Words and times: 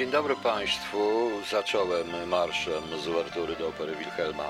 Dzień 0.00 0.10
dobry 0.10 0.36
Państwu. 0.36 1.30
Zacząłem 1.50 2.28
marszem 2.28 2.82
z 3.02 3.08
uwertury 3.08 3.56
do 3.56 3.68
opery 3.68 3.96
Wilhelma. 3.96 4.44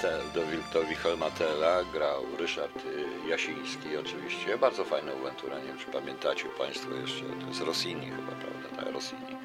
Te, 0.00 0.18
do, 0.34 0.40
do 0.72 0.86
Wilhelma 0.86 1.30
Tella 1.30 1.84
grał 1.92 2.22
Ryszard 2.38 2.82
Jasiński 3.28 3.96
oczywiście. 3.96 4.58
Bardzo 4.58 4.84
fajna 4.84 5.12
uwertura, 5.12 5.58
nie 5.58 5.64
wiem 5.64 5.78
czy 5.78 5.86
pamiętacie 5.86 6.44
Państwo 6.58 6.94
jeszcze. 6.94 7.24
To 7.40 7.46
jest 7.46 7.60
Rossini 7.60 8.06
chyba, 8.06 8.32
prawda? 8.32 8.76
Tak, 8.84 8.94
Rossini. 8.94 9.36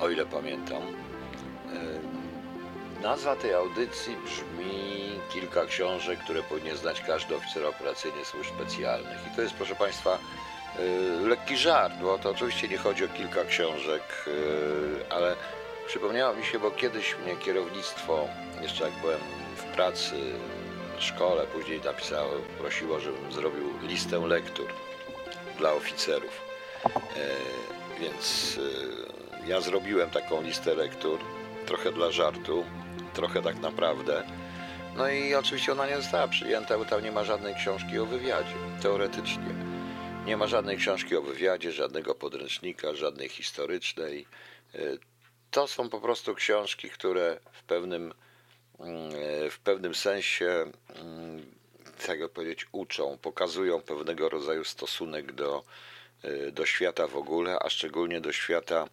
O 0.00 0.10
ile 0.10 0.26
pamiętam. 0.26 0.82
Nazwa 3.02 3.36
tej 3.36 3.54
audycji 3.54 4.16
brzmi 4.16 5.20
kilka 5.32 5.66
książek, 5.66 6.18
które 6.18 6.42
powinien 6.42 6.76
znać 6.76 7.00
każdy 7.00 7.36
oficer 7.36 7.66
operacyjny 7.66 8.24
służb 8.24 8.50
specjalnych. 8.54 9.18
I 9.32 9.36
to 9.36 9.42
jest, 9.42 9.54
proszę 9.54 9.74
Państwa, 9.74 10.18
lekki 11.24 11.56
żart, 11.56 11.94
bo 12.02 12.18
to 12.18 12.30
oczywiście 12.30 12.68
nie 12.68 12.78
chodzi 12.78 13.04
o 13.04 13.08
kilka 13.08 13.44
książek, 13.44 14.02
yy, 14.26 15.04
ale 15.10 15.36
przypomniało 15.86 16.34
mi 16.34 16.44
się, 16.44 16.58
bo 16.58 16.70
kiedyś 16.70 17.16
mnie 17.24 17.36
kierownictwo, 17.36 18.28
jeszcze 18.62 18.84
jak 18.84 18.92
byłem 18.92 19.20
w 19.56 19.62
pracy, 19.62 20.14
w 20.98 21.02
szkole, 21.02 21.46
później 21.46 21.80
napisało, 21.84 22.30
prosiło, 22.58 23.00
żebym 23.00 23.32
zrobił 23.32 23.78
listę 23.82 24.26
lektur 24.26 24.66
dla 25.58 25.72
oficerów. 25.72 26.40
Yy, 26.84 28.00
Więc 28.00 28.58
ja 29.46 29.60
zrobiłem 29.60 30.10
taką 30.10 30.42
listę 30.42 30.74
lektur, 30.74 31.18
trochę 31.66 31.92
dla 31.92 32.10
żartu, 32.10 32.64
trochę 33.14 33.42
tak 33.42 33.60
naprawdę. 33.60 34.22
No 34.96 35.08
i 35.08 35.34
oczywiście 35.34 35.72
ona 35.72 35.86
nie 35.86 35.96
została 35.96 36.28
przyjęta, 36.28 36.78
bo 36.78 36.84
tam 36.84 37.04
nie 37.04 37.12
ma 37.12 37.24
żadnej 37.24 37.54
książki 37.54 37.98
o 37.98 38.06
wywiadzie, 38.06 38.54
teoretycznie. 38.82 39.73
Nie 40.24 40.36
ma 40.36 40.46
żadnej 40.46 40.76
książki 40.76 41.16
o 41.16 41.22
wywiadzie, 41.22 41.72
żadnego 41.72 42.14
podręcznika, 42.14 42.94
żadnej 42.94 43.28
historycznej. 43.28 44.26
Y, 44.74 44.98
To 45.50 45.66
są 45.68 45.88
po 45.88 46.00
prostu 46.00 46.34
książki, 46.34 46.90
które 46.90 47.40
w 47.52 47.62
pewnym, 47.62 48.14
mm, 48.78 49.10
w 49.50 49.58
pewnym 49.64 49.94
sensie, 49.94 50.46
mm, 50.88 51.46
tak 52.06 52.20
jak 52.20 52.30
powiedzieć, 52.30 52.66
uczą, 52.72 53.18
pokazują 53.18 53.80
pewnego 53.80 54.28
rodzaju 54.28 54.64
stosunek 54.64 55.32
do, 55.32 55.64
y, 56.24 56.52
do 56.52 56.66
świata 56.66 57.06
w 57.06 57.16
ogóle, 57.16 57.58
a 57.58 57.70
szczególnie 57.70 58.20
do 58.20 58.32
świata 58.32 58.88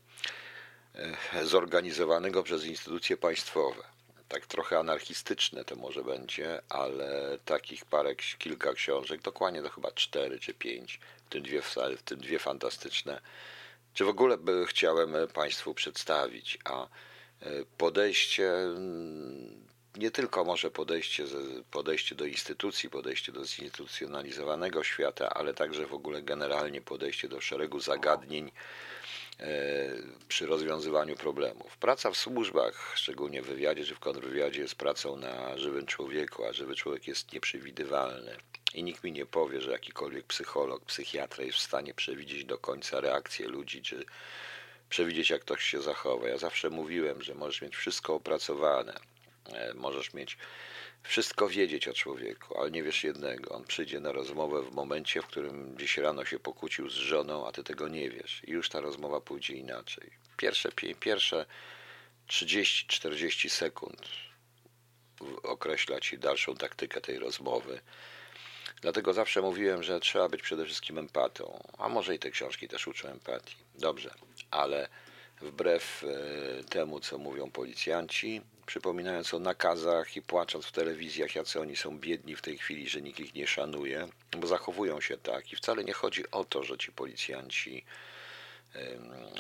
e, 0.96 1.46
zorganizowanego 1.46 2.44
przez 2.44 2.66
instytucje 2.66 3.18
państwowe. 3.18 3.84
Tak 4.28 4.46
trochę 4.48 4.80
anarchistyczne 4.80 5.66
to 5.66 5.76
może 5.76 6.04
będzie, 6.04 6.62
ale 6.70 7.38
takich 7.46 7.86
parę, 7.86 8.16
kilka 8.16 8.74
książek, 8.74 9.22
dokładnie 9.22 9.62
to 9.62 9.70
chyba 9.70 9.92
cztery 9.92 10.40
czy 10.40 10.54
pięć, 10.54 11.00
tym 11.32 11.44
dwie, 11.44 11.62
w 11.98 12.04
tym 12.06 12.20
dwie 12.20 12.40
fantastyczne, 12.40 13.22
czy 13.94 14.06
w 14.06 14.10
ogóle 14.10 14.38
chciałem 14.68 15.16
Państwu 15.34 15.74
przedstawić, 15.74 16.58
a 16.66 16.84
e, 16.84 16.88
podejście, 17.78 18.54
mm, 18.54 19.68
nie 19.96 20.12
tylko 20.12 20.44
może 20.44 20.72
podejście, 20.72 21.26
podejście 21.72 22.16
do 22.16 22.26
instytucji, 22.26 22.90
podejście 22.90 23.32
do 23.32 23.46
zinstytucjonalizowanego 23.46 24.84
świata, 24.84 25.30
ale 25.30 25.54
także 25.54 25.86
w 25.86 25.94
ogóle 25.94 26.22
generalnie 26.22 26.82
podejście 26.82 27.28
do 27.28 27.42
szeregu 27.42 27.80
zagadnień, 27.80 28.48
e, 28.48 28.52
przy 30.28 30.46
rozwiązywaniu 30.46 31.16
problemów. 31.16 31.78
Praca 31.78 32.12
w 32.12 32.18
służbach, 32.18 32.94
szczególnie 32.96 33.42
w 33.42 33.46
wywiadzie 33.46 33.86
czy 33.86 33.96
w 33.96 34.00
kontrwywiadzie, 34.00 34.62
jest 34.62 34.76
pracą 34.76 35.18
na 35.18 35.58
żywym 35.58 35.86
człowieku, 35.86 36.46
a 36.46 36.54
żywy 36.54 36.76
człowiek 36.76 37.08
jest 37.08 37.34
nieprzewidywalny. 37.34 38.38
I 38.74 38.84
nikt 38.84 39.04
mi 39.04 39.12
nie 39.12 39.26
powie, 39.26 39.62
że 39.62 39.72
jakikolwiek 39.72 40.26
psycholog, 40.26 40.86
psychiatra 40.86 41.44
jest 41.44 41.58
w 41.58 41.62
stanie 41.62 41.94
przewidzieć 41.94 42.46
do 42.46 42.58
końca 42.58 43.00
reakcję 43.00 43.48
ludzi, 43.48 43.82
czy 43.82 44.06
przewidzieć, 44.90 45.30
jak 45.30 45.42
ktoś 45.42 45.64
się 45.64 45.82
zachowa. 45.82 46.28
Ja 46.28 46.38
zawsze 46.38 46.70
mówiłem, 46.70 47.22
że 47.22 47.36
możesz 47.36 47.62
mieć 47.62 47.76
wszystko 47.76 48.16
opracowane, 48.16 49.00
e, 49.54 49.74
możesz 49.74 50.14
mieć 50.14 50.38
wszystko 51.04 51.50
wiedzieć 51.50 51.88
o 51.88 51.94
człowieku, 51.94 52.60
ale 52.60 52.72
nie 52.72 52.84
wiesz 52.84 53.04
jednego. 53.04 53.56
On 53.56 53.64
przyjdzie 53.64 54.00
na 54.00 54.12
rozmowę 54.12 54.62
w 54.62 54.72
momencie, 54.72 55.22
w 55.22 55.28
którym 55.28 55.76
gdzieś 55.76 55.98
rano 55.98 56.26
się 56.26 56.40
pokłócił 56.40 56.90
z 56.90 56.94
żoną, 56.94 57.48
a 57.48 57.52
ty 57.52 57.64
tego 57.64 57.88
nie 57.88 58.10
wiesz. 58.10 58.42
I 58.48 58.52
już 58.52 58.70
ta 58.70 58.80
rozmowa 58.82 59.22
pójdzie 59.22 59.54
inaczej. 59.54 60.12
Pierwsze, 60.38 60.70
pie- 60.70 60.96
pierwsze 60.96 61.46
30-40 62.28 63.50
sekund 63.50 64.02
określa 65.44 66.00
ci 66.00 66.18
dalszą 66.20 66.56
taktykę 66.56 67.02
tej 67.02 67.20
rozmowy. 67.20 67.82
Dlatego 68.82 69.14
zawsze 69.14 69.42
mówiłem, 69.42 69.84
że 69.84 70.00
trzeba 70.00 70.30
być 70.30 70.42
przede 70.42 70.66
wszystkim 70.66 70.98
empatą. 70.98 71.64
A 71.78 71.90
może 71.90 72.16
i 72.16 72.20
te 72.20 72.32
książki 72.32 72.68
też 72.68 72.88
uczą 72.88 73.08
empatii. 73.10 73.56
Dobrze, 73.76 74.14
ale 74.52 74.90
wbrew 75.42 76.04
e, 76.04 76.64
temu, 76.64 77.00
co 77.00 77.18
mówią 77.18 77.52
policjanci, 77.52 78.42
przypominając 78.72 79.34
o 79.34 79.40
nakazach 79.40 80.16
i 80.16 80.22
płacząc 80.22 80.66
w 80.66 80.72
telewizjach, 80.72 81.36
jacy 81.36 81.60
oni 81.60 81.76
są 81.76 82.00
biedni 82.00 82.36
w 82.36 82.42
tej 82.42 82.58
chwili, 82.58 82.90
że 82.90 83.02
nikt 83.02 83.20
ich 83.20 83.36
nie 83.36 83.48
szanuje, 83.48 84.08
bo 84.38 84.48
zachowują 84.48 85.02
się 85.02 85.18
tak. 85.18 85.54
I 85.54 85.56
wcale 85.56 85.84
nie 85.84 85.94
chodzi 85.94 86.32
o 86.32 86.44
to, 86.44 86.64
że 86.64 86.78
ci 86.78 86.92
policjanci 86.92 87.86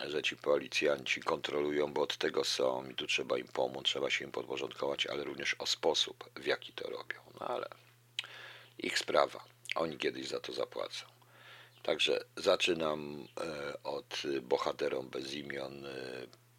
że 0.07 0.23
ci 0.23 0.37
policjanci 0.37 1.21
kontrolują, 1.21 1.93
bo 1.93 2.01
od 2.01 2.17
tego 2.17 2.43
są 2.43 2.89
i 2.89 2.95
tu 2.95 3.07
trzeba 3.07 3.37
im 3.37 3.47
pomóc, 3.47 3.85
trzeba 3.85 4.09
się 4.09 4.25
im 4.25 4.31
podporządkować, 4.31 5.07
ale 5.07 5.23
również 5.23 5.55
o 5.59 5.65
sposób, 5.65 6.29
w 6.35 6.45
jaki 6.45 6.73
to 6.73 6.89
robią. 6.89 7.19
No 7.39 7.47
ale 7.47 7.67
ich 8.77 8.99
sprawa. 8.99 9.43
Oni 9.75 9.97
kiedyś 9.97 10.27
za 10.27 10.39
to 10.39 10.53
zapłacą. 10.53 11.05
Także 11.83 12.23
zaczynam 12.35 13.27
e, 13.41 13.83
od 13.83 14.23
bohaterom 14.41 15.09
bez 15.09 15.33
imion 15.33 15.85
e, 15.85 15.91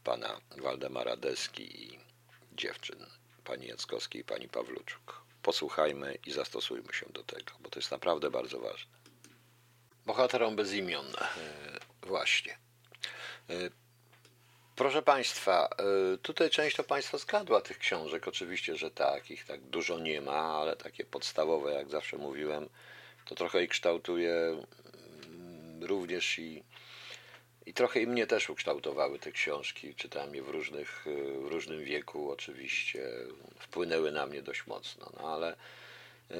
pana 0.04 0.40
Waldemara 0.56 1.16
Deski 1.16 1.84
i 1.86 2.11
dziewczyn 2.56 3.06
pani 3.44 3.66
Jackowskiej 3.66 4.20
i 4.20 4.24
pani 4.24 4.48
Pawluczuk. 4.48 5.22
Posłuchajmy 5.42 6.18
i 6.26 6.32
zastosujmy 6.32 6.92
się 6.92 7.06
do 7.12 7.22
tego, 7.22 7.52
bo 7.60 7.70
to 7.70 7.78
jest 7.78 7.90
naprawdę 7.90 8.30
bardzo 8.30 8.60
ważne. 8.60 8.92
Bohaterom 10.06 10.56
bez 10.56 10.72
imion. 10.72 11.06
E, 11.06 12.06
Właśnie. 12.06 12.58
E, 13.50 13.54
Proszę 14.76 15.02
Państwa, 15.02 15.68
y, 16.14 16.18
tutaj 16.18 16.50
część 16.50 16.76
to 16.76 16.84
Państwo 16.84 17.18
zgadła 17.18 17.60
tych 17.60 17.78
książek. 17.78 18.28
Oczywiście, 18.28 18.76
że 18.76 18.90
tak, 18.90 19.30
ich 19.30 19.44
tak 19.44 19.60
dużo 19.60 19.98
nie 19.98 20.20
ma, 20.20 20.38
ale 20.60 20.76
takie 20.76 21.04
podstawowe, 21.04 21.72
jak 21.72 21.90
zawsze 21.90 22.16
mówiłem, 22.18 22.68
to 23.24 23.34
trochę 23.34 23.64
ich 23.64 23.70
kształtuje 23.70 24.34
mm, 25.26 25.84
również 25.84 26.38
i, 26.38 26.62
i 27.66 27.74
trochę 27.74 28.00
i 28.00 28.06
mnie 28.06 28.26
też 28.26 28.50
ukształtowały 28.50 29.18
te 29.18 29.32
książki. 29.32 29.94
Czytałem 29.94 30.34
je 30.34 30.42
w, 30.42 30.48
różnych, 30.48 31.06
y, 31.06 31.40
w 31.40 31.46
różnym 31.46 31.84
wieku, 31.84 32.30
oczywiście. 32.30 33.08
Wpłynęły 33.58 34.12
na 34.12 34.26
mnie 34.26 34.42
dość 34.42 34.66
mocno, 34.66 35.12
no 35.20 35.34
ale 35.34 35.56
y, 36.30 36.34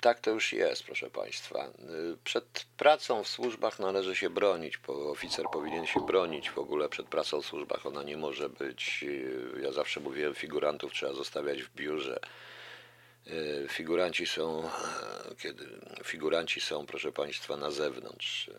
tak 0.00 0.20
to 0.20 0.30
już 0.30 0.52
jest, 0.52 0.82
proszę 0.82 1.10
Państwa. 1.10 1.66
Y, 1.66 2.16
Przed 2.24 2.66
pracą 2.76 3.24
w 3.24 3.28
służbach 3.28 3.78
należy 3.78 4.16
się 4.16 4.30
bronić, 4.30 4.78
bo 4.78 5.10
oficer 5.10 5.46
powinien 5.52 5.86
się 5.86 6.06
bronić 6.06 6.50
w 6.50 6.58
ogóle 6.58 6.88
przed 6.88 7.06
pracą 7.06 7.42
w 7.42 7.46
służbach. 7.46 7.86
Ona 7.86 8.02
nie 8.02 8.16
może 8.16 8.48
być, 8.48 9.04
ja 9.62 9.72
zawsze 9.72 10.00
mówiłem, 10.00 10.34
figurantów 10.34 10.92
trzeba 10.92 11.12
zostawiać 11.12 11.62
w 11.62 11.74
biurze. 11.74 12.20
Figuranci 13.68 14.26
są, 14.26 14.70
kiedy 15.38 15.64
figuranci 16.04 16.60
są, 16.60 16.86
proszę 16.86 17.12
Państwa, 17.12 17.56
na 17.56 17.70
zewnątrz. 17.70 18.50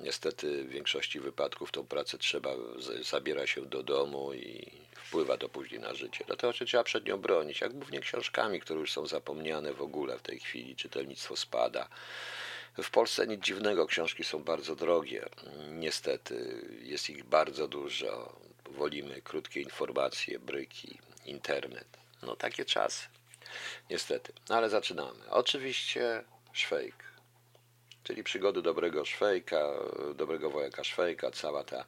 Niestety 0.00 0.64
w 0.64 0.68
większości 0.68 1.20
wypadków 1.20 1.72
tą 1.72 1.86
pracę 1.86 2.18
trzeba, 2.18 2.50
zabiera 3.02 3.46
się 3.46 3.66
do 3.66 3.82
domu 3.82 4.34
i 4.34 4.72
wpływa 4.96 5.36
to 5.36 5.48
później 5.48 5.80
na 5.80 5.94
życie. 5.94 6.24
Dlatego 6.26 6.52
się 6.52 6.64
trzeba 6.64 6.84
przed 6.84 7.06
nią 7.06 7.16
bronić, 7.16 7.60
jak 7.60 7.72
głównie 7.72 8.00
książkami, 8.00 8.60
które 8.60 8.80
już 8.80 8.92
są 8.92 9.06
zapomniane 9.06 9.72
w 9.72 9.82
ogóle 9.82 10.18
w 10.18 10.22
tej 10.22 10.40
chwili. 10.40 10.76
Czytelnictwo 10.76 11.36
spada. 11.36 11.88
W 12.82 12.90
Polsce 12.90 13.26
nic 13.26 13.44
dziwnego, 13.44 13.86
książki 13.86 14.24
są 14.24 14.44
bardzo 14.44 14.76
drogie. 14.76 15.28
Niestety 15.70 16.66
jest 16.82 17.10
ich 17.10 17.24
bardzo 17.24 17.68
dużo. 17.68 18.36
Wolimy 18.70 19.22
krótkie 19.22 19.60
informacje, 19.60 20.38
bryki, 20.38 20.98
internet. 21.24 21.88
No 22.22 22.36
takie 22.36 22.64
czasy. 22.64 23.06
Niestety. 23.90 24.32
No 24.48 24.56
ale 24.56 24.70
zaczynamy. 24.70 25.30
Oczywiście 25.30 26.24
Szwejk 26.52 27.13
czyli 28.04 28.24
przygody 28.24 28.62
dobrego 28.62 29.04
Szwejka, 29.04 29.70
dobrego 30.14 30.50
wojaka 30.50 30.84
Szwejka, 30.84 31.30
cała 31.30 31.64
ta 31.64 31.84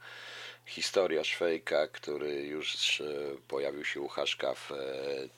historia 0.67 1.25
Szwejka, 1.25 1.89
który 1.89 2.43
już 2.43 3.01
e, 3.01 3.05
pojawił 3.49 3.85
się 3.85 4.01
u 4.01 4.09
Haszka 4.09 4.55
w 4.55 4.73
e, 4.73 4.77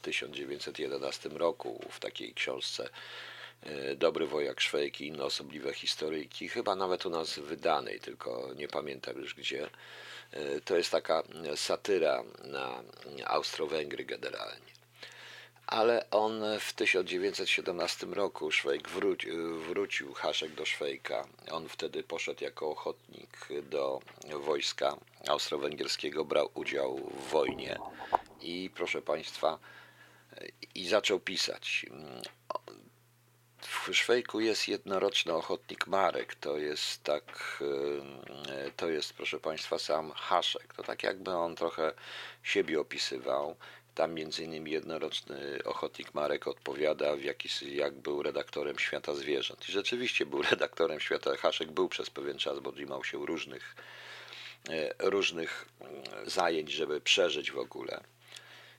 1911 0.02 1.28
roku 1.28 1.84
w 1.90 2.00
takiej 2.00 2.34
książce 2.34 2.88
e, 3.62 3.96
Dobry 3.96 4.26
wojak 4.26 4.60
Szwejk 4.60 5.00
i 5.00 5.06
inne 5.06 5.24
osobliwe 5.24 5.72
historyjki, 5.74 6.48
chyba 6.48 6.74
nawet 6.76 7.06
u 7.06 7.10
nas 7.10 7.38
wydanej, 7.38 8.00
tylko 8.00 8.50
nie 8.56 8.68
pamiętam 8.68 9.16
już 9.20 9.34
gdzie. 9.34 9.68
E, 10.32 10.60
To 10.60 10.76
jest 10.76 10.90
taka 10.90 11.22
satyra 11.56 12.22
na 12.44 12.82
Austro-Węgry 13.26 14.04
generalnie. 14.04 14.77
Ale 15.68 16.10
on 16.10 16.42
w 16.60 16.72
1917 16.72 18.06
roku 18.06 18.50
Szwejk 18.50 18.88
wróci, 18.88 19.28
wrócił 19.68 20.14
Haszek 20.14 20.54
do 20.54 20.66
Szwejka. 20.66 21.28
On 21.50 21.68
wtedy 21.68 22.02
poszedł 22.02 22.44
jako 22.44 22.70
ochotnik 22.70 23.48
do 23.62 24.00
wojska 24.40 24.96
austro-węgierskiego, 25.28 26.24
brał 26.24 26.50
udział 26.54 26.96
w 26.96 27.30
wojnie 27.30 27.78
i 28.40 28.70
proszę 28.74 29.02
Państwa, 29.02 29.58
i 30.74 30.88
zaczął 30.88 31.20
pisać. 31.20 31.86
W 33.60 33.94
Szwejku 33.94 34.40
jest 34.40 34.68
jednoroczny 34.68 35.32
ochotnik 35.32 35.86
Marek. 35.86 36.34
To 36.34 36.58
jest 36.58 37.02
tak, 37.02 37.62
to 38.76 38.88
jest 38.88 39.12
proszę 39.12 39.40
Państwa 39.40 39.78
sam 39.78 40.12
Haszek. 40.12 40.74
To 40.74 40.82
tak 40.82 41.02
jakby 41.02 41.30
on 41.30 41.56
trochę 41.56 41.92
siebie 42.42 42.80
opisywał. 42.80 43.56
Tam 43.98 44.14
między 44.14 44.44
innymi 44.44 44.70
jednoroczny 44.70 45.58
ochotnik 45.64 46.14
Marek 46.14 46.46
odpowiada, 46.46 47.16
w 47.16 47.22
jaki, 47.22 47.48
jak 47.76 47.94
był 47.94 48.22
redaktorem 48.22 48.78
Świata 48.78 49.14
Zwierząt. 49.14 49.68
I 49.68 49.72
rzeczywiście 49.72 50.26
był 50.26 50.42
redaktorem 50.50 51.00
Świata. 51.00 51.36
Haszek 51.36 51.70
był 51.70 51.88
przez 51.88 52.10
pewien 52.10 52.38
czas, 52.38 52.58
bo 52.58 52.72
trzymał 52.72 53.04
się 53.04 53.26
różnych, 53.26 53.76
e, 54.68 54.94
różnych 54.98 55.68
mm, 55.80 56.02
zajęć, 56.30 56.72
żeby 56.72 57.00
przeżyć 57.00 57.50
w 57.50 57.58
ogóle 57.58 58.00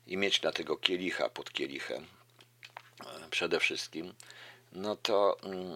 i 0.07 0.17
mieć 0.17 0.41
na 0.41 0.51
tego 0.51 0.77
kielicha 0.77 1.29
pod 1.29 1.53
kielichem 1.53 2.05
e, 3.05 3.29
przede 3.29 3.59
wszystkim 3.59 4.13
no 4.73 4.95
to 4.95 5.37
mm, 5.43 5.67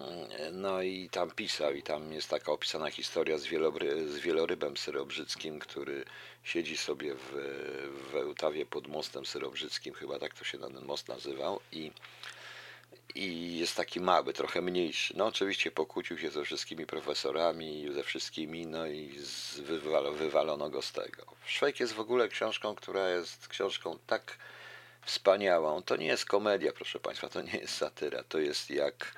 no 0.52 0.82
i 0.82 1.08
tam 1.08 1.30
pisał 1.30 1.74
i 1.74 1.82
tam 1.82 2.12
jest 2.12 2.30
taka 2.30 2.52
opisana 2.52 2.90
historia 2.90 3.38
z, 3.38 3.46
wielory, 3.46 4.08
z 4.08 4.18
wielorybem 4.18 4.76
syrobrzyckim, 4.76 5.58
który 5.58 6.04
siedzi 6.42 6.76
sobie 6.76 7.14
w, 7.14 7.32
w 8.12 8.16
Ełtawie 8.16 8.66
pod 8.66 8.88
mostem 8.88 9.26
syrobrzyckim, 9.26 9.94
chyba 9.94 10.18
tak 10.18 10.34
to 10.34 10.44
się 10.44 10.58
ten 10.58 10.84
most 10.84 11.08
nazywał 11.08 11.60
i 11.72 11.92
i 13.14 13.58
jest 13.58 13.76
taki 13.76 14.00
mały, 14.00 14.32
trochę 14.32 14.62
mniejszy. 14.62 15.14
No 15.16 15.26
oczywiście 15.26 15.70
pokłócił 15.70 16.18
się 16.18 16.30
ze 16.30 16.44
wszystkimi 16.44 16.86
profesorami, 16.86 17.88
ze 17.94 18.02
wszystkimi, 18.02 18.66
no 18.66 18.86
i 18.86 19.18
z, 19.18 19.60
wywalo, 19.60 20.12
wywalono 20.12 20.70
go 20.70 20.82
z 20.82 20.92
tego. 20.92 21.22
Szwajk 21.46 21.80
jest 21.80 21.92
w 21.92 22.00
ogóle 22.00 22.28
książką, 22.28 22.74
która 22.74 23.10
jest 23.10 23.48
książką 23.48 23.98
tak 24.06 24.38
wspaniałą. 25.04 25.82
To 25.82 25.96
nie 25.96 26.06
jest 26.06 26.24
komedia, 26.24 26.72
proszę 26.72 27.00
Państwa, 27.00 27.28
to 27.28 27.42
nie 27.42 27.58
jest 27.58 27.76
satyra, 27.76 28.22
to 28.22 28.38
jest 28.38 28.70
jak 28.70 29.14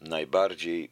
najbardziej, 0.00 0.90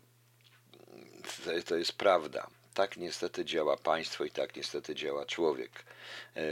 to 1.66 1.76
jest 1.76 1.92
prawda. 1.92 2.50
Tak 2.74 2.96
niestety 2.96 3.44
działa 3.44 3.76
państwo 3.76 4.24
i 4.24 4.30
tak 4.30 4.56
niestety 4.56 4.94
działa 4.94 5.26
człowiek. 5.26 5.84
E, 6.36 6.42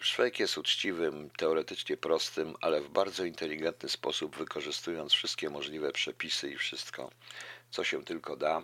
Szwajk 0.00 0.40
jest 0.40 0.58
uczciwym, 0.58 1.30
teoretycznie 1.36 1.96
prostym, 1.96 2.54
ale 2.60 2.80
w 2.80 2.88
bardzo 2.88 3.24
inteligentny 3.24 3.88
sposób, 3.88 4.36
wykorzystując 4.36 5.12
wszystkie 5.12 5.50
możliwe 5.50 5.92
przepisy 5.92 6.50
i 6.50 6.56
wszystko, 6.56 7.10
co 7.70 7.84
się 7.84 8.04
tylko 8.04 8.36
da, 8.36 8.62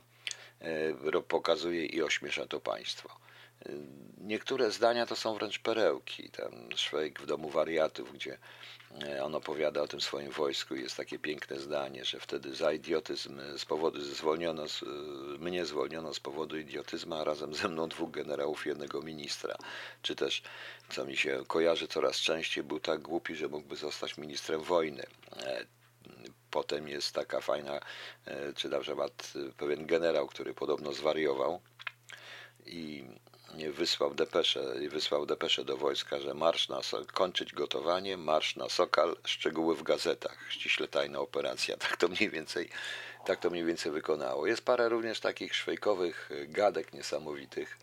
e, 0.60 1.22
pokazuje 1.22 1.86
i 1.86 2.02
ośmiesza 2.02 2.46
to 2.46 2.60
państwo. 2.60 3.27
Niektóre 4.20 4.70
zdania 4.70 5.06
to 5.06 5.16
są 5.16 5.34
wręcz 5.34 5.58
perełki. 5.58 6.30
Ten 6.30 6.68
Szwejk 6.76 7.20
w 7.20 7.26
domu 7.26 7.50
wariatów, 7.50 8.12
gdzie 8.12 8.38
e, 9.02 9.24
on 9.24 9.34
opowiada 9.34 9.82
o 9.82 9.88
tym 9.88 10.00
swoim 10.00 10.30
wojsku. 10.30 10.74
Jest 10.74 10.96
takie 10.96 11.18
piękne 11.18 11.60
zdanie, 11.60 12.04
że 12.04 12.20
wtedy 12.20 12.54
za 12.54 12.72
idiotyzm 12.72 13.40
z 13.58 13.64
powodu 13.64 14.00
zwolniono, 14.00 14.64
e, 14.64 14.66
mnie 15.38 15.66
zwolniono 15.66 16.14
z 16.14 16.20
powodu 16.20 16.58
idiotyzmu, 16.58 17.14
a 17.14 17.24
razem 17.24 17.54
ze 17.54 17.68
mną 17.68 17.88
dwóch 17.88 18.10
generałów 18.10 18.66
i 18.66 18.68
jednego 18.68 19.02
ministra. 19.02 19.56
Czy 20.02 20.16
też, 20.16 20.42
co 20.88 21.04
mi 21.04 21.16
się 21.16 21.42
kojarzy 21.46 21.88
coraz 21.88 22.16
częściej, 22.16 22.64
był 22.64 22.80
tak 22.80 23.00
głupi, 23.00 23.34
że 23.34 23.48
mógłby 23.48 23.76
zostać 23.76 24.18
ministrem 24.18 24.62
wojny. 24.62 25.06
E, 25.36 25.64
potem 26.50 26.88
jest 26.88 27.14
taka 27.14 27.40
fajna, 27.40 27.80
czy 28.56 28.68
na 28.68 28.80
przykład 28.80 29.32
pewien 29.56 29.86
generał, 29.86 30.26
który 30.26 30.54
podobno 30.54 30.92
zwariował 30.92 31.60
i 32.66 33.04
wysłał 33.54 34.14
depeszę, 34.14 34.74
wysłał 34.90 35.26
depeszę 35.26 35.64
do 35.64 35.76
wojska, 35.76 36.20
że 36.20 36.34
marsz 36.34 36.68
na 36.68 36.80
kończyć 37.12 37.52
gotowanie, 37.52 38.16
marsz 38.16 38.56
na 38.56 38.68
Sokal, 38.68 39.16
szczegóły 39.24 39.76
w 39.76 39.82
gazetach, 39.82 40.38
ściśle 40.48 40.88
tajna 40.88 41.18
operacja. 41.18 41.76
Tak 41.88 41.96
to 41.96 42.08
mniej 42.08 42.30
więcej, 42.30 42.68
tak 43.26 43.40
to 43.40 43.50
mniej 43.50 43.64
więcej 43.64 43.92
wykonało. 43.92 44.46
Jest 44.46 44.62
parę 44.62 44.88
również 44.88 45.20
takich 45.20 45.54
szwejkowych 45.54 46.30
gadek 46.48 46.92
niesamowitych 46.92 47.78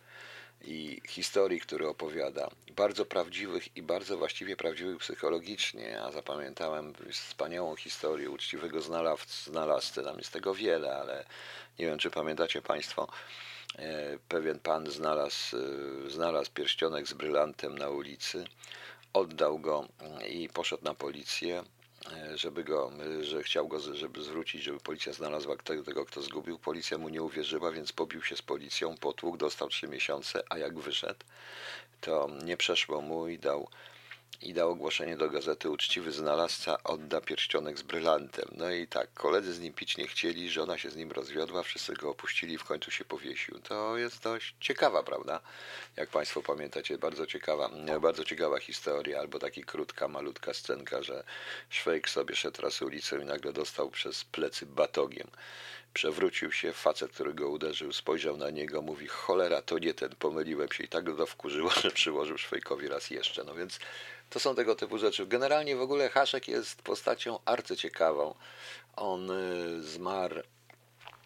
i 0.61 1.01
historii, 1.07 1.59
które 1.59 1.89
opowiada, 1.89 2.49
bardzo 2.75 3.05
prawdziwych 3.05 3.77
i 3.77 3.81
bardzo 3.81 4.17
właściwie 4.17 4.55
prawdziwych 4.55 4.97
psychologicznie. 4.97 6.01
A 6.01 6.11
zapamiętałem 6.11 6.93
wspaniałą 7.11 7.75
historię 7.75 8.29
uczciwego 8.29 8.81
znalazcy, 8.81 9.51
znalazcy. 9.51 10.03
Tam 10.03 10.17
jest 10.17 10.33
tego 10.33 10.53
wiele, 10.53 10.95
ale 10.95 11.25
nie 11.79 11.85
wiem, 11.85 11.97
czy 11.97 12.09
pamiętacie 12.09 12.61
Państwo 12.61 13.07
pewien 14.29 14.59
pan 14.59 14.91
znalazł, 14.91 15.57
e, 15.57 16.09
znalazł 16.09 16.51
pierścionek 16.51 17.07
z 17.07 17.13
brylantem 17.13 17.77
na 17.77 17.89
ulicy, 17.89 18.45
oddał 19.13 19.59
go 19.59 19.87
mm, 19.99 20.27
i 20.27 20.49
poszedł 20.49 20.83
na 20.83 20.93
policję, 20.93 21.63
e, 22.11 22.37
żeby 22.37 22.63
go, 22.63 22.91
że 23.21 23.43
chciał 23.43 23.67
go, 23.67 23.79
żeby 23.79 24.23
zwrócić, 24.23 24.63
żeby 24.63 24.79
policja 24.79 25.13
znalazła 25.13 25.55
tego, 25.55 25.83
tego, 25.83 26.05
kto 26.05 26.21
zgubił. 26.21 26.59
Policja 26.59 26.97
mu 26.97 27.09
nie 27.09 27.21
uwierzyła, 27.21 27.71
więc 27.71 27.91
pobił 27.91 28.23
się 28.23 28.37
z 28.37 28.41
policją, 28.41 28.97
potłuk, 28.97 29.37
dostał 29.37 29.67
trzy 29.69 29.87
miesiące, 29.87 30.43
a 30.49 30.57
jak 30.57 30.79
wyszedł, 30.79 31.25
to 32.01 32.29
nie 32.43 32.57
przeszło 32.57 33.01
mu 33.01 33.27
i 33.27 33.39
dał 33.39 33.69
i 34.41 34.53
dał 34.53 34.71
ogłoszenie 34.71 35.17
do 35.17 35.29
gazety 35.29 35.69
uczciwy 35.69 36.11
znalazca 36.11 36.83
odda 36.83 37.21
pierścionek 37.21 37.79
z 37.79 37.81
brylantem. 37.81 38.45
No 38.51 38.71
i 38.71 38.87
tak, 38.87 39.13
koledzy 39.13 39.53
z 39.53 39.59
nim 39.59 39.73
pić 39.73 39.97
nie 39.97 40.07
chcieli, 40.07 40.49
żona 40.49 40.77
się 40.77 40.89
z 40.89 40.95
nim 40.95 41.11
rozwiodła, 41.11 41.63
wszyscy 41.63 41.93
go 41.93 42.09
opuścili, 42.09 42.57
w 42.57 42.63
końcu 42.63 42.91
się 42.91 43.05
powiesił. 43.05 43.59
To 43.59 43.97
jest 43.97 44.23
dość 44.23 44.55
ciekawa, 44.59 45.03
prawda? 45.03 45.39
Jak 45.95 46.09
Państwo 46.09 46.41
pamiętacie, 46.41 46.97
bardzo 46.97 47.25
ciekawa, 47.25 47.69
bardzo 48.01 48.23
ciekawa 48.23 48.59
historia, 48.59 49.19
albo 49.19 49.39
taka 49.39 49.61
krótka, 49.61 50.07
malutka 50.07 50.53
scenka, 50.53 51.03
że 51.03 51.23
Szwejk 51.69 52.09
sobie 52.09 52.35
szedł 52.35 52.61
raz 52.61 52.81
ulicą 52.81 53.19
i 53.19 53.25
nagle 53.25 53.53
dostał 53.53 53.89
przez 53.89 54.23
plecy 54.23 54.65
batogiem. 54.65 55.27
Przewrócił 55.93 56.51
się, 56.51 56.73
facet, 56.73 57.11
który 57.11 57.33
go 57.33 57.49
uderzył, 57.49 57.93
spojrzał 57.93 58.37
na 58.37 58.49
niego, 58.49 58.81
mówi, 58.81 59.07
cholera, 59.07 59.61
to 59.61 59.79
nie 59.79 59.93
ten, 59.93 60.09
pomyliłem 60.09 60.71
się 60.71 60.83
i 60.83 60.87
tak 60.87 61.15
go 61.15 61.25
wkurzyło, 61.25 61.69
że 61.83 61.91
przyłożył 61.91 62.37
Szwejkowi 62.37 62.87
raz 62.87 63.09
jeszcze. 63.09 63.43
No 63.43 63.55
więc 63.55 63.79
to 64.35 64.39
są 64.39 64.55
tego 64.55 64.75
typu 64.75 64.97
rzeczy. 64.97 65.27
Generalnie 65.27 65.75
w 65.75 65.81
ogóle 65.81 66.09
Haszek 66.09 66.47
jest 66.47 66.81
postacią 66.81 67.39
arcyciekawą. 67.45 68.35
On 68.95 69.31
y, 69.31 69.83
zmarł 69.83 70.41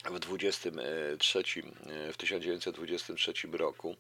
w 0.05 0.19
23, 0.19 1.39
y, 1.39 2.13
w 2.13 2.17
1923 2.17 3.33
roku. 3.57 3.95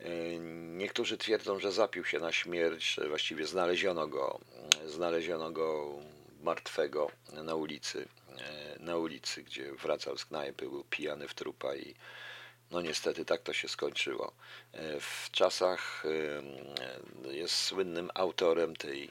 Y, 0.00 0.38
niektórzy 0.76 1.18
twierdzą, 1.18 1.58
że 1.58 1.72
zapił 1.72 2.04
się 2.04 2.18
na 2.18 2.32
śmierć, 2.32 2.96
właściwie 3.08 3.46
znaleziono 3.46 4.08
go, 4.08 4.40
znaleziono 4.86 5.50
go 5.50 5.98
martwego 6.40 7.10
na 7.32 7.54
ulicy, 7.54 8.08
na 8.80 8.96
ulicy, 8.96 9.42
gdzie 9.42 9.72
wracał 9.72 10.18
z 10.18 10.24
knajpy, 10.24 10.68
był 10.68 10.84
pijany 10.84 11.28
w 11.28 11.34
trupa 11.34 11.76
i 11.76 11.94
no 12.72 12.80
niestety 12.80 13.24
tak 13.24 13.42
to 13.42 13.52
się 13.52 13.68
skończyło. 13.68 14.32
E, 14.72 15.00
w 15.00 15.28
czasach 15.32 16.04
e, 17.26 17.32
jest 17.32 17.54
słynnym 17.56 18.10
autorem 18.14 18.76
tej 18.76 19.10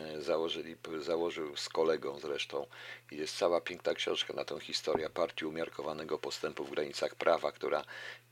e, 0.00 0.22
założyli, 0.22 0.76
założył 1.00 1.56
z 1.56 1.68
kolegą 1.68 2.18
zresztą 2.20 2.66
jest 3.10 3.36
cała 3.36 3.60
piękna 3.60 3.94
książka 3.94 4.32
na 4.32 4.44
tą 4.44 4.58
historię 4.58 5.10
partii 5.10 5.44
umiarkowanego 5.44 6.18
postępu 6.18 6.64
w 6.64 6.70
granicach 6.70 7.14
prawa, 7.14 7.52
która 7.52 7.84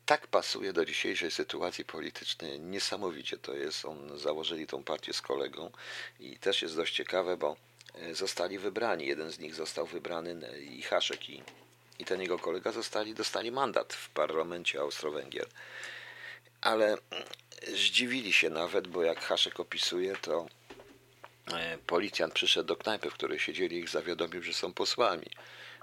tak 0.07 0.27
pasuje 0.27 0.73
do 0.73 0.85
dzisiejszej 0.85 1.31
sytuacji 1.31 1.85
politycznej. 1.85 2.61
Niesamowicie 2.61 3.39
to 3.39 3.55
jest. 3.55 3.85
On 3.85 4.19
założyli 4.19 4.67
tą 4.67 4.85
partię 4.85 5.13
z 5.13 5.23
kolegą 5.23 5.71
i 6.21 6.39
też 6.39 6.63
jest 6.63 6.77
dość 6.77 6.95
ciekawe, 6.95 7.37
bo 7.37 7.57
zostali 8.13 8.59
wybrani. 8.59 9.07
Jeden 9.07 9.33
z 9.33 9.39
nich 9.39 9.55
został 9.55 9.87
wybrany 9.87 10.59
i 10.61 10.83
Haszek 10.83 11.31
i 11.31 11.43
i 12.03 12.05
ten 12.05 12.21
jego 12.21 12.39
kolega 12.39 12.73
zostali, 12.73 13.15
dostali 13.15 13.53
mandat 13.53 13.93
w 13.93 14.11
parlamencie 14.11 14.81
Austro-Węgier. 14.81 15.47
Ale 16.61 16.97
zdziwili 17.75 18.33
się 18.33 18.51
nawet, 18.51 18.89
bo 18.89 19.03
jak 19.03 19.21
Haszek 19.21 19.61
opisuje, 19.61 20.17
to 20.17 20.47
e, 21.53 21.79
policjant 21.87 22.35
przyszedł 22.35 22.69
do 22.69 22.77
knajpy, 22.77 23.11
w 23.11 23.15
której 23.15 23.39
siedzieli 23.39 23.79
ich 23.79 23.89
zawiadomił, 23.89 24.43
że 24.43 24.53
są 24.53 24.73
posłami. 24.73 25.27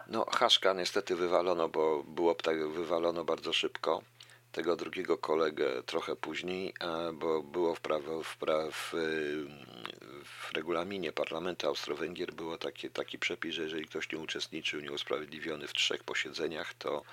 No, 0.07 0.25
Haszka 0.25 0.73
niestety 0.73 1.15
wywalono, 1.15 1.69
bo 1.69 2.03
było 2.03 2.35
tak 2.35 2.67
wywalono 2.67 3.25
bardzo 3.25 3.53
szybko 3.53 4.01
tego 4.51 4.75
drugiego 4.75 5.17
kolegę 5.17 5.83
trochę 5.85 6.15
później, 6.15 6.73
bo 7.13 7.43
było 7.43 7.75
w, 7.75 7.81
prawo, 7.81 8.23
w, 8.23 8.37
w, 8.71 8.93
w 10.23 10.53
regulaminie 10.53 11.11
Parlamentu 11.11 11.67
Austro-Węgier 11.67 12.33
było 12.33 12.57
taki, 12.57 12.89
taki 12.89 13.19
przepis, 13.19 13.55
że 13.55 13.63
jeżeli 13.63 13.85
ktoś 13.85 14.11
nie 14.11 14.19
uczestniczył, 14.19 14.79
nieusprawiedliwiony 14.79 15.67
w 15.67 15.73
trzech 15.73 16.03
posiedzeniach, 16.03 16.73
to 16.73 17.03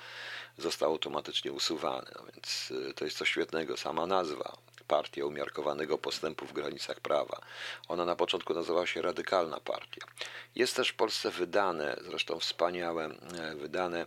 został 0.59 0.91
automatycznie 0.91 1.53
usuwany. 1.53 2.11
No 2.15 2.25
więc 2.33 2.71
y, 2.71 2.95
to 2.95 3.05
jest 3.05 3.17
coś 3.17 3.29
świetnego, 3.29 3.77
sama 3.77 4.07
nazwa. 4.07 4.57
partia 4.89 5.25
umiarkowanego 5.25 5.99
postępu 5.99 6.47
w 6.47 6.53
granicach 6.53 7.01
prawa. 7.01 7.41
Ona 7.89 8.05
na 8.05 8.17
początku 8.17 8.55
nazywała 8.55 8.87
się 8.87 9.03
Radykalna 9.03 9.61
Partia. 9.61 10.07
Jest 10.55 10.77
też 10.77 10.89
w 10.89 10.95
Polsce 10.95 11.31
wydane, 11.31 11.97
zresztą 12.05 12.39
wspaniałe, 12.39 13.05
e, 13.05 13.57
wydane 13.57 14.07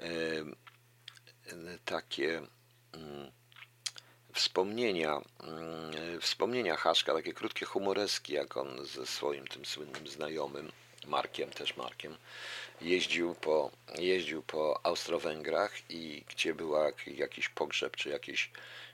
e, 0.00 0.04
takie 1.84 2.42
mm, 2.92 3.30
wspomnienia, 4.32 5.20
mm, 5.42 6.20
wspomnienia 6.20 6.76
Haszka, 6.76 7.14
takie 7.14 7.32
krótkie 7.32 7.66
humoreski, 7.66 8.32
jak 8.32 8.56
on 8.56 8.86
ze 8.86 9.06
swoim 9.06 9.46
tym 9.46 9.64
słynnym 9.64 10.08
znajomym, 10.08 10.72
Markiem, 11.06 11.50
też 11.50 11.76
Markiem, 11.76 12.16
jeździł 12.80 13.34
po, 13.34 13.70
jeździł 13.98 14.42
po 14.42 14.86
Austro-Węgrach 14.86 15.90
i 15.90 16.24
gdzie 16.28 16.54
był 16.54 16.74
jakiś 17.06 17.48
pogrzeb 17.48 17.96
czy 17.96 18.08
jakieś 18.08 18.50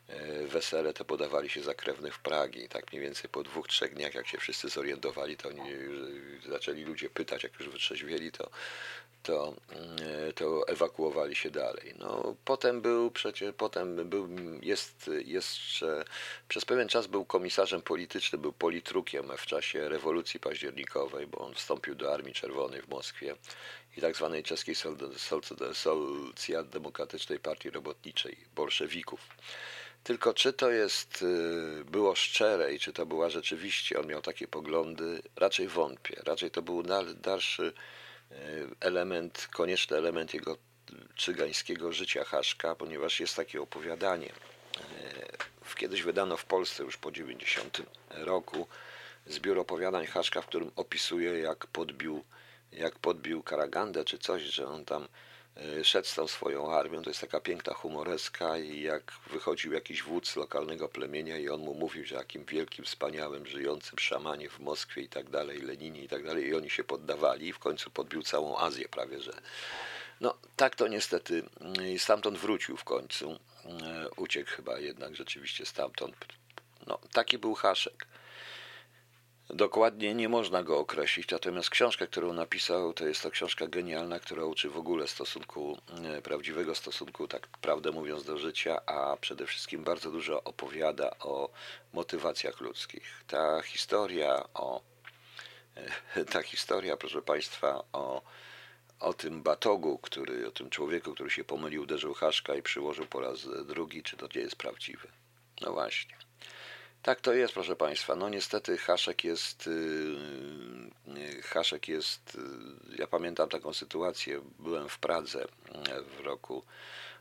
e, 0.09 0.47
wesele, 0.47 0.93
to 0.93 1.05
podawali 1.05 1.51
się 1.51 1.63
za 1.63 1.75
krewnych 1.75 2.19
Pragi. 2.19 2.69
Tak 2.69 2.93
mniej 2.93 3.03
więcej 3.03 3.31
po 3.31 3.43
dwóch, 3.43 3.69
trzech 3.69 3.95
dniach, 3.95 4.15
jak 4.15 4.27
się 4.27 4.39
wszyscy 4.39 4.69
zorientowali, 4.69 5.37
to 5.37 5.49
oni 5.49 5.63
zaczęli 6.49 6.85
ludzie 6.85 7.11
pytać, 7.11 7.43
jak 7.43 7.61
już 7.61 7.69
wytrzeźwieli, 7.69 8.33
to 8.33 8.51
to, 9.23 9.55
mm, 9.69 10.33
to 10.35 10.69
ewakuowali 10.69 11.35
się 11.35 11.51
dalej. 11.51 11.95
No, 11.99 12.35
potem 12.45 12.81
był 12.81 13.11
przecież, 13.11 13.55
potem 13.57 14.09
był, 14.09 14.29
jest 14.63 15.11
jeszcze, 15.25 16.05
przez 16.49 16.65
pewien 16.65 16.89
czas 16.89 17.07
był 17.07 17.25
komisarzem 17.25 17.83
politycznym, 17.83 18.43
był 18.43 18.53
politrukiem 18.53 19.31
w 19.37 19.47
czasie 19.47 19.89
rewolucji 19.89 20.41
październikowej, 20.41 21.27
bo 21.27 21.39
on 21.39 21.55
wstąpił 21.55 21.95
do 21.95 22.15
Armii 22.15 22.35
Czerwonej 22.35 22.83
w 22.83 22.89
Moskwie 22.89 23.35
i 23.97 24.01
tak 24.01 24.17
zwanej 24.17 24.43
czeskiej 24.43 24.75
socjaldemokratycznej 25.73 27.39
partii 27.39 27.71
robotniczej, 27.71 28.37
bolszewików. 28.55 29.21
Tylko 30.05 30.35
czy 30.35 30.53
to 30.53 30.71
jest, 30.71 31.23
y, 31.23 31.85
było 31.85 32.15
szczere 32.15 32.75
i 32.75 32.79
czy 32.79 32.93
to 32.93 33.07
była 33.07 33.31
rzeczywiście, 33.31 34.01
on 34.01 34.07
miał 34.07 34.23
takie 34.23 34.49
poglądy, 34.49 35.23
raczej 35.37 35.69
wątpię. 35.69 36.21
Raczej 36.25 36.51
to 36.51 36.63
był 36.63 36.83
dalszy 37.17 37.73
element, 38.81 39.49
konieczny 39.53 39.97
element 39.97 40.35
jego 40.35 40.57
cygańskiego 41.19 41.93
życia 41.93 42.25
Haszka, 42.25 42.75
ponieważ 42.75 43.21
jest 43.21 43.37
takie 43.37 43.63
opowiadanie. 43.63 44.33
E, 44.79 45.75
kiedyś 45.77 46.03
wydano 46.03 46.37
w 46.37 46.45
Polsce 46.45 46.83
już 46.83 46.97
po 46.97 47.13
90 47.13 47.83
roku 48.11 48.67
zbiór 49.27 49.59
opowiadań 49.59 50.07
Haszka, 50.07 50.43
w 50.43 50.47
którym 50.47 50.71
opisuje 50.77 51.39
jak 51.39 51.67
podbił, 51.67 52.25
jak 52.73 52.99
podbił 52.99 53.43
Karagandę 53.43 54.05
czy 54.05 54.19
coś, 54.19 54.43
że 54.43 54.67
on 54.67 54.85
tam 54.85 55.03
E, 55.03 55.30
szedł 55.83 56.09
z 56.09 56.15
tą 56.15 56.29
swoją 56.29 56.75
armią, 56.75 57.03
to 57.03 57.11
jest 57.11 57.21
taka 57.21 57.41
piękna 57.41 57.75
humoreska 57.75 58.59
i 58.59 58.83
jak 58.83 59.13
wychodził 59.31 59.73
jakiś 59.73 60.03
wódz 60.03 60.37
lokalnego 60.37 60.89
plemienia 60.89 61.39
i 61.39 61.49
on 61.49 61.61
mu 61.61 61.75
mówił, 61.75 62.05
że 62.05 62.15
jakim 62.15 62.45
wielkim, 62.45 62.85
wspaniałym, 62.85 63.47
żyjącym 63.47 63.99
szamanie 63.99 64.49
w 64.49 64.61
Moskwie 64.61 65.03
i 65.03 65.09
tak 65.09 65.31
dalej, 65.31 65.61
Leninie 65.61 66.03
i 66.03 66.09
tak 66.09 66.25
dalej 66.25 66.47
i 66.47 66.55
oni 66.55 66.71
się 66.71 66.85
poddawali 66.85 67.49
i 67.49 67.53
w 67.53 67.59
końcu 67.59 67.91
podbił 67.91 68.23
całą 68.23 68.59
Azję 68.59 68.89
prawie, 68.89 69.21
że 69.21 69.33
no 70.21 70.35
tak 70.57 70.77
to 70.77 70.89
niestety 70.89 71.43
mm, 71.61 71.99
stamtąd 71.99 72.39
wrócił 72.39 72.77
w 72.77 72.85
końcu, 72.85 73.39
e, 73.65 74.09
uciekł 74.17 74.51
chyba 74.51 74.79
jednak 74.79 75.17
rzeczywiście 75.17 75.67
stamtąd, 75.67 76.17
no 76.87 76.99
taki 77.13 77.39
był 77.39 77.55
Haszek. 77.55 78.10
Dokładnie 79.55 80.15
nie 80.15 80.29
można 80.29 80.63
go 80.63 80.79
określić, 80.79 81.31
natomiast 81.31 81.71
książka, 81.71 82.07
którą 82.07 82.33
napisał, 82.33 82.93
to 82.93 83.07
jest 83.07 83.23
to 83.23 83.31
książka 83.31 83.67
genialna, 83.67 84.21
która 84.21 84.45
uczy 84.45 84.71
w 84.71 84.77
ogóle 84.77 85.09
stosunku, 85.09 85.79
e, 86.05 86.23
prawdziwego 86.23 86.75
stosunku, 86.75 87.29
tak 87.29 87.47
prawdę 87.49 87.91
mówiąc, 87.91 88.25
do 88.25 88.39
życia, 88.39 88.87
a 88.87 89.17
przede 89.17 89.47
wszystkim 89.47 89.85
bardzo 89.85 90.11
dużo 90.11 90.45
opowiada 90.45 91.11
o 91.19 91.51
motywacjach 91.93 92.61
ludzkich. 92.61 93.25
Ta 93.27 93.63
historia 93.63 94.45
o 94.55 94.81
e, 96.17 96.25
ta 96.25 96.43
historia, 96.43 96.97
proszę 96.97 97.23
Państwa, 97.23 97.85
o, 97.93 98.23
o 99.01 99.13
tym 99.15 99.43
batogu, 99.43 99.99
który, 99.99 100.49
o 100.49 100.51
tym 100.51 100.71
człowieku, 100.71 101.15
który 101.15 101.31
się 101.31 101.45
pomylił, 101.45 101.83
uderzył 101.83 102.15
haszka 102.15 102.55
i 102.55 102.63
przyłożył 102.63 103.07
po 103.07 103.21
raz 103.21 103.49
drugi, 103.67 104.03
czy 104.03 104.17
to 104.17 104.29
nie 104.35 104.41
jest 104.41 104.57
prawdziwe? 104.57 105.09
No 105.61 105.73
właśnie. 105.73 106.30
Tak 107.03 107.21
to 107.21 107.33
jest, 107.33 107.55
proszę 107.55 107.77
Państwa. 107.77 108.17
No 108.17 108.29
niestety 108.29 108.79
Haszek 108.79 109.25
jest, 109.25 109.67
yy, 111.07 111.43
Haszek 111.43 111.89
jest, 111.89 112.35
yy, 112.89 112.97
ja 112.99 113.07
pamiętam 113.07 113.49
taką 113.49 113.73
sytuację, 113.73 114.41
byłem 114.59 114.89
w 114.89 114.99
Pradze 114.99 115.39
yy, 115.39 116.03
w 116.03 116.21
roku 116.21 116.65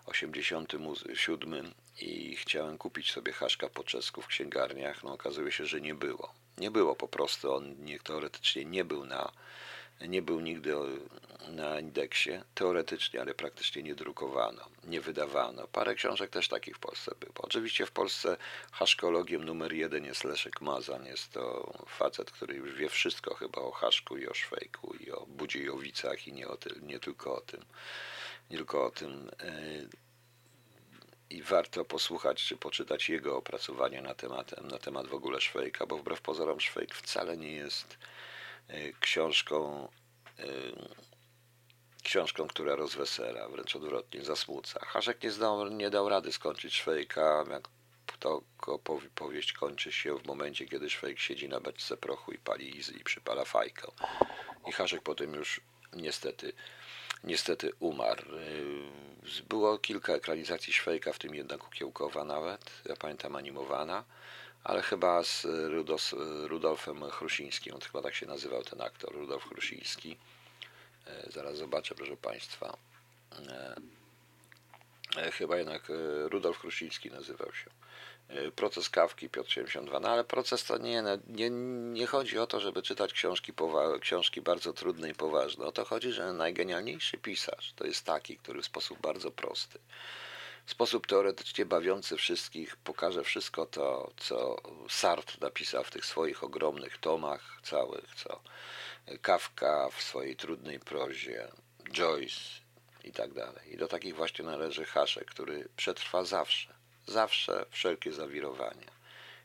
87 0.05 1.73
i 2.01 2.35
chciałem 2.35 2.77
kupić 2.77 3.11
sobie 3.11 3.33
Haszka 3.33 3.69
po 3.69 3.83
czesku 3.83 4.21
w 4.21 4.27
księgarniach, 4.27 5.03
no 5.03 5.13
okazuje 5.13 5.51
się, 5.51 5.65
że 5.65 5.81
nie 5.81 5.95
było. 5.95 6.33
Nie 6.57 6.71
było 6.71 6.95
po 6.95 7.07
prostu, 7.07 7.53
on 7.53 7.75
nie, 7.85 7.99
teoretycznie 7.99 8.65
nie 8.65 8.85
był 8.85 9.05
na 9.05 9.31
nie 10.07 10.21
był 10.21 10.39
nigdy 10.39 10.75
na 11.47 11.79
indeksie, 11.79 12.31
teoretycznie, 12.55 13.21
ale 13.21 13.33
praktycznie 13.33 13.83
nie 13.83 13.95
drukowano, 13.95 14.61
nie 14.83 15.01
wydawano. 15.01 15.67
Parę 15.67 15.95
książek 15.95 16.29
też 16.29 16.47
takich 16.47 16.75
w 16.75 16.79
Polsce 16.79 17.11
było. 17.19 17.33
Oczywiście 17.37 17.85
w 17.85 17.91
Polsce 17.91 18.37
haszkologiem 18.71 19.43
numer 19.43 19.73
jeden 19.73 20.05
jest 20.05 20.23
Leszek 20.23 20.61
Mazan. 20.61 21.05
Jest 21.05 21.31
to 21.31 21.73
facet, 21.87 22.31
który 22.31 22.55
już 22.55 22.73
wie 22.73 22.89
wszystko 22.89 23.35
chyba 23.35 23.61
o 23.61 23.71
haszku 23.71 24.17
i 24.17 24.27
o 24.27 24.33
szwejku 24.33 24.93
i 24.99 25.11
o 25.11 25.25
budziejowicach 25.25 26.27
i 26.27 26.33
nie, 26.33 26.47
o 26.47 26.57
tym, 26.57 26.87
nie 26.87 26.99
tylko 26.99 27.35
o 27.35 27.41
tym. 27.41 27.65
Nie 28.49 28.57
tylko 28.57 28.85
o 28.85 28.91
tym. 28.91 29.29
E, 29.39 29.53
I 31.29 31.43
warto 31.43 31.85
posłuchać 31.85 32.43
czy 32.43 32.57
poczytać 32.57 33.09
jego 33.09 33.37
opracowanie 33.37 34.01
na 34.01 34.13
temat, 34.13 34.63
na 34.71 34.77
temat 34.77 35.07
w 35.07 35.13
ogóle 35.13 35.41
szwejka, 35.41 35.85
bo 35.85 35.97
wbrew 35.97 36.21
pozorom 36.21 36.59
szwejk 36.59 36.95
wcale 36.95 37.37
nie 37.37 37.51
jest 37.51 37.97
Y, 38.73 38.93
książką, 38.99 39.87
y, 40.39 40.43
książką, 42.09 42.47
która 42.47 42.75
rozwesela, 42.75 43.49
wręcz 43.49 43.75
odwrotnie, 43.75 44.23
zasmuca. 44.23 44.79
Haszek 44.85 45.23
nie, 45.23 45.31
zdał, 45.31 45.67
nie 45.67 45.89
dał 45.89 46.09
rady 46.09 46.31
skończyć 46.31 46.73
Szwejka, 46.73 47.45
jak 47.49 47.67
to 48.19 48.41
powieść 49.15 49.53
kończy 49.53 49.91
się 49.91 50.17
w 50.17 50.25
momencie, 50.25 50.65
kiedy 50.65 50.89
Szwejk 50.89 51.19
siedzi 51.19 51.49
na 51.49 51.59
beczce 51.59 51.97
prochu 51.97 52.31
i 52.31 52.37
pali 52.37 52.77
izy 52.77 52.93
i 52.93 53.03
przypala 53.03 53.45
fajkę. 53.45 53.87
I 54.67 54.71
Haszek 54.71 55.01
potem 55.01 55.33
już 55.33 55.61
niestety 55.93 56.53
niestety 57.23 57.71
umarł. 57.79 58.35
Y, 58.35 59.43
było 59.49 59.77
kilka 59.77 60.13
ekranizacji 60.13 60.73
Szwejka, 60.73 61.13
w 61.13 61.19
tym 61.19 61.35
jedna 61.35 61.57
Kukiełkowa 61.57 62.23
nawet, 62.23 62.71
ja 62.85 62.95
pamiętam 62.95 63.35
animowana 63.35 64.03
ale 64.63 64.81
chyba 64.81 65.23
z 65.23 65.45
Rudos, 65.45 66.15
Rudolfem 66.43 67.09
Chrusińskim, 67.09 67.73
on 67.73 67.81
chyba 67.81 68.01
tak 68.01 68.15
się 68.15 68.25
nazywał 68.25 68.63
ten 68.63 68.81
aktor, 68.81 69.13
Rudolf 69.13 69.43
Chrusiński. 69.43 70.17
E, 71.09 71.31
zaraz 71.31 71.57
zobaczę, 71.57 71.95
proszę 71.95 72.17
Państwa. 72.17 72.77
E, 73.49 73.75
e, 75.17 75.31
chyba 75.31 75.57
jednak 75.57 75.83
Rudolf 76.25 76.59
Chrusiński 76.59 77.11
nazywał 77.11 77.53
się. 77.53 77.69
Proces 78.55 78.89
Kawki, 78.89 79.29
Piotr 79.29 79.49
72. 79.51 79.99
No 79.99 80.09
ale 80.09 80.23
proces 80.23 80.63
to 80.63 80.77
nie, 80.77 81.03
nie, 81.27 81.49
nie 81.93 82.07
chodzi 82.07 82.39
o 82.39 82.47
to, 82.47 82.59
żeby 82.59 82.81
czytać 82.81 83.13
książki, 83.13 83.53
powa- 83.53 83.99
książki 83.99 84.41
bardzo 84.41 84.73
trudne 84.73 85.09
i 85.09 85.13
poważne. 85.13 85.65
O 85.65 85.71
to 85.71 85.85
chodzi, 85.85 86.11
że 86.11 86.33
najgenialniejszy 86.33 87.17
pisarz 87.17 87.73
to 87.75 87.85
jest 87.85 88.05
taki, 88.05 88.37
który 88.37 88.61
w 88.61 88.65
sposób 88.65 89.01
bardzo 89.01 89.31
prosty 89.31 89.79
w 90.69 90.71
sposób 90.71 91.07
teoretycznie 91.07 91.65
bawiący 91.65 92.17
wszystkich 92.17 92.75
pokaże 92.75 93.23
wszystko 93.23 93.65
to, 93.65 94.11
co 94.17 94.61
Sartre 94.89 95.37
napisał 95.41 95.83
w 95.83 95.91
tych 95.91 96.05
swoich 96.05 96.43
ogromnych 96.43 96.97
tomach 96.97 97.59
całych, 97.63 98.15
co 98.15 98.41
Kafka 99.21 99.89
w 99.89 100.01
swojej 100.01 100.35
trudnej 100.35 100.79
prozie, 100.79 101.47
Joyce 101.91 102.39
i 103.03 103.11
tak 103.11 103.33
dalej. 103.33 103.73
I 103.73 103.77
do 103.77 103.87
takich 103.87 104.15
właśnie 104.15 104.45
należy 104.45 104.85
Haszek, 104.85 105.25
który 105.25 105.69
przetrwa 105.77 106.23
zawsze, 106.23 106.73
zawsze 107.07 107.65
wszelkie 107.69 108.13
zawirowania. 108.13 108.91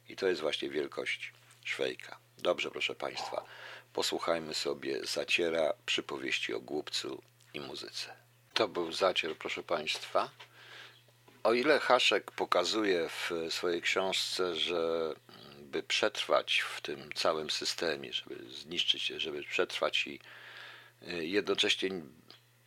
I 0.08 0.16
to 0.16 0.28
jest 0.28 0.40
właśnie 0.40 0.70
wielkość 0.70 1.32
Szwejka. 1.64 2.18
Dobrze, 2.38 2.70
proszę 2.70 2.94
Państwa, 2.94 3.44
posłuchajmy 3.92 4.54
sobie 4.54 5.06
zaciera 5.06 5.74
przypowieści 5.86 6.54
o 6.54 6.60
głupcu 6.60 7.22
i 7.54 7.60
muzyce. 7.60 8.14
To 8.54 8.68
był 8.68 8.92
zacier, 8.92 9.36
proszę 9.38 9.62
Państwa. 9.62 10.30
O 11.44 11.54
ile 11.54 11.80
Haszek 11.80 12.30
pokazuje 12.30 13.08
w 13.08 13.30
swojej 13.50 13.82
książce, 13.82 14.56
że 14.56 15.14
by 15.58 15.82
przetrwać 15.82 16.60
w 16.60 16.80
tym 16.80 17.10
całym 17.14 17.50
systemie, 17.50 18.12
żeby 18.12 18.36
zniszczyć 18.50 19.06
żeby 19.06 19.42
przetrwać 19.42 20.06
i 20.06 20.20
y, 21.08 21.26
jednocześnie 21.26 21.90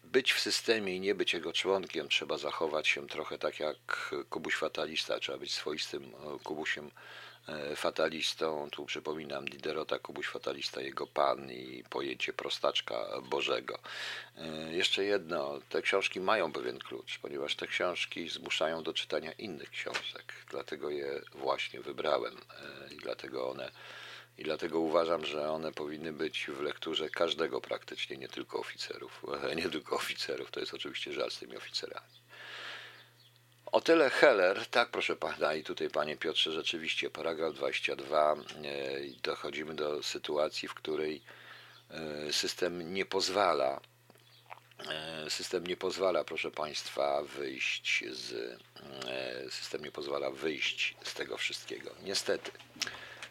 być 0.03 0.34
w 0.34 0.39
systemie 0.39 0.96
i 0.96 1.00
nie 1.00 1.15
być 1.15 1.34
jego 1.34 1.53
członkiem, 1.53 2.10
trzeba 2.10 2.38
zachować 2.38 2.88
się 2.88 3.07
trochę 3.07 3.38
tak 3.38 3.60
jak 3.60 4.15
Kubuś 4.29 4.55
Fatalista, 4.55 5.19
trzeba 5.19 5.38
być 5.38 5.53
swoistym 5.53 6.13
Kubusiem 6.43 6.91
fatalistą. 7.75 8.70
Tu 8.72 8.86
przypominam 8.86 9.46
Diderota, 9.46 10.00
Kubuś 10.00 10.27
Fatalista, 10.27 10.82
jego 10.82 11.08
pan 11.08 11.51
i 11.51 11.84
pojęcie 11.89 12.34
prostaczka 12.34 13.22
Bożego. 13.30 13.80
E, 14.38 14.74
jeszcze 14.74 15.04
jedno, 15.04 15.60
te 15.70 15.82
książki 15.82 16.20
mają 16.20 16.51
pewien 16.51 16.80
klucz, 16.80 17.20
ponieważ 17.20 17.56
te 17.56 17.68
książki 17.68 18.30
zmuszają 18.30 18.84
do 18.84 18.94
czytania 18.94 19.32
innych 19.32 19.70
książek, 19.70 20.34
dlatego 20.50 20.89
je 20.89 21.22
właśnie 21.36 21.82
wybrałem 21.82 22.36
e, 22.36 22.94
i 22.94 22.98
dlatego 22.98 23.50
one 23.50 23.72
i 24.38 24.44
dlatego 24.44 24.80
uważam, 24.80 25.25
że 25.25 25.51
one 25.51 25.72
powinny 25.72 26.13
być 26.13 26.46
w 26.48 26.62
lekturze 26.62 27.10
każdego 27.10 27.62
praktycznie, 27.62 28.18
nie 28.18 28.27
tylko 28.27 28.60
oficerów. 28.60 29.25
Nie 29.56 29.70
tylko 29.70 29.96
oficerów, 29.96 30.51
to 30.51 30.60
jest 30.60 30.74
oczywiście 30.74 31.13
żal 31.13 31.32
z 31.32 31.39
tymi 31.39 31.58
oficerami. 31.58 32.26
O 33.71 33.81
tyle 33.81 34.09
Heller, 34.09 34.65
tak 34.67 34.89
proszę 34.89 35.15
pana, 35.15 35.53
i 35.53 35.63
tutaj 35.63 35.89
panie 35.89 36.17
Piotrze, 36.17 36.51
rzeczywiście 36.51 37.09
paragraf 37.09 37.53
22, 37.53 38.33
e, 38.33 38.38
dochodzimy 39.24 39.75
do 39.75 40.03
sytuacji, 40.03 40.67
w 40.67 40.74
której 40.74 41.21
e, 41.89 42.33
system 42.33 42.93
nie 42.93 43.05
pozwala, 43.05 43.81
e, 44.89 45.29
system 45.29 45.67
nie 45.67 45.77
pozwala, 45.77 46.24
proszę 46.24 46.51
państwa, 46.51 47.24
wyjść 47.24 48.03
z, 48.12 48.59
system 49.50 49.83
nie 49.83 49.91
pozwala 49.91 50.31
wyjść 50.31 50.95
z 51.03 51.13
tego 51.13 51.38
wszystkiego. 51.38 51.91
Niestety 52.03 52.51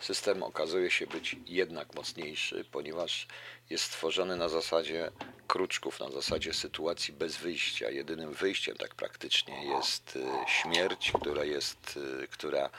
system 0.01 0.43
okazuje 0.43 0.91
się 0.91 1.07
być 1.07 1.37
jednak 1.47 1.95
mocniejszy, 1.95 2.65
ponieważ 2.73 3.27
jest 3.71 3.85
stworzony 3.85 4.37
na 4.37 4.49
zasadzie 4.49 5.11
kruczków, 5.47 6.01
na 6.01 6.11
zasadzie 6.11 6.55
sytuacji 6.55 7.15
bez 7.15 7.37
wyjścia. 7.37 7.91
Jedynym 7.91 8.33
wyjściem 8.33 8.77
tak 8.77 8.95
praktycznie 8.95 9.65
jest 9.65 10.17
y, 10.17 10.23
śmierć, 10.47 11.13
która 11.21 11.45
jest, 11.45 11.97
y, 12.23 12.29
która 12.29 12.71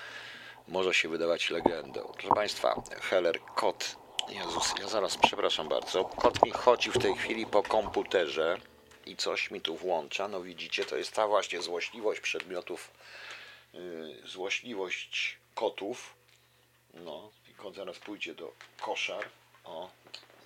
może 0.68 0.94
się 0.94 1.10
wydawać 1.10 1.50
legendą. 1.50 2.14
Proszę 2.14 2.36
Państwa, 2.36 2.84
Heller, 3.02 3.40
kot, 3.56 3.96
Jezus, 4.30 4.74
ja 4.80 4.88
zaraz, 4.88 5.18
przepraszam 5.18 5.70
bardzo, 5.70 6.06
kot 6.06 6.46
mi 6.46 6.52
chodzi 6.52 6.92
w 6.92 6.98
tej 6.98 7.16
chwili 7.16 7.46
po 7.46 7.64
komputerze 7.64 8.58
i 9.06 9.16
coś 9.16 9.52
mi 9.52 9.62
tu 9.62 9.76
włącza. 9.76 10.28
No 10.28 10.42
widzicie, 10.42 10.86
to 10.86 10.98
jest 10.98 11.12
ta 11.12 11.28
właśnie 11.28 11.62
złośliwość 11.62 12.22
przedmiotów, 12.22 12.92
yy, 13.74 14.22
złośliwość 14.26 15.38
kotów, 15.56 16.17
no, 17.06 17.32
i 17.50 17.76
zaraz 17.76 18.00
pójdzie 18.00 18.36
do 18.36 18.54
koszar. 18.82 19.26
O, 19.64 19.90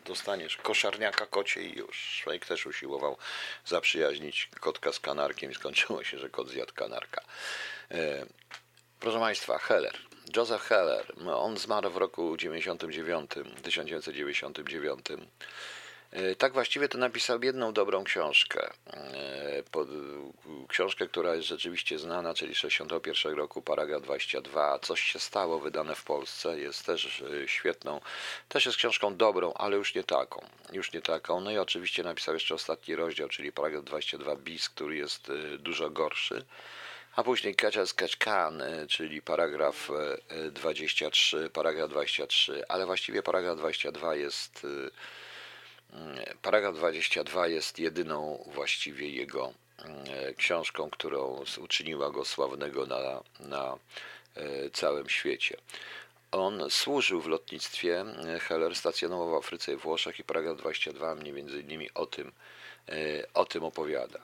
dostaniesz 0.05 0.57
koszarniaka 0.57 1.25
kocie 1.25 1.63
i 1.63 1.77
już. 1.77 1.97
Szwajk 1.97 2.45
też 2.45 2.65
usiłował 2.65 3.17
zaprzyjaźnić 3.65 4.49
kotka 4.59 4.93
z 4.93 4.99
kanarkiem 4.99 5.51
i 5.51 5.55
skończyło 5.55 6.03
się, 6.03 6.19
że 6.19 6.29
kot 6.29 6.49
zjadł 6.49 6.73
kanarka. 6.73 7.21
E, 7.91 8.25
proszę 8.99 9.19
Państwa, 9.19 9.57
Heller. 9.57 9.97
Joseph 10.35 10.63
Heller, 10.63 11.13
on 11.33 11.57
zmarł 11.57 11.89
w 11.89 11.97
roku 11.97 12.37
99, 12.37 13.31
1999. 13.63 15.05
E, 16.11 16.35
tak 16.35 16.53
właściwie 16.53 16.89
to 16.89 16.97
napisał 16.97 17.43
jedną 17.43 17.73
dobrą 17.73 18.03
książkę. 18.03 18.69
E, 18.93 19.63
książkę, 20.67 21.07
która 21.07 21.35
jest 21.35 21.47
rzeczywiście 21.47 21.99
znana, 21.99 22.33
czyli 22.33 22.55
61 22.55 23.33
roku, 23.33 23.61
paragraf 23.61 24.01
22. 24.01 24.79
Coś 24.79 25.01
się 25.01 25.19
stało, 25.19 25.59
wydane 25.59 25.95
w 25.95 26.03
Polsce. 26.03 26.59
Jest 26.59 26.85
też 26.85 27.21
e, 27.43 27.47
świetną, 27.47 28.01
też 28.49 28.65
jest 28.65 28.77
książką 28.77 29.15
dobrą, 29.17 29.53
ale 29.53 29.77
już 29.77 29.95
nie 29.95 30.03
taką. 30.03 30.45
Już 30.71 30.93
nie 30.93 31.01
taką. 31.01 31.41
No 31.41 31.51
i 31.51 31.57
oczywiście 31.57 32.03
napisał 32.03 32.33
jeszcze 32.33 32.55
ostatni 32.55 32.95
rozdział, 32.95 33.29
czyli 33.29 33.51
paragraf 33.51 33.83
22 33.83 34.35
bis, 34.35 34.69
który 34.69 34.95
jest 34.95 35.31
dużo 35.59 35.89
gorszy. 35.89 36.45
A 37.15 37.23
później 37.23 37.55
Kaczas 37.55 37.93
Kaczkan, 37.93 38.63
czyli 38.89 39.21
paragraf 39.21 39.89
23, 40.51 41.49
paragraf 41.53 41.89
23, 41.89 42.67
ale 42.67 42.85
właściwie 42.85 43.23
paragraf 43.23 43.57
22 43.57 44.15
jest 44.15 44.67
Paragraf 46.41 46.75
22 46.75 47.47
jest 47.47 47.79
jedyną 47.79 48.43
właściwie 48.53 49.09
jego 49.09 49.53
mm, 49.85 50.05
książką, 50.37 50.89
którą 50.89 51.43
uczyniła 51.59 52.11
go 52.11 52.25
sławnego 52.25 52.85
na, 52.85 53.23
na 53.39 53.77
e, 54.35 54.69
całym 54.69 55.09
świecie. 55.09 55.57
On 56.31 56.69
służył 56.69 57.21
w 57.21 57.27
lotnictwie, 57.27 58.05
Heller 58.39 58.75
stacjonował 58.75 59.29
w 59.29 59.33
Afryce 59.33 59.73
i 59.73 59.75
Włoszech 59.75 60.19
i 60.19 60.23
paragraf 60.23 60.57
22 60.57 61.15
mnie 61.15 61.31
między 61.31 61.61
innymi 61.61 61.89
o 61.93 62.05
tym, 62.05 62.31
e, 62.89 62.93
o 63.33 63.45
tym 63.45 63.63
opowiada. 63.63 64.19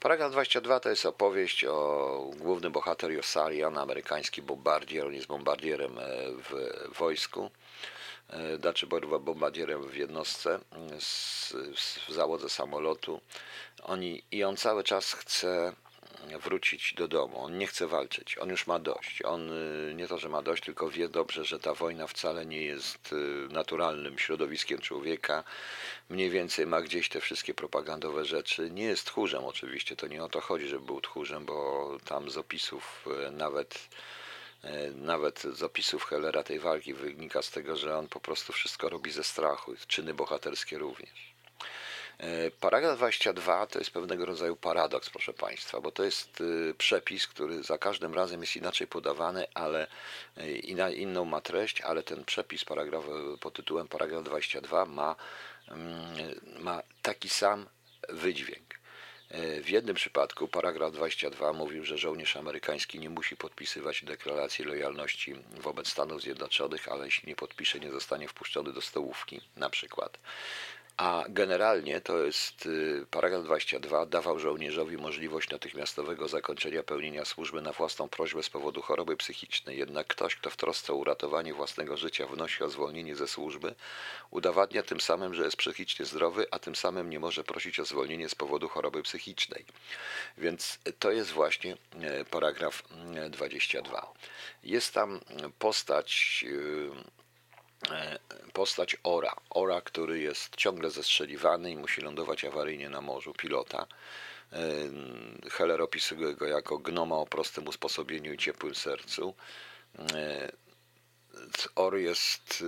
Paragraf 0.00 0.32
22 0.32 0.80
to 0.80 0.90
jest 0.90 1.06
opowieść 1.06 1.64
o 1.64 2.30
głównym 2.36 2.72
bohater 2.72 3.12
Josarian, 3.12 3.78
amerykański 3.78 4.42
bombardier, 4.42 5.06
on 5.06 5.14
jest 5.14 5.26
bombardierem 5.26 5.98
e, 5.98 6.02
w 6.32 6.98
wojsku 6.98 7.50
znaczy 8.60 8.86
bombardierem 9.20 9.88
w 9.88 9.96
jednostce 9.96 10.60
w 12.08 12.12
załodze 12.12 12.48
samolotu. 12.48 13.20
Oni, 13.82 14.22
I 14.30 14.44
on 14.44 14.56
cały 14.56 14.84
czas 14.84 15.12
chce 15.12 15.72
wrócić 16.38 16.94
do 16.94 17.08
domu. 17.08 17.44
On 17.44 17.58
nie 17.58 17.66
chce 17.66 17.86
walczyć. 17.86 18.38
On 18.38 18.48
już 18.48 18.66
ma 18.66 18.78
dość. 18.78 19.22
On 19.22 19.52
y, 19.52 19.94
nie 19.94 20.08
to, 20.08 20.18
że 20.18 20.28
ma 20.28 20.42
dość, 20.42 20.62
tylko 20.62 20.90
wie 20.90 21.08
dobrze, 21.08 21.44
że 21.44 21.58
ta 21.58 21.74
wojna 21.74 22.06
wcale 22.06 22.46
nie 22.46 22.62
jest 22.62 23.12
y, 23.12 23.16
naturalnym 23.50 24.18
środowiskiem 24.18 24.78
człowieka. 24.78 25.44
Mniej 26.08 26.30
więcej 26.30 26.66
ma 26.66 26.82
gdzieś 26.82 27.08
te 27.08 27.20
wszystkie 27.20 27.54
propagandowe 27.54 28.24
rzeczy. 28.24 28.70
Nie 28.70 28.84
jest 28.84 29.06
tchórzem 29.06 29.44
oczywiście. 29.44 29.96
To 29.96 30.06
nie 30.06 30.24
o 30.24 30.28
to 30.28 30.40
chodzi, 30.40 30.66
żeby 30.66 30.86
był 30.86 31.00
tchórzem, 31.00 31.44
bo 31.44 31.98
tam 32.04 32.30
z 32.30 32.36
opisów 32.36 33.06
y, 33.28 33.30
nawet 33.30 33.88
nawet 34.94 35.42
z 35.42 35.62
opisów 35.62 36.04
Hellera 36.04 36.42
tej 36.42 36.58
walki 36.58 36.94
wynika 36.94 37.42
z 37.42 37.50
tego, 37.50 37.76
że 37.76 37.98
on 37.98 38.08
po 38.08 38.20
prostu 38.20 38.52
wszystko 38.52 38.88
robi 38.88 39.10
ze 39.10 39.24
strachu, 39.24 39.74
czyny 39.86 40.14
bohaterskie 40.14 40.78
również. 40.78 41.34
E, 42.18 42.50
paragraf 42.50 42.96
22 42.96 43.66
to 43.66 43.78
jest 43.78 43.90
pewnego 43.90 44.26
rodzaju 44.26 44.56
paradoks, 44.56 45.10
proszę 45.10 45.32
Państwa, 45.32 45.80
bo 45.80 45.90
to 45.90 46.04
jest 46.04 46.40
y, 46.40 46.74
przepis, 46.78 47.26
który 47.26 47.62
za 47.62 47.78
każdym 47.78 48.14
razem 48.14 48.40
jest 48.40 48.56
inaczej 48.56 48.86
podawany, 48.86 49.46
ale 49.54 49.86
inną 50.94 51.24
ma 51.24 51.40
treść, 51.40 51.80
ale 51.80 52.02
ten 52.02 52.24
przepis 52.24 52.64
paragraf, 52.64 53.04
pod 53.40 53.54
tytułem 53.54 53.88
paragraf 53.88 54.24
22 54.24 54.84
ma, 54.84 55.16
mm, 55.68 56.40
ma 56.58 56.82
taki 57.02 57.28
sam 57.28 57.66
wydźwięk. 58.08 58.79
W 59.62 59.68
jednym 59.68 59.96
przypadku 59.96 60.48
paragraf 60.48 60.92
22 60.92 61.52
mówił, 61.52 61.84
że 61.84 61.98
żołnierz 61.98 62.36
amerykański 62.36 62.98
nie 62.98 63.10
musi 63.10 63.36
podpisywać 63.36 64.04
deklaracji 64.04 64.64
lojalności 64.64 65.34
wobec 65.50 65.88
Stanów 65.88 66.22
Zjednoczonych, 66.22 66.88
ale 66.88 67.04
jeśli 67.04 67.28
nie 67.28 67.36
podpisze, 67.36 67.80
nie 67.80 67.90
zostanie 67.90 68.28
wpuszczony 68.28 68.72
do 68.72 68.80
stołówki, 68.80 69.40
na 69.56 69.70
przykład. 69.70 70.18
A 71.00 71.24
generalnie 71.28 72.00
to 72.00 72.24
jest 72.24 72.66
y, 72.66 73.06
paragraf 73.10 73.44
22 73.44 74.06
dawał 74.06 74.38
żołnierzowi 74.38 74.96
możliwość 74.96 75.50
natychmiastowego 75.50 76.28
zakończenia 76.28 76.82
pełnienia 76.82 77.24
służby 77.24 77.62
na 77.62 77.72
własną 77.72 78.08
prośbę 78.08 78.42
z 78.42 78.50
powodu 78.50 78.82
choroby 78.82 79.16
psychicznej. 79.16 79.78
Jednak 79.78 80.06
ktoś, 80.06 80.36
kto 80.36 80.50
w 80.50 80.56
trosce 80.56 80.92
o 80.92 80.96
uratowanie 80.96 81.54
własnego 81.54 81.96
życia 81.96 82.26
wnosi 82.26 82.64
o 82.64 82.70
zwolnienie 82.70 83.16
ze 83.16 83.28
służby, 83.28 83.74
udowadnia 84.30 84.82
tym 84.82 85.00
samym, 85.00 85.34
że 85.34 85.44
jest 85.44 85.56
psychicznie 85.56 86.04
zdrowy, 86.04 86.46
a 86.50 86.58
tym 86.58 86.76
samym 86.76 87.10
nie 87.10 87.20
może 87.20 87.44
prosić 87.44 87.80
o 87.80 87.84
zwolnienie 87.84 88.28
z 88.28 88.34
powodu 88.34 88.68
choroby 88.68 89.02
psychicznej. 89.02 89.64
Więc 90.38 90.78
to 90.98 91.10
jest 91.10 91.30
właśnie 91.30 91.72
y, 91.72 92.24
paragraf 92.30 92.82
22. 93.30 93.98
Y, 93.98 94.04
jest 94.62 94.94
tam 94.94 95.20
postać 95.58 96.44
E, 96.48 97.20
postać 98.52 98.96
Ora. 99.02 99.34
Ora, 99.50 99.80
który 99.80 100.18
jest 100.18 100.56
ciągle 100.56 100.90
zestrzeliwany 100.90 101.70
i 101.70 101.76
musi 101.76 102.00
lądować 102.00 102.44
awaryjnie 102.44 102.88
na 102.88 103.00
morzu, 103.00 103.32
pilota. 103.32 103.86
E, 104.52 104.58
Heller 105.50 105.82
opisuje 105.82 106.34
go 106.34 106.46
jako 106.46 106.78
gnoma 106.78 107.16
o 107.16 107.26
prostym 107.26 107.68
usposobieniu 107.68 108.32
i 108.32 108.38
ciepłym 108.38 108.74
sercu. 108.74 109.34
E, 109.98 110.52
Or 111.74 111.96
jest 111.96 112.64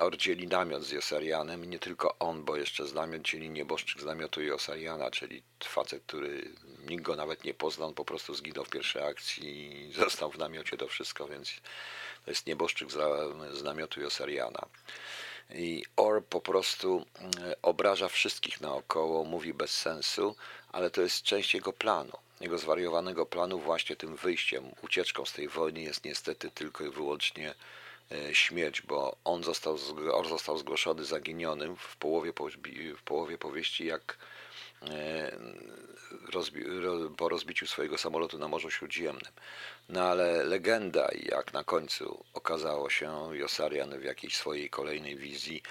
Or 0.00 0.16
dzieli 0.16 0.46
namiot 0.46 0.84
z 0.84 0.90
Josarianem 0.90 1.64
nie 1.64 1.78
tylko 1.78 2.18
on, 2.18 2.44
bo 2.44 2.56
jeszcze 2.56 2.86
z 2.86 2.94
namiot 2.94 3.22
dzieli 3.22 3.50
nieboszczyk 3.50 4.00
z 4.02 4.04
namiotu 4.04 4.42
Josariana, 4.42 5.10
czyli 5.10 5.42
facet, 5.64 6.02
który 6.06 6.50
nikt 6.88 7.02
go 7.02 7.16
nawet 7.16 7.44
nie 7.44 7.54
poznał, 7.54 7.92
po 7.92 8.04
prostu 8.04 8.34
zginął 8.34 8.64
w 8.64 8.70
pierwszej 8.70 9.02
akcji 9.02 9.72
i 9.72 9.92
został 10.02 10.30
w 10.30 10.38
namiocie 10.38 10.76
to 10.76 10.88
wszystko, 10.88 11.28
więc 11.28 11.52
to 12.24 12.30
jest 12.30 12.46
nieboszczyk 12.46 12.88
z 13.52 13.62
namiotu 13.62 14.00
Josariana. 14.00 14.66
I 15.54 15.84
Or 15.96 16.24
po 16.24 16.40
prostu 16.40 17.06
mm, 17.18 17.54
obraża 17.62 18.08
wszystkich 18.08 18.60
naokoło, 18.60 19.24
mówi 19.24 19.54
bez 19.54 19.70
sensu, 19.70 20.36
ale 20.72 20.90
to 20.90 21.02
jest 21.02 21.22
część 21.22 21.54
jego 21.54 21.72
planu. 21.72 22.12
Jego 22.40 22.58
zwariowanego 22.58 23.26
planu, 23.26 23.58
właśnie 23.58 23.96
tym 23.96 24.16
wyjściem, 24.16 24.64
ucieczką 24.82 25.24
z 25.24 25.32
tej 25.32 25.48
wojny 25.48 25.80
jest 25.80 26.04
niestety 26.04 26.50
tylko 26.50 26.84
i 26.84 26.90
wyłącznie 26.90 27.54
e, 28.12 28.34
śmierć, 28.34 28.82
bo 28.82 29.16
on 29.24 29.44
został, 29.44 29.78
Or 30.12 30.28
został 30.28 30.58
zgłoszony 30.58 31.04
zaginionym 31.04 31.76
w 31.76 31.96
połowie, 31.96 32.32
w 32.96 33.02
połowie 33.02 33.38
powieści, 33.38 33.86
jak 33.86 34.18
po 37.16 37.28
rozbiciu 37.28 37.66
swojego 37.66 37.98
samolotu 37.98 38.38
na 38.38 38.48
Morzu 38.48 38.70
Śródziemnym. 38.70 39.32
No 39.88 40.02
ale 40.02 40.44
legenda, 40.44 41.08
jak 41.22 41.52
na 41.52 41.64
końcu 41.64 42.24
okazało 42.34 42.90
się, 42.90 43.30
Josarian 43.32 43.98
w 43.98 44.04
jakiejś 44.04 44.36
swojej 44.36 44.70
kolejnej 44.70 45.16
wizji 45.16 45.62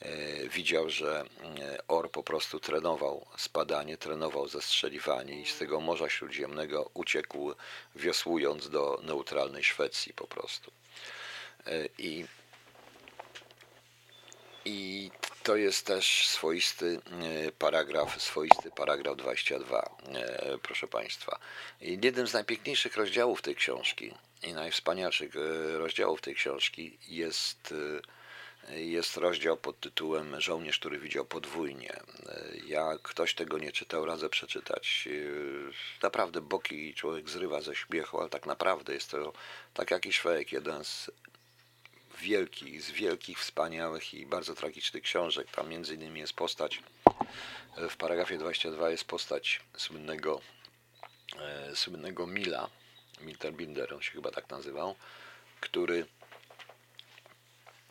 e, 0.00 0.48
widział, 0.48 0.90
że 0.90 1.24
e, 1.60 1.78
Or 1.88 2.10
po 2.10 2.22
prostu 2.22 2.60
trenował 2.60 3.26
spadanie, 3.36 3.96
trenował 3.96 4.48
zestrzeliwanie 4.48 5.40
i 5.40 5.46
z 5.46 5.58
tego 5.58 5.80
Morza 5.80 6.08
Śródziemnego 6.08 6.90
uciekł 6.94 7.54
wiosłując 7.96 8.70
do 8.70 9.00
neutralnej 9.02 9.64
Szwecji 9.64 10.12
po 10.14 10.26
prostu. 10.26 10.72
E, 11.66 11.88
I 11.98 12.26
i 14.64 15.10
to 15.42 15.56
jest 15.56 15.86
też 15.86 16.28
swoisty 16.28 17.00
e, 17.46 17.52
paragraf, 17.52 18.22
swoisty 18.22 18.70
paragraf 18.70 19.16
22, 19.16 19.96
e, 20.14 20.58
proszę 20.62 20.88
Państwa. 20.88 21.38
Jednym 21.80 22.26
z 22.26 22.32
najpiękniejszych 22.32 22.96
rozdziałów 22.96 23.42
tej 23.42 23.54
książki 23.56 24.14
i 24.42 24.52
najwspanialszych 24.52 25.36
e, 25.36 25.78
rozdziałów 25.78 26.20
tej 26.20 26.34
książki 26.34 26.98
jest, 27.08 27.74
jest 28.68 29.16
rozdział 29.16 29.56
pod 29.56 29.80
tytułem 29.80 30.40
Żołnierz, 30.40 30.78
który 30.78 30.98
widział 30.98 31.24
podwójnie. 31.24 32.00
Jak 32.66 33.02
ktoś 33.02 33.34
tego 33.34 33.58
nie 33.58 33.72
czytał, 33.72 34.04
radzę 34.04 34.28
przeczytać. 34.28 35.08
Naprawdę 36.02 36.40
boki 36.40 36.94
człowiek 36.94 37.28
zrywa 37.28 37.60
ze 37.60 37.74
śmiechu, 37.74 38.20
ale 38.20 38.28
tak 38.28 38.46
naprawdę 38.46 38.94
jest 38.94 39.10
to, 39.10 39.32
tak 39.74 39.90
jak 39.90 40.06
i 40.06 40.12
Szwajek, 40.12 40.52
jeden 40.52 40.84
z 40.84 41.10
wielkich, 42.22 42.82
z 42.82 42.90
wielkich, 42.90 43.38
wspaniałych 43.38 44.14
i 44.14 44.26
bardzo 44.26 44.54
tragicznych 44.54 45.02
książek. 45.02 45.50
Tam 45.50 45.68
między 45.68 45.94
innymi 45.94 46.20
jest 46.20 46.32
postać, 46.32 46.82
e, 47.76 47.88
w 47.88 47.96
paragrafie 47.96 48.38
22 48.38 48.90
jest 48.90 49.04
postać 49.04 49.60
słynnego, 49.76 50.40
e, 51.38 51.76
słynnego 51.76 52.26
Mila, 52.26 52.70
Milter 53.20 53.52
Binder, 53.52 53.94
on 53.94 54.02
się 54.02 54.12
chyba 54.12 54.30
tak 54.30 54.50
nazywał, 54.50 54.94
który, 55.60 56.06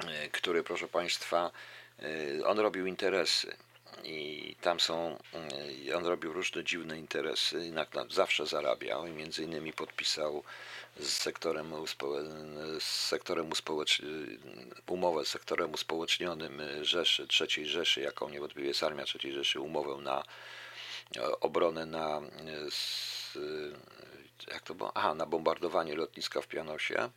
e, 0.08 0.30
który 0.30 0.64
proszę 0.64 0.88
Państwa, 0.88 1.52
e, 2.00 2.46
on 2.46 2.60
robił 2.60 2.86
interesy 2.86 3.58
i 4.04 4.56
tam 4.62 4.80
są, 4.80 5.18
e, 5.90 5.98
on 5.98 6.06
robił 6.06 6.34
różne 6.34 6.64
dziwne 6.64 7.00
interesy 7.00 7.72
na, 7.72 7.86
na, 7.94 8.06
zawsze 8.10 8.46
zarabiał 8.46 9.08
i 9.08 9.12
między 9.12 9.44
innymi 9.44 9.74
podpisał 9.74 10.44
z 11.00 11.10
sektorem, 11.10 11.74
z 12.80 12.84
sektorem 12.84 13.50
umowę 14.88 15.26
z 15.26 15.28
sektorem 15.28 15.74
uspołecznionym 15.74 16.62
Rzeszy, 16.82 17.28
III 17.42 17.66
Rzeszy, 17.66 18.02
jaką 18.02 18.30
niewątpliwie 18.30 18.68
jest 18.68 18.84
Armia 18.84 19.04
III 19.24 19.34
Rzeszy, 19.34 19.60
umowę 19.60 19.98
na 20.04 20.24
obronę 21.42 21.86
na 21.86 22.22
jak 24.48 24.62
to 24.62 24.76
było? 24.76 24.92
Aha, 24.96 25.16
na 25.16 25.26
bombardowanie 25.26 25.96
lotniska 25.96 26.42
w 26.42 26.48
Pianosie 26.48 27.10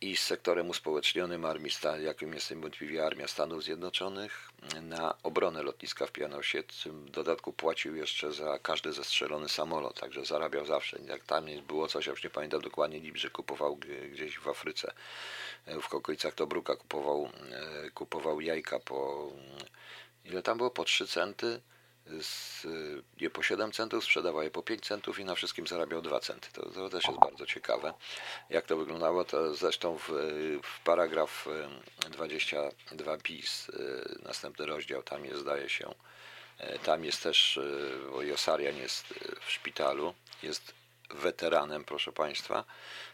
i 0.00 0.16
z 0.16 0.22
sektorem 0.22 0.68
uspołecznionym 0.68 1.44
armii, 1.44 1.70
jakim 2.02 2.34
jest 2.34 2.50
niewątpliwie 2.50 3.06
Armia 3.06 3.28
Stanów 3.28 3.64
Zjednoczonych, 3.64 4.50
na 4.82 5.14
obronę 5.22 5.62
lotniska 5.62 6.06
w 6.06 6.12
Pianosie. 6.12 6.62
W 6.86 7.10
dodatku 7.10 7.52
płacił 7.52 7.96
jeszcze 7.96 8.32
za 8.32 8.58
każdy 8.58 8.92
zestrzelony 8.92 9.48
samolot, 9.48 10.00
także 10.00 10.24
zarabiał 10.24 10.66
zawsze. 10.66 10.98
Jak 11.06 11.24
tam 11.24 11.46
było 11.68 11.88
coś, 11.88 12.06
ja 12.06 12.10
już 12.10 12.24
nie 12.24 12.30
pamiętam 12.30 12.60
dokładnie, 12.60 13.00
że 13.14 13.30
kupował 13.30 13.76
gdzieś 14.12 14.38
w 14.38 14.48
Afryce, 14.48 14.92
w 15.80 15.94
okolicach 15.94 16.34
Tobruka 16.34 16.76
kupował, 16.76 17.30
e, 17.50 17.90
kupował 17.90 18.40
jajka 18.40 18.78
po, 18.78 19.30
ile 20.24 20.42
tam 20.42 20.58
było, 20.58 20.70
po 20.70 20.84
3 20.84 21.06
centy 21.06 21.60
z, 22.06 22.66
je 23.20 23.30
po 23.30 23.42
7 23.42 23.72
centów, 23.72 24.04
sprzedawał 24.04 24.42
je 24.42 24.50
po 24.50 24.62
5 24.62 24.86
centów 24.86 25.18
i 25.18 25.24
na 25.24 25.34
wszystkim 25.34 25.66
zarabiał 25.66 26.02
2 26.02 26.20
centy. 26.20 26.48
To, 26.52 26.70
to 26.70 26.88
też 26.88 27.04
jest 27.04 27.20
bardzo 27.20 27.46
ciekawe, 27.46 27.94
jak 28.50 28.66
to 28.66 28.76
wyglądało. 28.76 29.24
To 29.24 29.54
zresztą 29.54 29.98
w, 29.98 30.08
w 30.62 30.80
paragraf 30.84 31.48
22 32.10 33.16
bis, 33.16 33.68
y, 33.68 34.18
następny 34.22 34.66
rozdział, 34.66 35.02
tam 35.02 35.24
jest, 35.24 35.40
zdaje 35.40 35.68
się, 35.68 35.94
y, 36.60 36.78
tam 36.78 37.04
jest 37.04 37.22
też, 37.22 37.56
y, 37.56 37.98
bo 38.10 38.22
Josarian 38.22 38.76
jest 38.76 39.14
w 39.40 39.50
szpitalu, 39.50 40.14
jest 40.42 40.74
weteranem, 41.10 41.84
proszę 41.84 42.12
Państwa. 42.12 42.64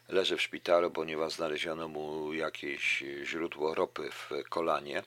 Leży 0.09 0.37
w 0.37 0.42
szpitalu, 0.42 0.90
ponieważ 0.90 1.33
znaleziono 1.33 1.88
mu 1.88 2.33
jakieś 2.33 3.05
źródło 3.25 3.75
ropy 3.75 4.11
w 4.11 4.31
kolanie 4.49 5.03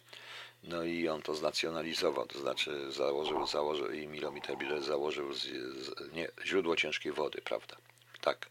no 0.63 0.83
i 0.83 1.07
on 1.07 1.21
to 1.21 1.35
znacjonalizował, 1.35 2.27
to 2.27 2.39
znaczy 2.39 2.91
założył, 2.91 3.47
założył 3.47 3.91
i 3.91 4.07
Milomiter 4.07 4.83
założył 4.83 5.33
z, 5.33 5.41
z, 5.43 6.13
nie, 6.13 6.27
źródło 6.45 6.75
ciężkiej 6.75 7.11
wody, 7.11 7.41
prawda? 7.41 7.75
Tak. 8.21 8.49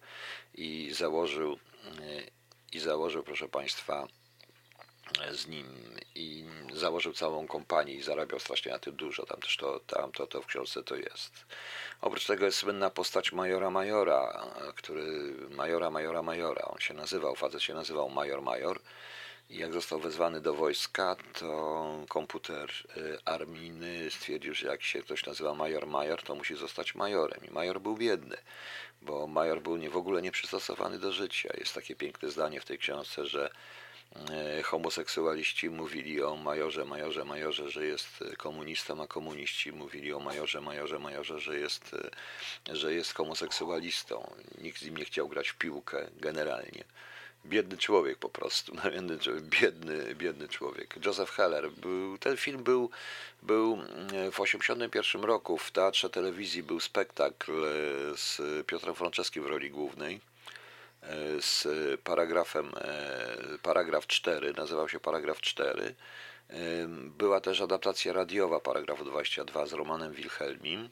I 0.54 0.90
założył, 0.92 1.52
e, 1.52 2.22
i 2.72 2.78
założył, 2.78 3.22
proszę 3.22 3.48
Państwa, 3.48 4.08
z 5.30 5.46
nim 5.46 5.66
i 6.14 6.44
założył 6.72 7.12
całą 7.12 7.46
kompanię 7.46 7.94
i 7.94 8.02
zarabiał 8.02 8.40
strasznie 8.40 8.72
na 8.72 8.78
tym 8.78 8.96
dużo. 8.96 9.26
Tam 9.26 9.40
też 9.40 9.56
to, 9.56 9.80
tam 9.80 10.12
to, 10.12 10.26
to 10.26 10.42
w 10.42 10.46
książce 10.46 10.82
to 10.82 10.96
jest. 10.96 11.32
Oprócz 12.00 12.26
tego 12.26 12.44
jest 12.44 12.58
słynna 12.58 12.90
postać 12.90 13.32
Majora 13.32 13.70
Majora, 13.70 14.46
który 14.76 15.34
Majora 15.50 15.90
Majora 15.90 16.22
Majora. 16.22 16.62
On 16.62 16.78
się 16.78 16.94
nazywał, 16.94 17.34
facet 17.34 17.62
się 17.62 17.74
nazywał 17.74 18.10
Major 18.10 18.42
Major. 18.42 18.80
Jak 19.50 19.72
został 19.72 20.00
wezwany 20.00 20.40
do 20.40 20.54
wojska, 20.54 21.16
to 21.38 22.04
komputer 22.08 22.70
y, 22.96 23.18
armijny 23.24 24.10
stwierdził, 24.10 24.54
że 24.54 24.68
jak 24.68 24.82
się 24.82 25.02
ktoś 25.02 25.26
nazywa 25.26 25.54
major 25.54 25.86
major, 25.86 26.22
to 26.22 26.34
musi 26.34 26.56
zostać 26.56 26.94
majorem. 26.94 27.40
I 27.44 27.50
major 27.50 27.80
był 27.80 27.96
biedny, 27.96 28.36
bo 29.02 29.26
major 29.26 29.62
był 29.62 29.76
nie, 29.76 29.90
w 29.90 29.96
ogóle 29.96 30.22
nieprzystosowany 30.22 30.98
do 30.98 31.12
życia. 31.12 31.48
Jest 31.58 31.74
takie 31.74 31.96
piękne 31.96 32.30
zdanie 32.30 32.60
w 32.60 32.64
tej 32.64 32.78
książce, 32.78 33.26
że 33.26 33.50
y, 34.58 34.62
homoseksualiści 34.62 35.70
mówili 35.70 36.22
o 36.22 36.36
majorze, 36.36 36.84
majorze, 36.84 37.24
majorze, 37.24 37.70
że 37.70 37.86
jest 37.86 38.24
komunistą, 38.36 39.02
a 39.02 39.06
komuniści 39.06 39.72
mówili 39.72 40.12
o 40.12 40.20
majorze, 40.20 40.60
majorze, 40.60 40.98
majorze, 40.98 41.40
że 41.40 41.58
jest, 41.58 41.94
y, 42.68 42.76
że 42.76 42.94
jest 42.94 43.14
homoseksualistą. 43.14 44.34
Nikt 44.58 44.80
z 44.80 44.84
nim 44.84 44.96
nie 44.96 45.04
chciał 45.04 45.28
grać 45.28 45.48
w 45.48 45.56
piłkę 45.56 46.10
generalnie 46.16 46.84
biedny 47.44 47.76
człowiek 47.76 48.18
po 48.18 48.28
prostu, 48.28 48.72
biedny, 49.60 50.14
biedny 50.14 50.48
człowiek. 50.48 51.06
Joseph 51.06 51.30
Heller. 51.30 51.70
Był, 51.70 52.18
ten 52.18 52.36
film 52.36 52.62
był, 52.62 52.90
był 53.42 53.74
mm, 53.74 54.08
w 54.08 54.36
1981 54.36 55.24
roku 55.24 55.58
w 55.58 55.70
Teatrze 55.70 56.10
Telewizji 56.10 56.62
był 56.62 56.80
spektakl 56.80 57.52
e, 57.52 57.68
z 58.16 58.40
Piotrem 58.66 58.94
Franceskim 58.94 59.42
w 59.42 59.46
roli 59.46 59.70
głównej 59.70 60.20
e, 61.02 61.08
z 61.40 61.66
paragrafem, 62.00 62.72
e, 62.76 63.58
paragraf 63.62 64.06
4, 64.06 64.52
nazywał 64.52 64.88
się 64.88 65.00
paragraf 65.00 65.40
4. 65.40 65.94
Była 67.18 67.40
też 67.40 67.60
adaptacja 67.60 68.12
radiowa 68.12 68.60
paragrafu 68.60 69.04
22 69.04 69.66
z 69.66 69.72
Romanem 69.72 70.12
Wilhelmim. 70.12 70.88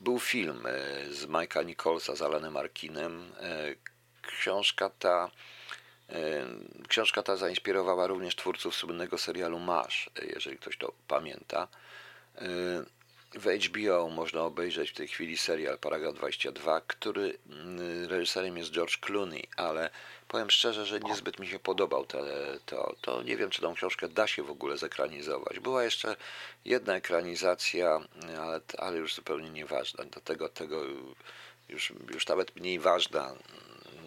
Był 0.00 0.18
film 0.18 0.62
z 1.10 1.26
Mike'a 1.26 1.66
Nicholsa 1.66 2.16
z 2.16 2.22
Alanem 2.22 2.56
Arkinem, 2.56 3.32
książka 4.32 4.90
ta 4.90 5.30
Książka 6.88 7.22
ta 7.22 7.36
zainspirowała 7.36 8.06
również 8.06 8.36
twórców 8.36 8.74
słynnego 8.74 9.18
serialu 9.18 9.58
Masz, 9.58 10.10
jeżeli 10.34 10.58
ktoś 10.58 10.76
to 10.76 10.92
pamięta. 11.08 11.68
W 13.34 13.46
HBO 13.66 14.08
można 14.08 14.42
obejrzeć 14.42 14.90
w 14.90 14.94
tej 14.94 15.08
chwili 15.08 15.38
serial 15.38 15.78
Paragraf 15.78 16.14
22, 16.14 16.80
który 16.80 17.38
mm, 17.50 18.08
reżyserem 18.10 18.58
jest 18.58 18.70
George 18.70 18.98
Clooney, 18.98 19.48
ale 19.56 19.90
powiem 20.28 20.50
szczerze, 20.50 20.86
że 20.86 21.00
niezbyt 21.00 21.38
mi 21.38 21.46
się 21.46 21.58
podobał 21.58 22.06
te, 22.06 22.18
to, 22.66 22.94
to 23.00 23.22
nie 23.22 23.36
wiem, 23.36 23.50
czy 23.50 23.60
tą 23.60 23.74
książkę 23.74 24.08
da 24.08 24.26
się 24.26 24.42
w 24.42 24.50
ogóle 24.50 24.78
zekranizować. 24.78 25.60
Była 25.60 25.84
jeszcze 25.84 26.16
jedna 26.64 26.94
ekranizacja, 26.94 28.00
ale, 28.40 28.60
ale 28.78 28.98
już 28.98 29.14
zupełnie 29.14 29.50
nieważna. 29.50 30.04
Dlatego 30.04 30.48
tego 30.48 30.82
już, 31.68 31.92
już 32.10 32.26
nawet 32.26 32.56
mniej 32.56 32.78
ważna 32.78 33.34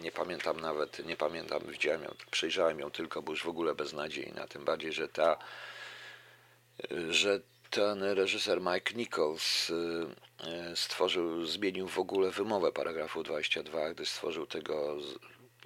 nie 0.02 0.12
pamiętam 0.12 0.60
nawet, 0.60 1.06
nie 1.06 1.18
pamiętam, 1.18 1.62
widziałem 1.68 2.04
ją, 2.04 2.16
przejrzałem 2.32 2.80
ją 2.80 2.92
tylko, 2.92 3.22
bo 3.22 3.32
już 3.32 3.44
w 3.44 3.50
ogóle 3.50 3.76
beznadziejna, 3.76 4.48
tym 4.48 4.66
bardziej, 4.66 4.94
że 4.94 5.08
ta, 5.08 5.38
że 7.10 7.40
ten 7.72 8.04
reżyser 8.04 8.62
Mike 8.62 8.94
Nichols 8.94 9.70
y, 9.70 9.74
y, 9.74 10.76
stworzył, 10.76 11.46
zmienił 11.46 11.88
w 11.88 12.00
ogóle 12.00 12.32
wymowę 12.32 12.72
paragrafu 12.72 13.24
22, 13.24 13.94
gdy 13.94 14.06
stworzył 14.06 14.46
tego, 14.46 14.98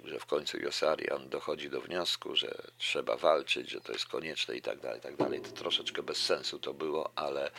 że 0.04 0.18
w 0.18 0.26
końcu 0.26 0.60
Josarian 0.60 1.28
dochodzi 1.28 1.70
do 1.70 1.80
wniosku, 1.80 2.36
że 2.36 2.62
trzeba 2.78 3.16
walczyć, 3.16 3.70
że 3.70 3.80
to 3.80 3.92
jest 3.92 4.06
konieczne 4.06 4.56
i 4.56 4.62
tak 4.62 4.80
dalej, 4.80 5.00
tak 5.00 5.16
dalej. 5.16 5.40
To 5.40 5.50
troszeczkę 5.50 6.02
bez 6.02 6.16
sensu 6.16 6.58
to 6.58 6.74
było, 6.74 7.10
ale 7.14 7.50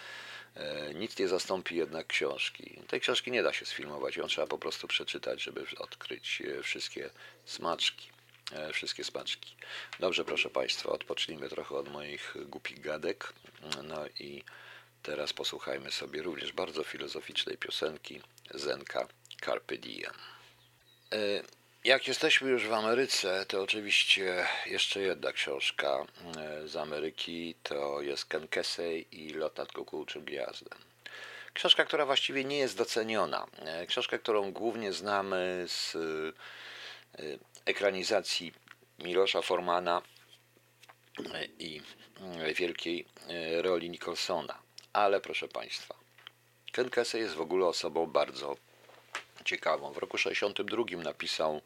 nic 0.96 1.20
nie 1.20 1.28
zastąpi 1.28 1.76
jednak 1.76 2.08
książki. 2.08 2.80
Tej 2.88 3.02
książki 3.02 3.32
nie 3.32 3.44
da 3.44 3.54
się 3.54 3.66
sfilmować, 3.66 4.16
ją 4.18 4.28
trzeba 4.28 4.48
po 4.48 4.58
prostu 4.58 4.88
przeczytać, 4.88 5.44
żeby 5.44 5.66
odkryć 5.78 6.42
e, 6.42 6.64
wszystkie 6.64 7.10
smaczki. 7.46 8.10
E, 8.52 8.74
wszystkie 8.74 9.04
smaczki. 9.04 9.56
Dobrze, 10.00 10.26
proszę 10.26 10.50
Państwa, 10.50 10.90
odpocznijmy 10.90 11.50
trochę 11.50 11.76
od 11.76 11.92
moich 11.92 12.36
głupich 12.46 12.82
gadek. 12.82 13.34
No 13.84 14.08
i 14.20 14.44
teraz 15.04 15.34
posłuchajmy 15.34 15.92
sobie 15.92 16.22
również 16.22 16.52
bardzo 16.54 16.84
filozoficznej 16.84 17.58
piosenki 17.58 18.22
Zenka 18.54 19.08
Carpe 19.46 19.78
Diem. 19.78 20.14
E, 21.86 21.90
jak 21.90 22.08
jesteśmy 22.08 22.50
już 22.50 22.68
w 22.68 22.74
Ameryce, 22.74 23.46
to 23.46 23.62
oczywiście 23.62 24.48
jeszcze 24.66 25.00
jedna 25.00 25.32
książka 25.32 26.06
e, 26.38 26.68
z 26.68 26.76
Ameryki 26.76 27.56
to 27.64 28.02
jest 28.02 28.26
Ken 28.26 28.48
Kesey 28.48 29.06
i 29.12 29.30
Lot 29.34 29.58
nad 29.58 29.72
gwiazdem. 30.16 30.80
Książka, 31.54 31.86
która 31.86 32.06
właściwie 32.06 32.44
nie 32.44 32.58
jest 32.58 32.78
doceniona. 32.78 33.48
E, 33.60 33.86
książka, 33.86 34.18
którą 34.18 34.52
głównie 34.52 34.94
znamy 34.94 35.66
z 35.68 35.98
ekranizacji 37.66 38.54
Milosza 39.00 39.42
Formana 39.42 40.02
i 41.60 41.82
wielkiej 42.56 43.06
roli 43.62 43.90
Nicholsona. 43.90 44.60
Ale 44.94 45.22
proszę 45.22 45.48
Państwa, 45.48 45.96
Ken 46.72 46.90
Kesey 46.90 47.22
jest 47.22 47.36
w 47.36 47.42
ogóle 47.42 47.66
osobą 47.66 48.06
bardzo 48.06 48.58
ciekawą. 49.48 49.94
W 49.94 49.98
roku 49.98 50.18
1962 50.18 51.04
napisał 51.04 51.62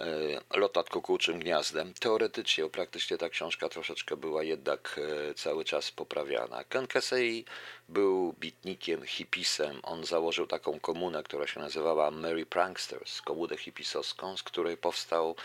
e, 0.00 0.58
Lot 0.58 0.76
nad 0.76 0.90
kukułczym 0.90 1.38
gniazdem. 1.38 1.94
Teoretycznie, 2.00 2.68
praktycznie 2.68 3.18
ta 3.18 3.28
książka 3.28 3.68
troszeczkę 3.68 4.16
była 4.16 4.42
jednak 4.42 5.00
e, 5.30 5.34
cały 5.34 5.64
czas 5.64 5.90
poprawiana. 5.90 6.64
Ken 6.64 6.86
Kesey 6.86 7.44
był 7.88 8.32
bitnikiem, 8.32 9.06
hipisem. 9.06 9.80
On 9.82 10.04
założył 10.04 10.46
taką 10.46 10.80
komunę, 10.80 11.22
która 11.22 11.46
się 11.46 11.60
nazywała 11.60 12.10
Mary 12.10 12.46
Pranksters, 12.46 13.22
komunę 13.22 13.56
hipisowską, 13.56 14.36
z 14.36 14.42
której 14.42 14.76
powstał 14.76 15.36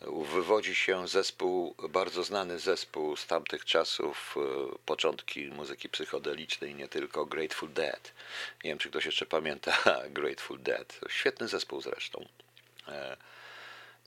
wywodzi 0.00 0.74
się 0.74 1.08
zespół, 1.08 1.74
bardzo 1.88 2.24
znany 2.24 2.58
zespół 2.58 3.16
z 3.16 3.26
tamtych 3.26 3.64
czasów, 3.64 4.34
e, 4.36 4.78
początki 4.86 5.48
muzyki 5.48 5.88
psychodelicznej, 5.88 6.74
nie 6.74 6.88
tylko 6.88 7.26
Grateful 7.26 7.72
Dead. 7.72 8.12
Nie 8.64 8.70
wiem, 8.70 8.78
czy 8.78 8.90
ktoś 8.90 9.06
jeszcze 9.06 9.26
pamięta 9.26 9.78
Grateful 10.10 10.58
Dead. 10.62 11.00
Świetny 11.08 11.48
zespół 11.48 11.80
zresztą. 11.80 12.28
E, 12.88 13.16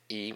I 0.10 0.34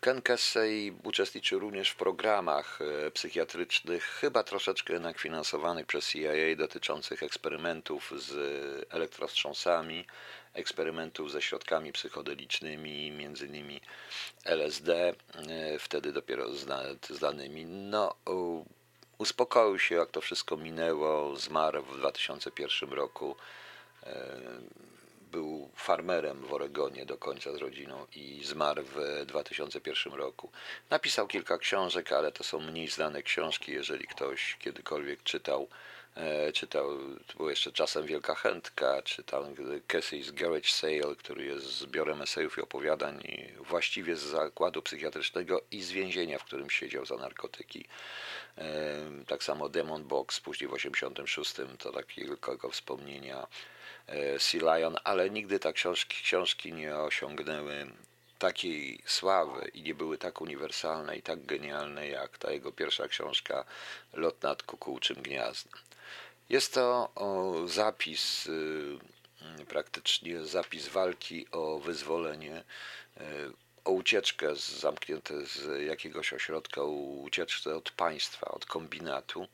Ken 0.00 0.22
Kesey 0.22 0.92
uczestniczył 1.04 1.60
również 1.60 1.90
w 1.90 1.96
programach 1.96 2.78
psychiatrycznych, 3.14 4.04
chyba 4.04 4.42
troszeczkę 4.42 4.92
jednak 4.92 5.18
finansowanych 5.18 5.86
przez 5.86 6.08
CIA, 6.08 6.56
dotyczących 6.56 7.22
eksperymentów 7.22 8.12
z 8.16 8.32
elektrostrząsami, 8.90 10.04
eksperymentów 10.54 11.32
ze 11.32 11.42
środkami 11.42 11.92
psychodelicznymi, 11.92 13.10
między 13.10 13.46
innymi 13.46 13.80
LSD, 14.44 15.08
e, 15.08 15.78
wtedy 15.78 16.12
dopiero 16.12 16.46
zdanymi. 17.10 17.64
No, 17.66 18.14
uspokoił 19.18 19.78
się, 19.78 19.94
jak 19.94 20.10
to 20.10 20.20
wszystko 20.20 20.56
minęło, 20.56 21.36
zmarł 21.36 21.82
w 21.82 21.98
2001 21.98 22.92
roku. 22.92 23.36
Był 25.34 25.70
farmerem 25.74 26.40
w 26.46 26.52
Oregonie 26.52 27.06
do 27.06 27.16
końca 27.16 27.52
z 27.52 27.56
rodziną 27.56 28.06
i 28.16 28.44
zmarł 28.44 28.82
w 28.84 29.26
2001 29.26 30.12
roku. 30.12 30.50
Napisał 30.90 31.26
kilka 31.26 31.58
książek, 31.58 32.12
ale 32.12 32.32
to 32.32 32.44
są 32.44 32.60
mniej 32.60 32.88
znane 32.88 33.22
książki, 33.22 33.72
jeżeli 33.72 34.06
ktoś 34.06 34.56
kiedykolwiek 34.60 35.22
czytał 35.22 35.68
E, 36.16 36.52
czytał, 36.52 36.98
to 37.26 37.36
było 37.36 37.50
jeszcze 37.50 37.72
czasem 37.72 38.06
Wielka 38.06 38.34
Chętka, 38.34 39.02
czytał 39.02 39.44
Casey's 39.88 40.32
Garage 40.32 40.68
Sale, 40.68 41.16
który 41.18 41.44
jest 41.44 41.66
zbiorem 41.66 42.22
esejów 42.22 42.58
i 42.58 42.60
opowiadań 42.60 43.22
właściwie 43.58 44.16
z 44.16 44.20
zakładu 44.20 44.82
psychiatrycznego 44.82 45.62
i 45.70 45.82
z 45.82 45.90
więzienia, 45.90 46.38
w 46.38 46.44
którym 46.44 46.70
siedział 46.70 47.06
za 47.06 47.16
narkotyki. 47.16 47.84
E, 48.58 48.64
tak 49.26 49.42
samo 49.44 49.68
Demon 49.68 50.04
Box, 50.04 50.40
później 50.40 50.70
w 50.70 50.72
86 50.72 51.54
to 51.78 51.92
takie 51.92 52.24
tylko 52.24 52.70
wspomnienia 52.70 53.46
Sea 54.38 54.76
Lion, 54.76 54.96
ale 55.04 55.30
nigdy 55.30 55.58
te 55.58 55.72
książki, 55.72 56.22
książki 56.22 56.72
nie 56.72 56.96
osiągnęły 56.96 57.86
takiej 58.38 59.02
sławy 59.06 59.70
i 59.74 59.82
nie 59.82 59.94
były 59.94 60.18
tak 60.18 60.40
uniwersalne 60.40 61.16
i 61.16 61.22
tak 61.22 61.46
genialne 61.46 62.08
jak 62.08 62.38
ta 62.38 62.50
jego 62.50 62.72
pierwsza 62.72 63.08
książka 63.08 63.64
Lot 64.12 64.42
nad 64.42 64.62
kukułczym 64.62 65.22
gniazdem. 65.22 65.72
Jest 66.48 66.74
to 66.74 67.08
zapis, 67.66 68.46
y, 68.46 68.98
praktycznie 69.68 70.44
zapis 70.44 70.88
walki 70.88 71.46
o 71.50 71.78
wyzwolenie, 71.78 72.64
y, 73.20 73.22
o 73.84 73.90
ucieczkę 73.90 74.56
z, 74.56 74.68
zamknięte 74.68 75.46
z 75.46 75.82
jakiegoś 75.86 76.32
ośrodka, 76.32 76.82
ucieczkę 76.82 77.76
od 77.76 77.90
państwa, 77.90 78.50
od 78.50 78.66
kombinatu. 78.66 79.46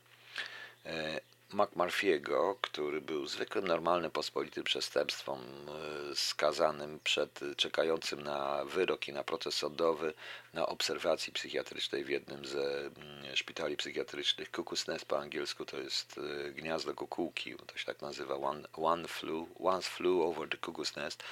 McMurphy'ego, 1.53 2.55
który 2.61 3.01
był 3.01 3.25
zwykłym, 3.27 3.67
normalnym, 3.67 4.11
pospolitym 4.11 4.63
przestępstwem, 4.63 5.39
e, 5.39 6.15
skazanym 6.15 6.99
przed 7.03 7.39
czekającym 7.57 8.21
na 8.21 8.65
wyrok 8.65 9.07
i 9.07 9.13
na 9.13 9.23
proces 9.23 9.55
sądowy 9.55 10.13
na 10.53 10.65
obserwacji 10.65 11.33
psychiatrycznej 11.33 12.03
w 12.03 12.09
jednym 12.09 12.45
ze 12.45 12.79
mm, 12.79 13.35
szpitali 13.35 13.77
psychiatrycznych. 13.77 14.51
Cuckoo's 14.51 14.87
Nest 14.87 15.05
po 15.05 15.19
angielsku 15.19 15.65
to 15.65 15.77
jest 15.77 16.17
e, 16.17 16.51
gniazdo 16.51 16.93
kukułki, 16.93 17.55
to 17.67 17.77
się 17.77 17.85
tak 17.85 18.01
nazywa, 18.01 18.35
one, 18.35 18.67
one 18.73 19.07
flew, 19.07 19.47
once 19.59 19.89
flew 19.89 20.21
over 20.21 20.49
the 20.49 20.57
Cuckoo's 20.57 20.97
Nest. 20.97 21.23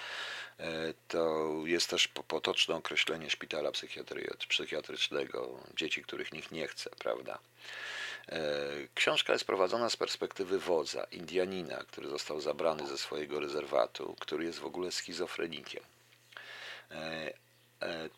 E, 0.60 0.93
to 1.08 1.53
jest 1.65 1.89
też 1.89 2.08
potoczne 2.08 2.75
określenie 2.75 3.29
szpitala 3.29 3.71
psychiatrycznego, 4.49 5.60
dzieci, 5.75 6.03
których 6.03 6.34
nikt 6.34 6.51
nie 6.51 6.67
chce, 6.67 6.89
prawda? 6.99 7.39
E, 8.32 8.88
książka 8.96 9.34
jest 9.34 9.46
prowadzona 9.46 9.89
z 9.89 9.98
perspektywy 9.98 10.60
wodza, 10.60 11.04
Indianina, 11.04 11.78
który 11.78 12.10
został 12.10 12.42
zabrany 12.42 12.88
ze 12.88 12.98
swojego 12.98 13.39
rezerwatu, 13.39 14.15
który 14.20 14.46
jest 14.46 14.60
w 14.60 14.65
ogóle 14.65 14.92
schizofrenikiem. 14.92 15.84
E, 16.92 17.34
e, 17.82 18.10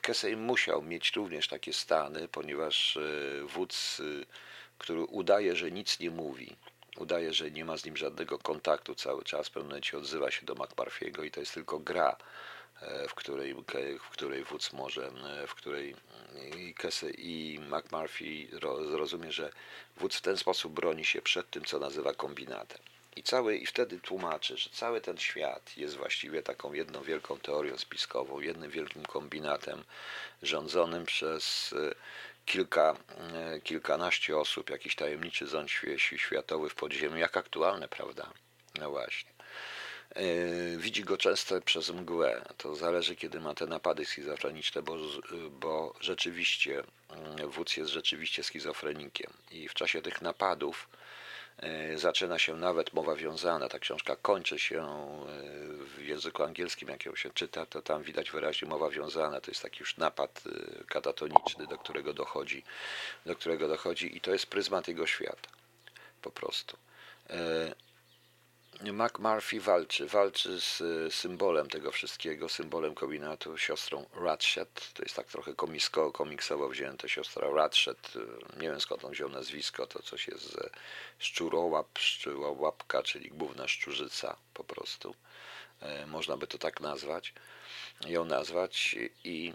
Kesey 0.00 0.36
musiał 0.36 0.82
mieć 0.82 1.12
również 1.16 1.48
takie 1.48 1.72
stany, 1.72 2.28
ponieważ 2.28 2.98
wódz, 3.42 4.02
który 4.78 5.00
udaje, 5.00 5.56
że 5.56 5.70
nic 5.70 6.00
nie 6.00 6.10
mówi, 6.10 6.56
udaje, 6.96 7.32
że 7.32 7.50
nie 7.50 7.64
ma 7.64 7.76
z 7.76 7.84
nim 7.84 7.96
żadnego 7.96 8.38
kontaktu 8.38 8.94
cały 8.94 9.24
czas, 9.24 9.48
w 9.48 9.50
pewnym 9.50 9.68
momencie 9.68 9.98
odzywa 9.98 10.30
się 10.30 10.46
do 10.46 10.54
McParfiego 10.54 11.22
i 11.22 11.30
to 11.30 11.40
jest 11.40 11.54
tylko 11.54 11.78
gra 11.78 12.16
w 13.08 13.14
której, 13.14 13.54
w 14.00 14.08
której 14.08 14.44
wódz 14.44 14.72
może, 14.72 15.10
w 15.46 15.54
której 15.54 15.96
i 16.56 16.74
Kesey 16.74 17.14
i 17.18 17.60
McMurphy 17.60 18.48
zrozumie, 18.90 19.32
że 19.32 19.52
wódz 19.96 20.16
w 20.16 20.20
ten 20.20 20.36
sposób 20.36 20.72
broni 20.72 21.04
się 21.04 21.22
przed 21.22 21.50
tym, 21.50 21.64
co 21.64 21.78
nazywa 21.78 22.14
kombinatem. 22.14 22.78
I, 23.16 23.22
cały, 23.22 23.56
I 23.56 23.66
wtedy 23.66 24.00
tłumaczy, 24.00 24.56
że 24.56 24.70
cały 24.70 25.00
ten 25.00 25.18
świat 25.18 25.76
jest 25.76 25.96
właściwie 25.96 26.42
taką 26.42 26.72
jedną 26.72 27.02
wielką 27.02 27.38
teorią 27.38 27.78
spiskową, 27.78 28.40
jednym 28.40 28.70
wielkim 28.70 29.02
kombinatem 29.02 29.84
rządzonym 30.42 31.04
przez 31.04 31.72
e, 31.72 31.94
kilka, 32.46 32.96
e, 33.18 33.60
kilkanaście 33.60 34.38
osób, 34.38 34.70
jakiś 34.70 34.94
tajemniczy 34.96 35.46
ząd 35.46 35.70
światowy 36.16 36.68
w 36.68 36.74
podziemiu, 36.74 37.16
jak 37.16 37.36
aktualne, 37.36 37.88
prawda? 37.88 38.30
No 38.78 38.90
właśnie. 38.90 39.33
E, 40.10 40.76
widzi 40.76 41.04
go 41.04 41.16
często 41.16 41.60
przez 41.60 41.90
mgłę. 41.90 42.42
To 42.58 42.74
zależy, 42.74 43.16
kiedy 43.16 43.40
ma 43.40 43.54
te 43.54 43.66
napady 43.66 44.04
schizofreniczne, 44.04 44.82
bo, 44.82 44.96
bo 45.50 45.94
rzeczywiście 46.00 46.82
mm, 47.08 47.50
wódz 47.50 47.76
jest 47.76 47.90
rzeczywiście 47.90 48.42
schizofrenikiem. 48.42 49.32
I 49.50 49.68
w 49.68 49.74
czasie 49.74 50.02
tych 50.02 50.22
napadów 50.22 50.88
e, 51.58 51.98
zaczyna 51.98 52.38
się 52.38 52.56
nawet 52.56 52.92
mowa 52.92 53.16
wiązana. 53.16 53.68
Ta 53.68 53.78
książka 53.78 54.16
kończy 54.16 54.58
się 54.58 54.82
e, 54.82 54.86
w 55.96 56.02
języku 56.02 56.42
angielskim, 56.42 56.88
jak 56.88 57.04
ją 57.04 57.16
się 57.16 57.30
czyta, 57.30 57.66
to 57.66 57.82
tam 57.82 58.02
widać 58.02 58.30
wyraźnie 58.30 58.68
mowa 58.68 58.90
wiązana. 58.90 59.40
To 59.40 59.50
jest 59.50 59.62
taki 59.62 59.80
już 59.80 59.96
napad 59.96 60.42
katatoniczny, 60.88 61.66
do 61.66 61.78
którego 61.78 62.12
dochodzi, 62.12 62.62
do 63.26 63.36
którego 63.36 63.68
dochodzi 63.68 64.16
i 64.16 64.20
to 64.20 64.32
jest 64.32 64.46
pryzmat 64.46 64.88
jego 64.88 65.06
świata. 65.06 65.48
Po 66.22 66.30
prostu. 66.30 66.76
McMurphy 68.82 69.60
walczy, 69.60 70.06
walczy 70.06 70.60
z 70.60 70.82
symbolem 71.14 71.68
tego 71.68 71.92
wszystkiego, 71.92 72.48
symbolem 72.48 72.94
kombinatu, 72.94 73.58
siostrą 73.58 74.06
Ratchet, 74.14 74.92
to 74.94 75.02
jest 75.02 75.16
tak 75.16 75.26
trochę 75.26 75.54
komisko, 75.54 76.12
komiksowo 76.12 76.68
wzięte, 76.68 77.08
siostra 77.08 77.50
Ratchet, 77.50 78.12
nie 78.56 78.70
wiem 78.70 78.80
skąd 78.80 79.04
on 79.04 79.12
wziął 79.12 79.28
nazwisko, 79.28 79.86
to 79.86 80.02
coś 80.02 80.28
jest 80.28 80.52
ze 80.52 80.70
szczurołap, 81.18 81.98
łapka, 82.56 83.02
czyli 83.02 83.30
główna 83.30 83.68
szczurzyca 83.68 84.36
po 84.54 84.64
prostu, 84.64 85.14
e, 85.80 86.06
można 86.06 86.36
by 86.36 86.46
to 86.46 86.58
tak 86.58 86.80
nazwać, 86.80 87.34
ją 88.06 88.24
nazwać. 88.24 88.96
I 89.24 89.52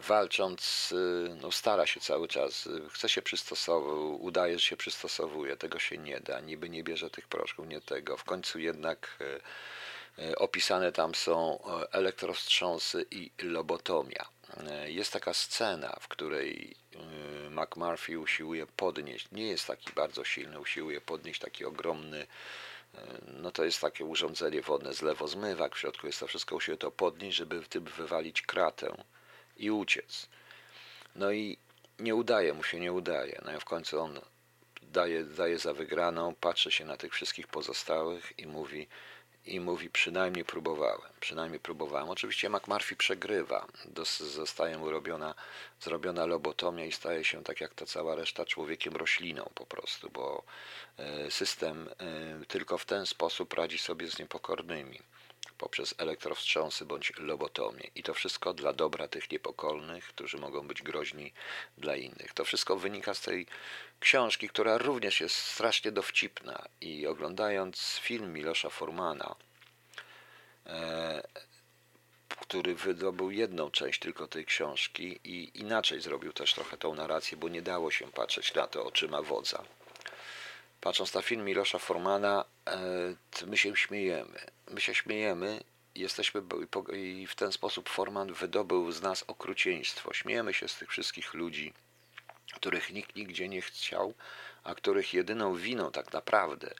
walcząc, 0.00 0.92
e, 0.92 1.34
no 1.34 1.52
stara 1.52 1.86
się 1.86 2.00
cały 2.00 2.28
czas, 2.28 2.66
e, 2.66 2.88
chce 2.88 3.08
się 3.08 3.22
przystosować, 3.22 3.92
udaje, 4.20 4.58
że 4.58 4.64
się 4.66 4.76
przystosowuje, 4.76 5.56
tego 5.56 5.78
się 5.78 5.98
nie 5.98 6.20
da, 6.20 6.40
niby 6.40 6.68
nie 6.68 6.84
bierze 6.84 7.10
tych 7.10 7.28
proszków, 7.28 7.68
nie 7.68 7.80
tego. 7.80 8.16
W 8.16 8.24
końcu 8.24 8.58
jednak 8.58 9.18
opisane 10.36 10.92
tam 10.92 11.14
są 11.14 11.58
elektrowstrząsy 11.92 13.06
i 13.10 13.30
lobotomia. 13.42 14.26
e, 14.66 14.90
jest 14.90 15.12
taka 15.12 15.34
scena, 15.34 15.96
w 16.00 16.08
której 16.08 16.76
e, 16.94 17.50
McMurphy 17.50 18.18
usiłuje 18.18 18.66
podnieść, 18.66 19.28
nie 19.32 19.46
jest 19.46 19.66
taki 19.66 19.92
bardzo 19.92 20.24
silny, 20.24 20.60
usiłuje 20.60 21.00
podnieść 21.00 21.40
taki 21.40 21.64
ogromny, 21.64 22.26
no 23.26 23.50
to 23.50 23.64
jest 23.64 23.80
takie 23.80 24.04
urządzenie 24.04 24.62
wodne 24.62 24.94
z 24.94 25.02
lewozmywak, 25.02 25.74
w 25.74 25.78
środku 25.78 26.06
jest 26.06 26.20
to 26.20 26.26
wszystko, 26.26 26.56
usiłuje 26.56 26.78
to 26.78 26.90
podnieść, 26.90 27.36
żeby 27.36 27.62
w 27.62 27.68
tym 27.68 27.84
wywalić 27.84 28.42
kratę 28.42 29.04
i 29.62 29.70
uciec. 29.70 30.28
No 31.16 31.32
i 31.32 31.56
nie 31.98 32.14
udaje 32.14 32.52
mu 32.54 32.62
się, 32.64 32.80
nie 32.80 32.92
udaje. 32.92 33.40
No 33.44 33.56
i 33.56 33.60
w 33.60 33.64
końcu 33.64 34.00
on 34.00 34.20
daje, 34.82 35.24
daje 35.24 35.58
za 35.58 35.74
wygraną, 35.74 36.34
patrzy 36.34 36.70
się 36.70 36.84
na 36.84 36.96
tych 36.96 37.12
wszystkich 37.12 37.46
pozostałych 37.46 38.38
i 38.38 38.46
mówi, 38.46 38.88
i 39.46 39.60
mówi 39.60 39.90
przynajmniej 39.90 40.44
próbowałem, 40.44 41.10
przynajmniej 41.20 41.60
próbowałem. 41.60 42.10
Oczywiście 42.10 42.48
McMurphy 42.48 42.96
przegrywa, 42.96 43.66
zostaje 44.18 44.78
mu 44.78 44.90
robiona, 44.90 45.34
zrobiona 45.80 46.26
lobotomia 46.26 46.84
i 46.84 46.92
staje 46.92 47.24
się 47.24 47.44
tak 47.44 47.60
jak 47.60 47.74
ta 47.74 47.86
cała 47.86 48.14
reszta 48.14 48.44
człowiekiem 48.44 48.96
rośliną 48.96 49.50
po 49.54 49.66
prostu, 49.66 50.10
bo 50.10 50.42
e, 50.98 51.30
system 51.30 51.88
e, 51.88 52.44
tylko 52.46 52.78
w 52.78 52.84
ten 52.84 53.06
sposób 53.06 53.54
radzi 53.54 53.78
sobie 53.78 54.08
z 54.08 54.18
niepokornymi 54.18 54.98
poprzez 55.58 55.94
elektrowstrząsy 55.98 56.84
bądź 56.84 57.12
lobotomię. 57.18 57.90
I 57.94 58.02
to 58.02 58.14
wszystko 58.14 58.54
dla 58.54 58.72
dobra 58.72 59.08
tych 59.08 59.30
niepokolnych, 59.30 60.04
którzy 60.04 60.38
mogą 60.38 60.66
być 60.66 60.82
groźni 60.82 61.32
dla 61.78 61.96
innych. 61.96 62.34
To 62.34 62.44
wszystko 62.44 62.76
wynika 62.76 63.14
z 63.14 63.20
tej 63.20 63.46
książki, 64.00 64.48
która 64.48 64.78
również 64.78 65.20
jest 65.20 65.36
strasznie 65.36 65.92
dowcipna. 65.92 66.68
I 66.80 67.06
oglądając 67.06 67.98
film 68.02 68.32
Milosza 68.32 68.70
Formana, 68.70 69.34
e, 70.66 71.22
który 72.28 72.74
wydobył 72.74 73.30
jedną 73.30 73.70
część 73.70 74.00
tylko 74.00 74.28
tej 74.28 74.44
książki 74.44 75.20
i 75.24 75.60
inaczej 75.60 76.00
zrobił 76.00 76.32
też 76.32 76.54
trochę 76.54 76.76
tą 76.76 76.94
narrację, 76.94 77.36
bo 77.36 77.48
nie 77.48 77.62
dało 77.62 77.90
się 77.90 78.10
patrzeć 78.10 78.54
na 78.54 78.66
to 78.66 78.84
oczyma 78.84 79.22
wodza 79.22 79.64
patrząc 80.82 81.14
na 81.14 81.22
film 81.22 81.44
Milosza 81.44 81.78
Formana, 81.78 82.44
e, 82.66 83.46
my 83.46 83.56
się 83.56 83.76
śmiejemy. 83.76 84.46
My 84.70 84.80
się 84.80 84.94
śmiejemy 84.94 85.60
jesteśmy 85.94 86.42
i 86.92 87.26
w 87.26 87.34
ten 87.34 87.52
sposób 87.52 87.88
Forman 87.88 88.32
wydobył 88.32 88.92
z 88.92 89.02
nas 89.02 89.24
okrucieństwo. 89.26 90.12
Śmiejemy 90.12 90.54
się 90.54 90.68
z 90.68 90.76
tych 90.76 90.90
wszystkich 90.90 91.34
ludzi, 91.34 91.72
których 92.54 92.92
nikt 92.92 93.16
nigdzie 93.16 93.48
nie 93.48 93.62
chciał, 93.62 94.14
a 94.64 94.74
których 94.74 95.14
jedyną 95.14 95.54
winą 95.54 95.90
tak 95.90 96.12
naprawdę 96.12 96.74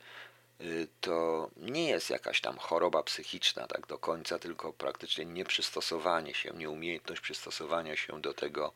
y, 0.60 0.88
to 1.00 1.50
nie 1.56 1.88
jest 1.88 2.10
jakaś 2.10 2.40
tam 2.40 2.58
choroba 2.58 3.02
psychiczna 3.02 3.66
tak 3.66 3.86
do 3.86 3.98
końca, 3.98 4.38
tylko 4.38 4.72
praktycznie 4.72 5.24
nieprzystosowanie 5.24 6.34
się, 6.34 6.50
nieumiejętność 6.50 7.20
przystosowania 7.20 7.96
się 7.96 8.20
do 8.20 8.34
tego, 8.34 8.72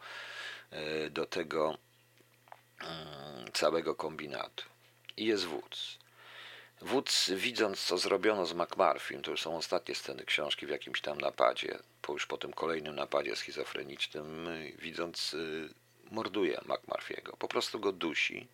y, 0.73 1.11
do 1.11 1.27
tego 1.27 1.79
mm, 2.81 3.53
całego 3.53 3.95
kombinatu 3.95 4.76
i 5.16 5.24
jest 5.24 5.44
wódz. 5.44 5.98
Wódz, 6.81 7.31
widząc 7.31 7.85
co 7.85 7.98
zrobiono 7.98 8.46
z 8.46 8.55
McMurphym, 8.55 9.22
to 9.22 9.31
już 9.31 9.42
są 9.42 9.57
ostatnie 9.57 9.94
sceny 9.94 10.24
książki 10.24 10.66
w 10.66 10.70
jakimś 10.70 11.00
tam 11.00 11.20
napadzie, 11.20 11.79
po 12.02 12.12
już 12.12 12.26
po 12.26 12.38
tym 12.38 12.52
kolejnym 12.52 12.94
napadzie 12.94 13.37
schizofrenicznym, 13.37 14.48
widząc, 14.79 15.35
y, 15.35 15.68
morduje 16.11 16.59
McMurphy'ego. 16.59 17.37
Po 17.38 17.48
prostu 17.48 17.81
go 17.81 17.92
dusi, 17.92 18.46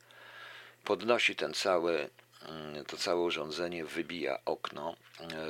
podnosi 0.85 1.37
ten 1.37 1.55
cały, 1.55 2.11
y, 2.81 2.85
to 2.85 2.97
całe 2.97 3.21
urządzenie, 3.21 3.85
wybija 3.85 4.39
okno, 4.45 4.97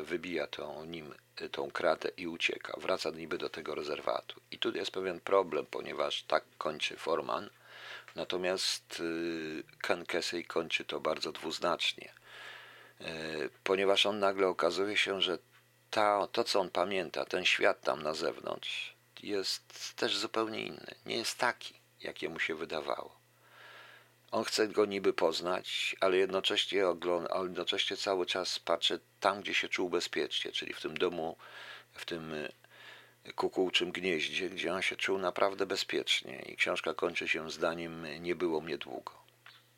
y, 0.01 0.05
wybija 0.05 0.47
tą, 0.47 0.85
nim 0.85 1.15
tą 1.51 1.71
kratę 1.71 2.11
i 2.17 2.27
ucieka. 2.27 2.75
Wraca 2.81 3.11
niby 3.11 3.39
do 3.39 3.49
tego 3.49 3.75
rezerwatu. 3.75 4.41
I 4.51 4.59
tu 4.59 4.77
jest 4.77 4.91
pewien 4.91 5.21
problem, 5.21 5.67
ponieważ 5.67 6.23
tak 6.23 6.45
kończy 6.59 6.97
Forman– 6.97 7.51
Natomiast 8.15 9.01
y, 9.01 9.63
Ken 9.81 10.07
Kesey 10.07 10.45
kończy 10.45 10.85
to 10.85 11.01
bardzo 11.01 11.33
dwuznacznie, 11.33 12.13
y, 13.01 13.05
ponieważ 13.65 14.07
on 14.07 14.19
nagle 14.19 14.49
okazuje 14.49 14.97
się, 14.97 15.23
że 15.23 15.39
ta, 15.91 16.27
to, 16.27 16.45
co 16.45 16.61
on 16.61 16.71
pamięta, 16.71 17.25
ten 17.25 17.45
świat 17.45 17.81
tam 17.81 18.03
na 18.03 18.15
zewnątrz, 18.15 18.95
jest 19.23 19.97
też 19.97 20.17
zupełnie 20.17 20.61
inny. 20.63 20.95
Nie 21.07 21.17
jest 21.17 21.39
taki, 21.39 21.75
jakie 22.01 22.29
mu 22.29 22.41
się 22.41 22.55
wydawało. 22.55 23.23
On 24.31 24.45
chce 24.45 24.69
go 24.69 24.87
niby 24.87 25.13
poznać, 25.13 25.97
ale 26.01 26.17
jednocześnie, 26.17 26.83
jednocześnie 27.43 27.97
cały 27.97 28.27
czas 28.27 28.59
patrzy 28.59 29.01
tam, 29.21 29.41
gdzie 29.41 29.55
się 29.55 29.69
czuł 29.69 29.91
bezpiecznie, 29.91 30.53
czyli 30.53 30.75
w 30.75 30.81
tym 30.81 30.97
domu, 30.97 31.37
w 31.93 32.05
tym 32.05 32.35
kukułczym 33.37 33.93
gnieździe, 33.93 34.51
gdzie 34.51 34.73
on 34.73 34.83
się 34.83 34.97
czuł 34.97 35.19
naprawdę 35.19 35.67
bezpiecznie 35.67 36.43
i 36.43 36.57
książka 36.57 36.95
kończy 36.95 37.29
się 37.29 37.51
zdaniem 37.51 38.07
nie 38.21 38.35
było 38.35 38.61
mnie 38.61 38.79
długo. 38.79 39.13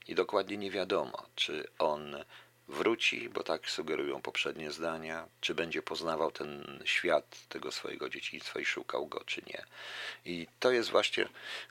I 0.09 0.15
dokładnie 0.15 0.57
nie 0.57 0.71
wiadomo, 0.71 1.27
czy 1.35 1.69
on 1.79 2.25
wróci, 2.69 3.29
bo 3.29 3.43
tak 3.43 3.71
sugerują 3.71 4.23
poprzednie 4.23 4.73
zdania, 4.73 5.29
czy 5.41 5.55
będzie 5.55 5.83
poznawał 5.83 6.33
ten 6.33 6.81
świat 6.85 7.49
tego 7.49 7.73
swojego 7.73 8.09
dzieciństwa 8.09 8.61
i 8.61 8.65
szukał 8.65 9.07
go, 9.07 9.25
czy 9.27 9.43
nie. 9.47 9.65
I 10.25 10.47
to 10.61 10.73
jest 10.73 10.91
właśnie 10.91 11.29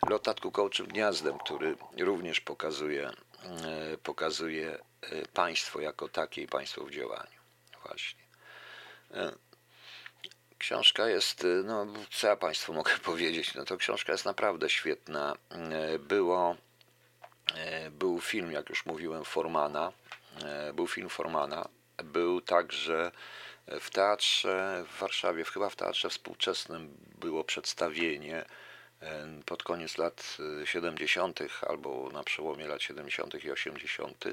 lot 0.09 0.25
nad 0.25 0.41
kukołczym 0.41 0.87
gniazdem, 0.87 1.37
który 1.37 1.75
również 1.97 2.41
pokazuje, 2.41 3.09
e, 3.09 3.97
pokazuje 3.97 4.77
e, 5.01 5.27
państwo 5.27 5.81
jako 5.81 6.09
takie 6.09 6.41
i 6.41 6.47
państwo 6.47 6.83
w 6.83 6.91
działaniu. 6.91 7.39
Właśnie. 7.83 8.23
Książka 10.63 11.07
jest, 11.07 11.43
y, 11.43 11.63
no 11.65 11.87
co 12.11 12.27
ja 12.27 12.35
Państwu 12.35 12.73
mogę 12.79 12.97
powiedzieć, 12.97 13.53
no 13.53 13.65
to 13.65 13.77
książka 13.77 14.11
jest 14.11 14.25
naprawdę 14.25 14.69
świetna. 14.69 15.35
Y, 15.95 15.99
było, 15.99 16.55
y, 17.87 17.91
był 17.91 18.21
film, 18.21 18.51
jak 18.51 18.69
już 18.69 18.85
mówiłem, 18.85 19.25
Formana, 19.25 19.91
był 20.73 20.87
film 20.87 21.09
Formana, 21.09 21.69
był 22.03 22.41
także 22.41 23.11
w 23.67 23.89
teatrze 23.89 24.85
w 24.87 24.99
Warszawie, 24.99 25.43
chyba 25.43 25.69
w 25.69 25.75
teatrze 25.75 26.09
współczesnym 26.09 26.97
było 27.19 27.43
przedstawienie 27.43 28.45
pod 29.45 29.63
koniec 29.63 29.97
lat 29.97 30.37
70. 30.65 31.39
albo 31.67 32.09
na 32.13 32.23
przełomie 32.23 32.67
lat 32.67 32.81
70. 32.81 33.43
i 33.43 33.51
80. 33.51 34.25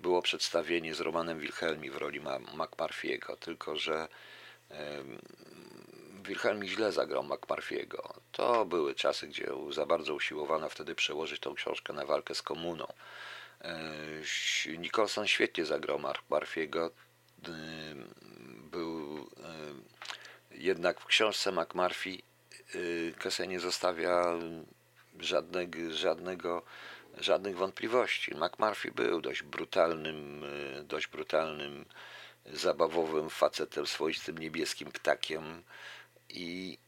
było 0.00 0.22
przedstawienie 0.22 0.94
z 0.94 1.00
Romanem 1.00 1.40
Wilhelmi 1.40 1.90
w 1.90 1.96
roli 1.96 2.20
McMurphy'ego, 2.20 3.36
tylko 3.36 3.76
że 3.76 4.08
Wilhelm 6.22 6.64
źle 6.64 6.92
zagrał 6.92 7.22
McMurphy'ego. 7.24 8.12
To 8.32 8.64
były 8.64 8.94
czasy, 8.94 9.26
gdzie 9.26 9.46
za 9.70 9.86
bardzo 9.86 10.14
usiłowano 10.14 10.68
wtedy 10.68 10.94
przełożyć 10.94 11.40
tą 11.40 11.54
książkę 11.54 11.92
na 11.92 12.04
walkę 12.04 12.34
z 12.34 12.42
komuną. 12.42 12.86
Nicholson 14.78 15.26
świetnie 15.26 15.64
zagrał 15.64 15.98
McMurphy'ego. 15.98 16.90
Był 18.70 19.26
jednak 20.50 21.00
w 21.00 21.06
książce 21.06 21.52
McMurphy 21.52 22.18
Kese 23.18 23.46
nie 23.46 23.60
zostawia 23.60 24.38
żadnego, 25.20 25.78
żadnego, 25.90 26.62
żadnych 27.18 27.56
wątpliwości. 27.56 28.34
McMurphy 28.34 28.90
był 28.90 29.20
dość 29.20 29.42
brutalnym, 29.42 30.44
dość 30.84 31.06
brutalnym 31.06 31.84
zabawowym 32.52 33.30
facetem, 33.30 33.86
swoistym 33.86 34.38
niebieskim 34.38 34.92
ptakiem 34.92 35.62
i 36.28 36.78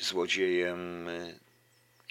złodziejem 0.00 1.08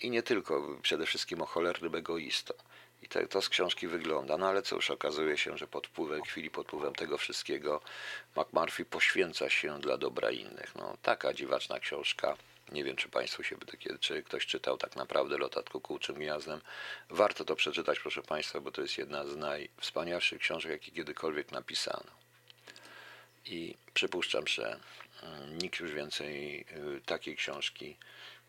i 0.02 0.10
nie 0.10 0.24
tylko, 0.24 0.78
przede 0.82 1.06
wszystkim 1.06 1.41
o 1.41 1.46
cholernym 1.46 1.96
egoistą. 1.96 2.54
I 3.02 3.08
to, 3.08 3.28
to 3.28 3.41
z 3.41 3.50
książki 3.50 3.88
wygląda. 3.88 4.38
No 4.38 4.48
ale 4.48 4.62
cóż, 4.62 4.91
okazuje 4.91 5.38
się, 5.38 5.58
że 5.58 5.67
pod 5.67 5.88
wpływem, 5.88 6.24
chwili 6.24 6.50
pod 6.50 6.67
wpływem 6.67 6.96
tego 6.96 7.17
wszystkiego 7.17 7.82
McMurphy 8.36 8.86
poświęca 8.86 9.50
się 9.50 9.80
dla 9.80 9.98
dobra 9.98 10.32
innych. 10.32 10.76
No 10.76 10.98
taka 11.02 11.34
dziwaczna 11.34 11.80
książka. 11.80 12.38
Nie 12.73 12.83
wiem, 12.83 12.95
czy 12.95 13.09
Państwu 13.09 13.43
się, 13.43 13.55
czy 13.99 14.23
ktoś 14.23 14.45
czytał 14.45 14.77
tak 14.77 14.95
naprawdę 14.95 15.38
Lotat 15.38 15.69
Kukułczym 15.69 16.15
Gniazdem. 16.15 16.62
Warto 17.09 17.45
to 17.45 17.55
przeczytać, 17.55 17.99
proszę 17.99 18.21
Państwa, 18.21 18.59
bo 18.59 18.71
to 18.71 18.81
jest 18.81 18.97
jedna 18.97 19.25
z 19.25 19.36
najwspanialszych 19.36 20.39
książek, 20.39 20.71
jakie 20.71 20.91
kiedykolwiek 20.91 21.51
napisano. 21.51 22.12
I 23.45 23.75
przypuszczam, 23.93 24.47
że 24.47 24.79
mm, 25.23 25.57
nikt 25.57 25.79
już 25.79 25.91
więcej 25.91 26.65
y, 26.97 27.01
takiej 27.05 27.36
książki 27.36 27.97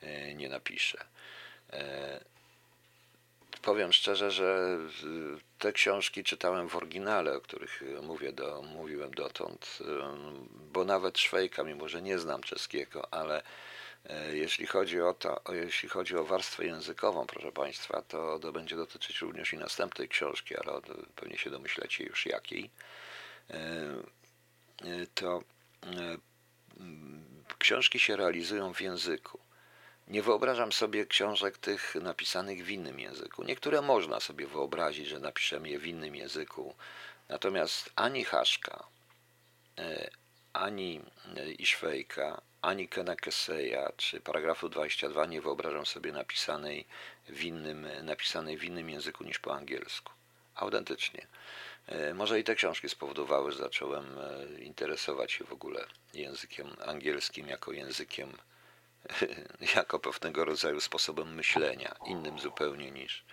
y, 0.02 0.34
nie 0.34 0.48
napisze. 0.48 1.04
E, 1.72 2.20
powiem 3.62 3.92
szczerze, 3.92 4.30
że 4.30 4.78
y, 5.04 5.40
te 5.58 5.72
książki 5.72 6.24
czytałem 6.24 6.68
w 6.68 6.76
oryginale, 6.76 7.36
o 7.36 7.40
których 7.40 7.82
mówię 8.02 8.32
do, 8.32 8.62
mówiłem 8.62 9.14
dotąd, 9.14 9.78
bo 10.72 10.84
nawet 10.84 11.18
Szwejka, 11.18 11.64
mimo 11.64 11.88
że 11.88 12.02
nie 12.02 12.18
znam 12.18 12.42
czeskiego, 12.42 13.14
ale 13.14 13.42
jeśli 14.32 14.66
chodzi 14.66 15.00
o 15.00 15.14
to, 15.14 15.40
jeśli 15.52 15.88
chodzi 15.88 16.16
o 16.16 16.24
warstwę 16.24 16.64
językową, 16.64 17.26
proszę 17.26 17.52
Państwa, 17.52 18.02
to, 18.02 18.38
to 18.38 18.52
będzie 18.52 18.76
dotyczyć 18.76 19.20
również 19.20 19.52
i 19.52 19.58
następnej 19.58 20.08
książki, 20.08 20.56
ale 20.56 20.80
pewnie 21.16 21.38
się 21.38 21.50
domyślecie 21.50 22.04
już 22.04 22.26
jakiej. 22.26 22.70
E, 23.50 23.56
e, 24.84 25.06
to 25.14 25.42
książki 27.58 27.98
się 27.98 28.16
realizują 28.16 28.74
w 28.74 28.80
języku. 28.80 29.38
Nie 30.08 30.22
wyobrażam 30.22 30.72
sobie 30.72 31.06
książek 31.06 31.58
tych 31.58 31.94
napisanych 31.94 32.64
w 32.64 32.70
innym 32.70 33.00
języku. 33.00 33.44
Niektóre 33.44 33.82
można 33.82 34.20
sobie 34.20 34.46
wyobrazić, 34.46 35.08
że 35.08 35.20
napiszemy 35.20 35.68
je 35.68 35.78
w 35.78 35.86
innym 35.86 36.14
języku, 36.16 36.74
natomiast 37.28 37.90
ani 37.96 38.24
Haszka, 38.24 38.84
e, 39.78 40.10
ani 40.54 41.00
e, 41.36 41.50
Iszwejka, 41.50 42.40
ani 42.62 42.88
Kena 42.88 43.16
Keseya, 43.16 43.92
czy 43.96 44.20
paragrafu 44.20 44.68
22 44.68 45.26
nie 45.26 45.40
wyobrażam 45.40 45.86
sobie 45.86 46.12
napisanej 46.12 46.86
w 47.28 47.42
innym, 47.42 47.86
napisanej 48.02 48.58
w 48.58 48.64
innym 48.64 48.90
języku 48.90 49.24
niż 49.24 49.38
po 49.38 49.54
angielsku. 49.54 50.12
Autentycznie. 50.54 51.26
E, 51.86 52.14
może 52.14 52.40
i 52.40 52.44
te 52.44 52.54
książki 52.54 52.88
spowodowały, 52.88 53.52
że 53.52 53.58
zacząłem 53.58 54.06
interesować 54.58 55.32
się 55.32 55.44
w 55.44 55.52
ogóle 55.52 55.86
językiem 56.14 56.76
angielskim 56.86 57.48
jako 57.48 57.72
językiem 57.72 58.32
jako 59.76 59.98
pewnego 59.98 60.44
rodzaju 60.44 60.80
sposobem 60.80 61.34
myślenia, 61.34 61.94
innym 62.06 62.38
zupełnie 62.38 62.90
niż 62.90 63.24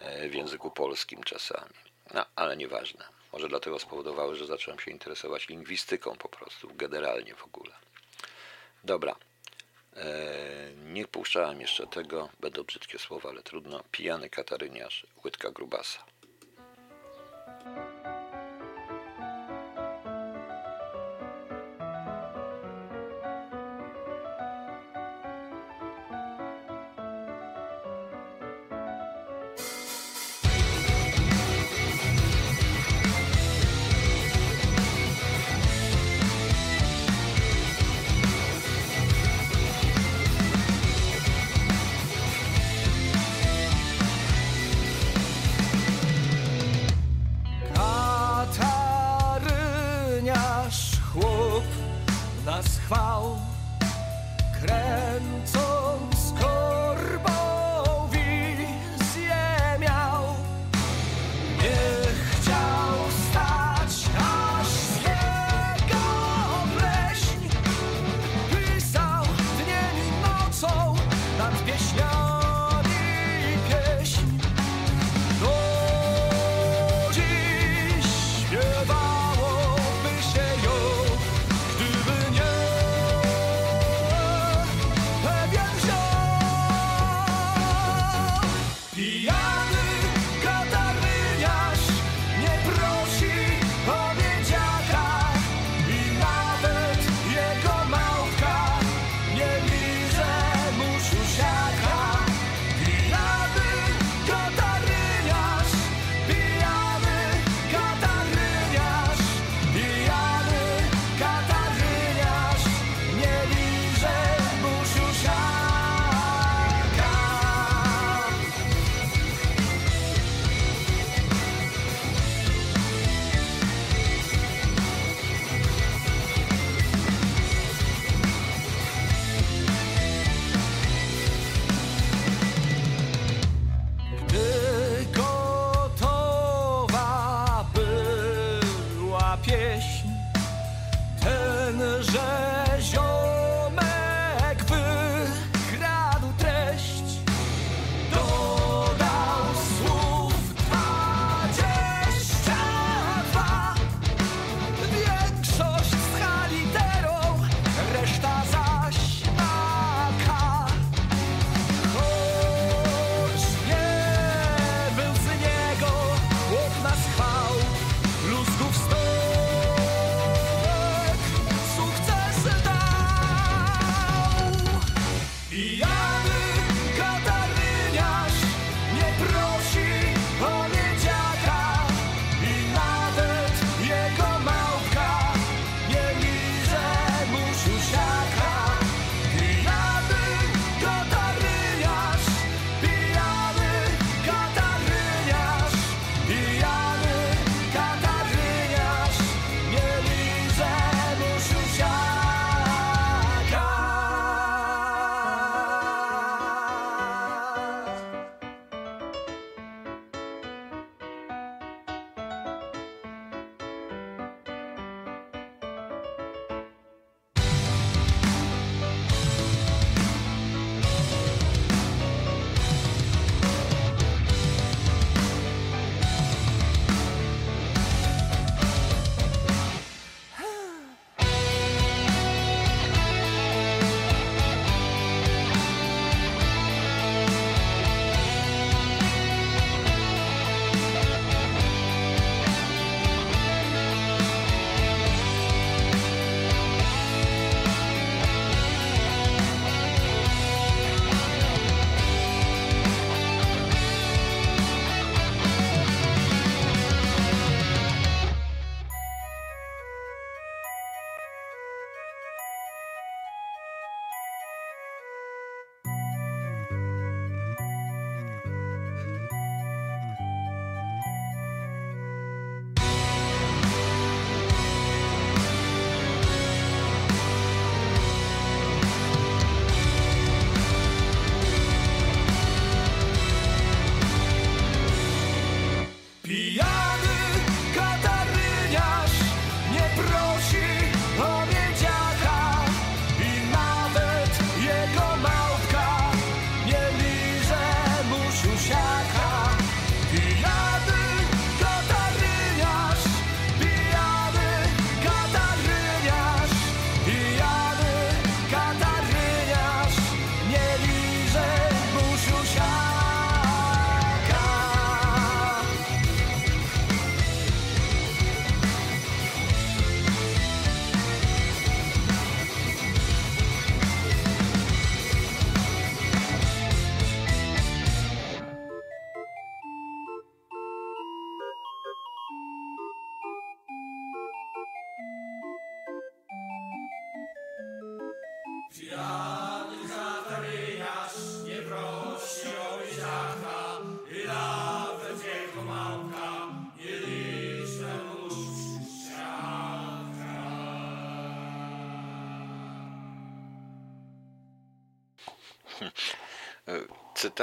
e, 0.00 0.28
w 0.28 0.34
języku 0.34 0.70
polskim 0.70 1.22
czasami. 1.22 1.74
No, 2.14 2.26
ale 2.36 2.56
nieważne. 2.56 3.04
Może 3.34 3.48
dlatego 3.48 3.78
spowodowały, 3.78 4.36
że 4.36 4.46
zacząłem 4.46 4.80
się 4.80 4.90
interesować 4.90 5.48
lingwistyką 5.48 6.16
po 6.16 6.28
prostu, 6.28 6.68
generalnie 6.74 7.34
w 7.34 7.44
ogóle. 7.44 7.74
Dobra. 8.84 9.16
E, 9.96 10.04
nie 10.76 11.06
puszczałem 11.06 11.60
jeszcze 11.60 11.86
tego, 11.86 12.28
będą 12.40 12.62
brzydkie 12.62 12.98
słowa, 12.98 13.28
ale 13.28 13.42
trudno. 13.42 13.82
Pijany 13.90 14.30
kataryniarz, 14.30 15.06
łydka 15.24 15.50
grubasa. 15.50 16.04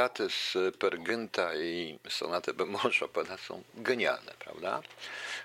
Cytaty 0.02 0.30
z 0.30 0.58
Pergynta 0.80 1.56
i 1.56 1.99
sonaty 2.10 2.54
bemol 2.54 2.91
Chopina 2.99 3.38
są 3.38 3.64
genialne, 3.76 4.34
prawda? 4.39 4.82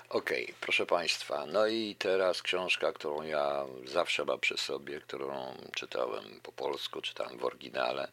Okej, 0.08 0.54
proszę 0.60 0.86
Państwa, 0.86 1.46
no 1.46 1.66
i 1.66 1.96
teraz 1.98 2.42
książka, 2.42 2.92
którą 2.92 3.22
ja 3.22 3.64
zawsze 3.84 4.24
mam 4.24 4.40
przy 4.40 4.56
sobie, 4.56 5.00
którą 5.00 5.56
czytałem 5.74 6.24
po 6.42 6.52
polsku, 6.52 7.02
czytałem 7.02 7.38
w 7.38 7.44
oryginale, 7.44 8.08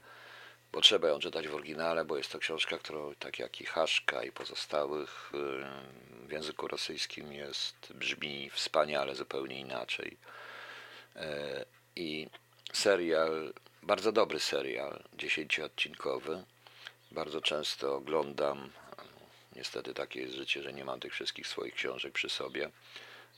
bo 0.72 0.82
trzeba 0.82 1.08
ją 1.08 1.20
czytać 1.20 1.48
w 1.48 1.56
oryginale, 1.56 2.06
bo 2.06 2.18
jest 2.18 2.32
to 2.32 2.39
książka, 2.39 2.78
którą 2.78 3.16
tak 3.16 3.39
jak 3.39 3.62
i 3.62 3.66
Haszka 3.66 4.24
i 4.24 4.32
pozostałych 4.32 5.32
y, 5.34 6.28
w 6.28 6.32
języku 6.32 6.68
rosyjskim 6.68 7.34
jest, 7.34 7.94
brzmi 7.94 8.50
wspaniale, 8.50 9.16
zupełnie 9.16 9.60
inaczej. 9.60 10.18
E, 11.16 11.66
I 11.96 12.28
serial, 12.74 13.54
bardzo 13.84 14.12
dobry 14.12 14.40
serial, 14.40 15.04
dziesięcioodcinkowy. 15.14 16.44
Bardzo 17.12 17.42
często 17.42 17.96
oglądam. 17.96 18.72
Niestety 19.56 19.94
takie 19.94 20.22
jest 20.22 20.34
życie, 20.34 20.64
że 20.64 20.74
nie 20.74 20.86
mam 20.86 21.00
tych 21.00 21.14
wszystkich 21.14 21.48
swoich 21.48 21.74
książek 21.74 22.14
przy 22.14 22.30
sobie. 22.30 22.70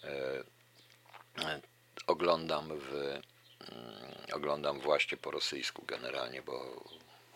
E, 0.04 0.43
e, 1.39 1.62
Oglądam 2.08 2.80
w, 2.80 2.93
mm, 2.93 3.22
oglądam 4.34 4.80
właśnie 4.80 5.18
po 5.18 5.32
rosyjsku 5.32 5.86
generalnie, 5.86 6.41
bo 6.41 6.84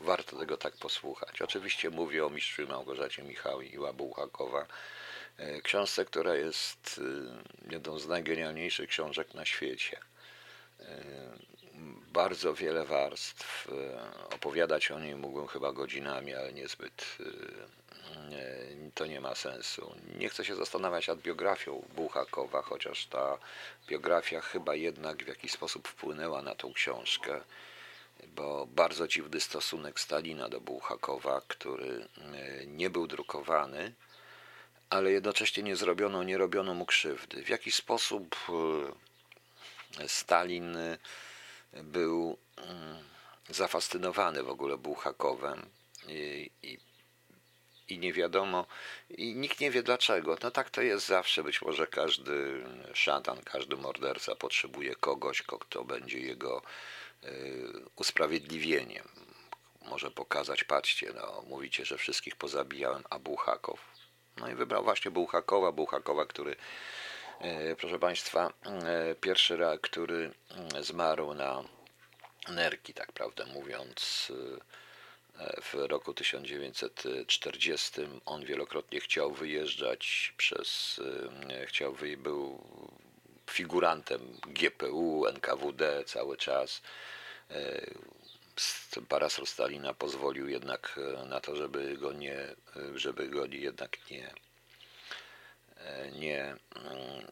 warto 0.02 0.38
tego 0.38 0.58
tak 0.58 0.78
posłuchać. 0.78 1.42
Oczywiście 1.42 1.90
mówię 1.90 2.26
o 2.26 2.30
mistrzu 2.30 2.68
Małgorzacie 2.68 3.24
Michała 3.24 3.94
Bułhakowa, 3.94 4.66
e, 5.38 5.62
książce, 5.62 6.06
która 6.06 6.36
jest 6.36 7.02
jedną 7.72 8.00
z 8.00 8.08
najgenialniejszych 8.08 8.90
książek 8.90 9.34
na 9.34 9.46
świecie 9.46 10.00
bardzo 12.14 12.54
wiele 12.54 12.86
warstw. 12.86 13.68
E, 13.72 14.36
Opowiadać 14.36 14.92
o 14.92 15.00
niej 15.00 15.16
mógłbym 15.16 15.48
chyba 15.48 15.72
godzinami, 15.72 16.34
ale 16.34 16.54
niezbyt 16.54 17.18
e, 17.20 17.80
to 18.96 19.06
nie 19.06 19.22
ma 19.22 19.36
sensu. 19.36 19.96
Nie 20.16 20.30
chcę 20.30 20.46
się 20.46 20.56
zastanawiać 20.56 21.08
nad 21.08 21.20
biografią 21.20 21.84
Bułhakowa, 21.96 22.62
chociaż 22.62 23.06
ta 23.06 23.38
biografia 23.88 24.42
chyba 24.42 24.76
jednak 24.76 25.24
w 25.24 25.28
jakiś 25.28 25.52
sposób 25.52 25.88
wpłynęła 25.88 26.42
na 26.42 26.56
tą 26.56 26.74
książkę, 26.74 27.42
bo 28.28 28.66
bardzo 28.66 29.08
dziwny 29.08 29.40
stosunek 29.40 30.00
Stalina 30.00 30.50
do 30.50 30.62
Bułhakowa, 30.62 31.42
który 31.48 32.08
e, 32.18 32.66
nie 32.66 32.90
był 32.90 33.08
drukowany, 33.08 33.94
ale 34.90 35.12
jednocześnie 35.12 35.64
nie 35.64 35.76
zrobiono, 35.76 36.24
nie 36.24 36.38
robiono 36.38 36.74
mu 36.74 36.86
krzywdy. 36.86 37.44
W 37.44 37.50
jaki 37.50 37.72
sposób 37.72 38.36
Stalin 40.08 40.78
był 41.74 42.38
mm, 42.58 43.04
zafascynowany 43.50 44.44
w 44.44 44.50
ogóle 44.50 44.78
Bułhakowem 44.78 45.70
i, 46.08 46.52
i, 46.64 46.78
i 47.88 48.00
nie 48.00 48.14
wiadomo, 48.14 48.66
i 49.10 49.36
nikt 49.36 49.60
nie 49.60 49.72
wie 49.72 49.84
dlaczego. 49.84 50.38
No 50.44 50.52
tak 50.52 50.70
to 50.70 50.82
jest 50.82 51.08
zawsze. 51.08 51.44
Być 51.44 51.62
może 51.62 51.88
każdy 51.88 52.64
szatan, 52.94 53.42
każdy 53.46 53.76
morderca 53.76 54.36
potrzebuje 54.36 54.96
kogoś, 54.96 55.42
kto 55.42 55.84
będzie 55.84 56.20
jego 56.20 56.62
y, 57.24 57.72
usprawiedliwieniem. 57.96 59.08
Może 59.86 60.12
pokazać, 60.12 60.64
patrzcie, 60.64 61.14
no, 61.16 61.44
mówicie, 61.48 61.86
że 61.86 61.98
wszystkich 61.98 62.36
pozabijałem, 62.36 63.04
a 63.10 63.20
Bułhakow. 63.20 63.80
No 64.38 64.50
i 64.50 64.56
wybrał 64.56 64.84
właśnie 64.84 65.12
Bułhakowa, 65.12 65.72
Bułhakowa, 65.72 66.26
który 66.26 66.56
proszę 67.78 68.00
Państwa, 68.00 68.54
e, 68.66 69.16
pierwszy 69.16 69.58
rak, 69.58 69.82
który 69.82 70.32
mm, 70.52 70.84
zmarł 70.84 71.34
na 71.34 71.64
nerki, 72.48 72.94
tak 72.94 73.12
prawdę 73.12 73.46
mówiąc, 73.46 74.28
e, 75.40 75.62
w 75.62 75.74
roku 75.74 76.14
1940. 76.14 77.92
On 78.26 78.46
wielokrotnie 78.46 79.00
chciał 79.00 79.34
wyjeżdżać 79.34 80.34
przez, 80.38 81.02
chciał 81.66 81.94
wy, 81.94 82.18
był 82.18 82.64
figurantem 83.52 84.38
GPU, 84.48 85.26
NKWD 85.28 86.04
cały 86.06 86.38
czas. 86.38 86.82
Parasol 89.10 89.46
Stalina 89.46 89.94
pozwolił 89.94 90.50
jednak 90.50 91.00
na 91.26 91.42
to, 91.42 91.56
żeby 91.56 91.98
go 91.98 92.14
nie, 92.14 92.56
żeby 92.96 93.30
go 93.30 93.46
jednak 93.46 94.12
nie 94.12 94.34
nie, 96.20 96.56
mm, 96.76 97.28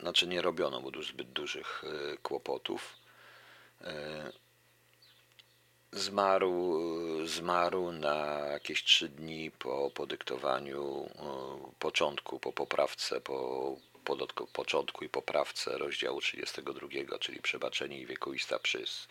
znaczy 0.00 0.26
nie 0.26 0.42
robiono 0.42 0.80
mu 0.80 1.02
zbyt 1.02 1.32
dużych 1.32 1.84
e, 1.84 2.16
kłopotów. 2.16 2.96
E, 3.80 4.32
zmarł, 5.92 6.78
zmarł 7.26 7.92
na 7.92 8.38
jakieś 8.52 8.84
trzy 8.84 9.08
dni 9.08 9.50
po 9.50 9.90
podyktowaniu 9.90 11.06
e, 11.06 11.72
początku, 11.78 12.40
po 12.40 12.52
poprawce, 12.52 13.20
po 13.20 13.76
początku 14.52 15.04
i 15.04 15.08
poprawce 15.08 15.78
rozdziału 15.78 16.20
32, 16.20 17.18
czyli 17.18 17.42
Przebaczenie 17.42 18.00
i 18.00 18.06
wiekuista 18.06 18.58
przys, 18.58 19.08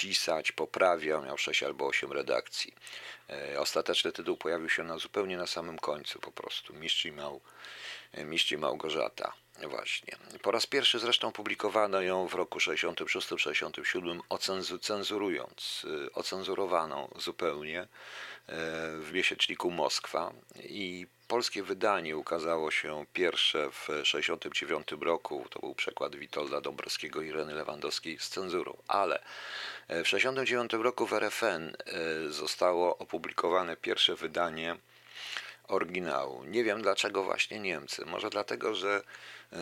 pisać, 0.00 0.52
poprawiał, 0.52 1.24
miał 1.24 1.38
6 1.38 1.62
albo 1.62 1.86
8 1.86 2.12
redakcji. 2.12 2.74
E, 3.30 3.60
ostateczny 3.60 4.12
tytuł 4.12 4.36
pojawił 4.36 4.68
się 4.68 4.84
na, 4.84 4.98
zupełnie 4.98 5.36
na 5.36 5.46
samym 5.46 5.78
końcu 5.78 6.18
po 6.18 6.32
prostu. 6.32 6.74
Mistrz 6.74 7.04
i, 7.04 7.12
Mał, 7.12 7.40
e, 8.12 8.24
Mistrz 8.24 8.52
i 8.52 8.58
Małgorzata. 8.58 9.32
Właśnie. 9.68 10.16
Po 10.42 10.50
raz 10.50 10.66
pierwszy 10.66 10.98
zresztą 10.98 11.32
publikowano 11.32 12.00
ją 12.00 12.28
w 12.28 12.34
roku 12.34 12.58
66-67, 12.58 14.78
cenzurując, 14.80 15.86
e, 16.06 16.12
ocenzurowano 16.12 17.08
zupełnie 17.16 17.88
w 19.00 19.10
miesięczniku 19.12 19.70
Moskwa 19.70 20.32
i 20.62 21.06
polskie 21.30 21.62
wydanie 21.62 22.16
ukazało 22.16 22.70
się 22.70 23.06
pierwsze 23.12 23.70
w 23.70 23.86
1969 23.86 24.88
roku. 25.00 25.46
To 25.50 25.60
był 25.60 25.74
przekład 25.74 26.16
Witolda 26.16 26.60
Dąbrowskiego 26.60 27.22
i 27.22 27.26
Ireny 27.26 27.54
Lewandowskiej 27.54 28.18
z 28.18 28.28
cenzurą, 28.28 28.76
ale 28.88 29.18
w 29.88 30.10
1969 30.10 30.72
roku 30.84 31.06
w 31.06 31.12
RFN 31.12 31.62
e, 31.62 31.72
zostało 32.28 32.98
opublikowane 32.98 33.76
pierwsze 33.76 34.14
wydanie 34.14 34.76
oryginału. 35.68 36.44
Nie 36.44 36.64
wiem 36.64 36.82
dlaczego 36.82 37.24
właśnie 37.24 37.60
Niemcy. 37.60 38.06
Może 38.06 38.30
dlatego, 38.30 38.74
że 38.74 39.02
e, 39.52 39.58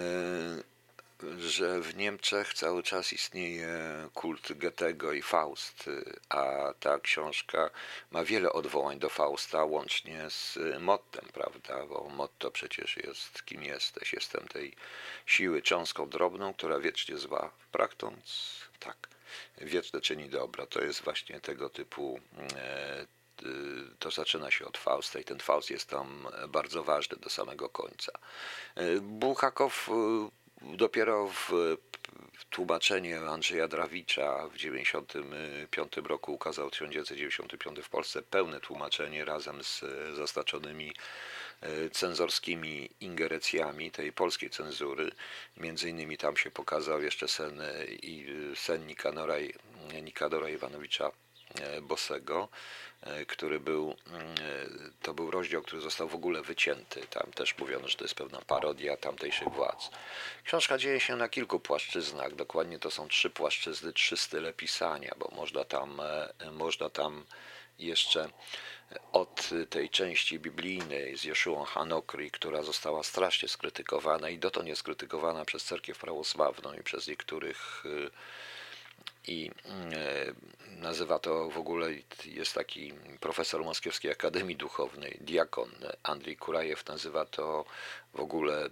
że 1.38 1.80
w 1.80 1.96
Niemczech 1.96 2.54
cały 2.54 2.82
czas 2.82 3.12
istnieje 3.12 3.68
kult 4.14 4.52
Goethego 4.52 5.12
i 5.12 5.22
Faust, 5.22 5.90
a 6.28 6.72
ta 6.80 6.98
książka 6.98 7.70
ma 8.10 8.24
wiele 8.24 8.52
odwołań 8.52 8.98
do 8.98 9.08
Fausta, 9.08 9.64
łącznie 9.64 10.30
z 10.30 10.58
mottem, 10.80 11.24
prawda? 11.32 11.86
Bo 11.86 12.08
motto 12.08 12.50
przecież 12.50 12.96
jest 12.96 13.44
kim 13.44 13.62
jesteś. 13.64 14.12
Jestem 14.12 14.48
tej 14.48 14.74
siły 15.26 15.62
cząstką 15.62 16.08
drobną, 16.08 16.54
która 16.54 16.78
wiecznie 16.78 17.18
zła, 17.18 17.50
pragnąc, 17.72 18.54
tak, 18.78 19.08
wieczne 19.58 20.00
czyni 20.00 20.28
dobro. 20.28 20.66
To 20.66 20.84
jest 20.84 21.02
właśnie 21.02 21.40
tego 21.40 21.70
typu 21.70 22.20
e, 22.56 23.06
to 23.98 24.10
zaczyna 24.10 24.50
się 24.50 24.66
od 24.66 24.78
Fausta 24.78 25.18
i 25.18 25.24
ten 25.24 25.38
Faust 25.38 25.70
jest 25.70 25.88
tam 25.90 26.28
bardzo 26.48 26.84
ważny 26.84 27.16
do 27.16 27.30
samego 27.30 27.68
końca. 27.68 28.12
E, 28.74 29.00
Buchakow 29.00 29.88
Dopiero 30.62 31.28
w 31.28 31.76
tłumaczenie 32.50 33.20
Andrzeja 33.20 33.68
Drawicza 33.68 34.48
w 34.48 34.52
1995 34.52 36.08
roku 36.08 36.34
ukazał 36.34 36.68
w 36.68 36.70
1995 36.70 37.78
w 37.80 37.88
Polsce 37.88 38.22
pełne 38.22 38.60
tłumaczenie 38.60 39.24
razem 39.24 39.64
z 39.64 39.84
zaznaczonymi 40.16 40.92
e, 41.60 41.90
cenzorskimi 41.90 42.90
ingerencjami 43.00 43.90
tej 43.90 44.12
polskiej 44.12 44.50
cenzury. 44.50 45.10
Między 45.56 45.90
innymi 45.90 46.18
tam 46.18 46.36
się 46.36 46.50
pokazał 46.50 47.02
jeszcze 47.02 47.28
sen, 47.28 47.60
e, 47.60 47.84
i 47.84 48.26
sen 48.56 48.86
Nikanora, 48.86 49.34
Nikadora 50.02 50.50
Iwanowicza 50.50 51.10
Bosego, 51.82 52.48
który 53.28 53.60
był, 53.60 53.96
to 55.02 55.14
był 55.14 55.30
rozdział, 55.30 55.62
który 55.62 55.82
został 55.82 56.08
w 56.08 56.14
ogóle 56.14 56.42
wycięty. 56.42 57.00
Tam 57.10 57.32
też 57.32 57.58
mówiono, 57.58 57.88
że 57.88 57.96
to 57.96 58.04
jest 58.04 58.14
pewna 58.14 58.38
parodia 58.40 58.96
tamtejszych 58.96 59.48
władz. 59.48 59.90
Książka 60.44 60.78
dzieje 60.78 61.00
się 61.00 61.16
na 61.16 61.28
kilku 61.28 61.60
płaszczyznach. 61.60 62.34
Dokładnie 62.34 62.78
to 62.78 62.90
są 62.90 63.08
trzy 63.08 63.30
płaszczyzny, 63.30 63.92
trzy 63.92 64.16
style 64.16 64.52
pisania, 64.52 65.14
bo 65.18 65.30
można 65.36 65.64
tam, 65.64 66.00
można 66.52 66.90
tam 66.90 67.24
jeszcze 67.78 68.28
od 69.12 69.50
tej 69.70 69.90
części 69.90 70.38
biblijnej 70.38 71.18
z 71.18 71.24
Jeszuą 71.24 71.64
Hanokri, 71.64 72.30
która 72.30 72.62
została 72.62 73.02
strasznie 73.02 73.48
skrytykowana 73.48 74.30
i 74.30 74.38
dotąd 74.38 74.68
jest 74.68 74.80
skrytykowana 74.80 75.44
przez 75.44 75.64
cerkiew 75.64 75.98
prawosławną 75.98 76.72
i 76.74 76.82
przez 76.82 77.08
niektórych 77.08 77.84
y, 77.86 78.10
i 79.28 79.50
y, 79.50 80.80
nazywa 80.80 81.18
to 81.18 81.50
w 81.50 81.58
ogóle, 81.58 81.90
jest 82.24 82.54
taki 82.54 82.92
profesor 83.20 83.64
Moskiewskiej 83.64 84.10
Akademii 84.10 84.56
Duchownej, 84.56 85.18
diakon 85.20 85.70
Andrzej 86.02 86.36
Kurajew, 86.36 86.86
nazywa 86.86 87.24
to 87.24 87.64
w 88.14 88.20
ogóle 88.20 88.68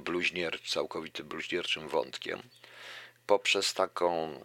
bluźnier, 0.00 0.62
całkowity 0.62 1.24
bluźnierczym 1.24 1.88
wątkiem. 1.88 2.42
Poprzez 3.26 3.74
taką, 3.74 4.40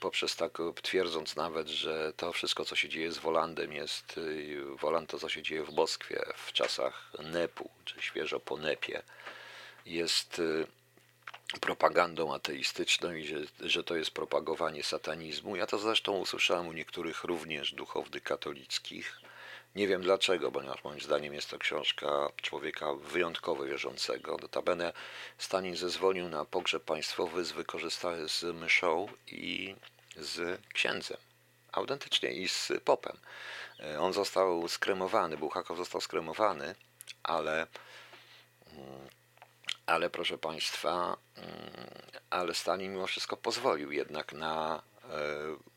poprzez 0.00 0.36
taką, 0.36 0.72
twierdząc 0.72 1.36
nawet, 1.36 1.68
że 1.68 2.12
to 2.16 2.32
wszystko, 2.32 2.64
co 2.64 2.76
się 2.76 2.88
dzieje 2.88 3.12
z 3.12 3.18
Wolandem 3.18 3.72
jest, 3.72 4.18
y, 4.18 4.60
Woland 4.80 5.10
to, 5.10 5.18
co 5.18 5.28
się 5.28 5.42
dzieje 5.42 5.64
w 5.64 5.74
Moskwie 5.74 6.22
w 6.36 6.52
czasach 6.52 7.12
Nepu, 7.18 7.70
czy 7.84 8.02
świeżo 8.02 8.40
po 8.40 8.56
Nepie, 8.56 9.02
jest 9.86 10.38
y, 10.38 10.66
propagandą 11.60 12.34
ateistyczną 12.34 13.12
i 13.12 13.26
że, 13.26 13.36
że 13.60 13.84
to 13.84 13.96
jest 13.96 14.10
propagowanie 14.10 14.82
satanizmu. 14.82 15.56
Ja 15.56 15.66
to 15.66 15.78
zresztą 15.78 16.18
usłyszałem 16.18 16.68
u 16.68 16.72
niektórych 16.72 17.24
również 17.24 17.74
duchownych 17.74 18.22
katolickich, 18.22 19.20
nie 19.74 19.88
wiem 19.88 20.02
dlaczego, 20.02 20.52
ponieważ 20.52 20.84
moim 20.84 21.00
zdaniem 21.00 21.34
jest 21.34 21.50
to 21.50 21.58
książka 21.58 22.28
człowieka 22.36 22.94
wyjątkowo 22.94 23.64
wierzącego. 23.64 24.36
Notabene 24.42 24.92
Stalin 25.38 25.76
zezwolił 25.76 26.28
na 26.28 26.44
pogrzeb 26.44 26.84
państwowy 26.84 27.44
z, 27.44 27.52
wykorzysta- 27.52 28.28
z 28.28 28.42
myszą 28.56 29.08
i 29.26 29.76
z 30.16 30.60
księdzem. 30.74 31.16
Autentycznie 31.72 32.32
i 32.32 32.48
z 32.48 32.72
popem. 32.84 33.16
E, 33.80 34.00
on 34.00 34.12
został 34.12 34.68
skremowany, 34.68 35.36
Buchakow 35.36 35.76
został 35.76 36.00
skremowany, 36.00 36.74
ale 37.22 37.66
mm, 38.72 39.08
ale 39.90 40.10
proszę 40.10 40.38
Państwa, 40.38 41.16
mm, 41.36 41.50
ale 42.30 42.54
Stalin 42.54 42.92
mimo 42.92 43.06
wszystko 43.06 43.36
pozwolił 43.36 43.92
jednak 43.92 44.32
na 44.32 44.82
e, 45.10 45.70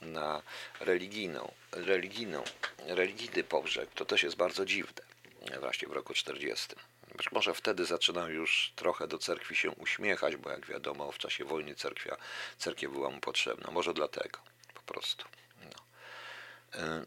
na 0.00 0.42
religijną, 0.80 1.52
religijną, 1.72 2.44
religijny 2.86 3.44
pogrzeb, 3.44 3.94
to 3.94 4.04
też 4.04 4.22
jest 4.22 4.36
bardzo 4.36 4.64
dziwne, 4.64 5.02
właśnie 5.60 5.88
w 5.88 5.92
roku 5.92 6.14
40. 6.14 6.68
Być 7.16 7.32
może 7.32 7.54
wtedy 7.54 7.84
zaczynał 7.84 8.30
już 8.30 8.72
trochę 8.76 9.08
do 9.08 9.18
cerkwi 9.18 9.56
się 9.56 9.70
uśmiechać, 9.70 10.36
bo 10.36 10.50
jak 10.50 10.66
wiadomo, 10.66 11.12
w 11.12 11.18
czasie 11.18 11.44
wojny 11.44 11.74
cerkwia, 11.74 12.16
cerkiew 12.58 12.92
była 12.92 13.10
mu 13.10 13.20
potrzebna. 13.20 13.70
Może 13.70 13.94
dlatego, 13.94 14.38
po 14.74 14.82
prostu. 14.82 15.24
No. 15.64 15.82
E, 16.80 16.84
e, 16.84 17.06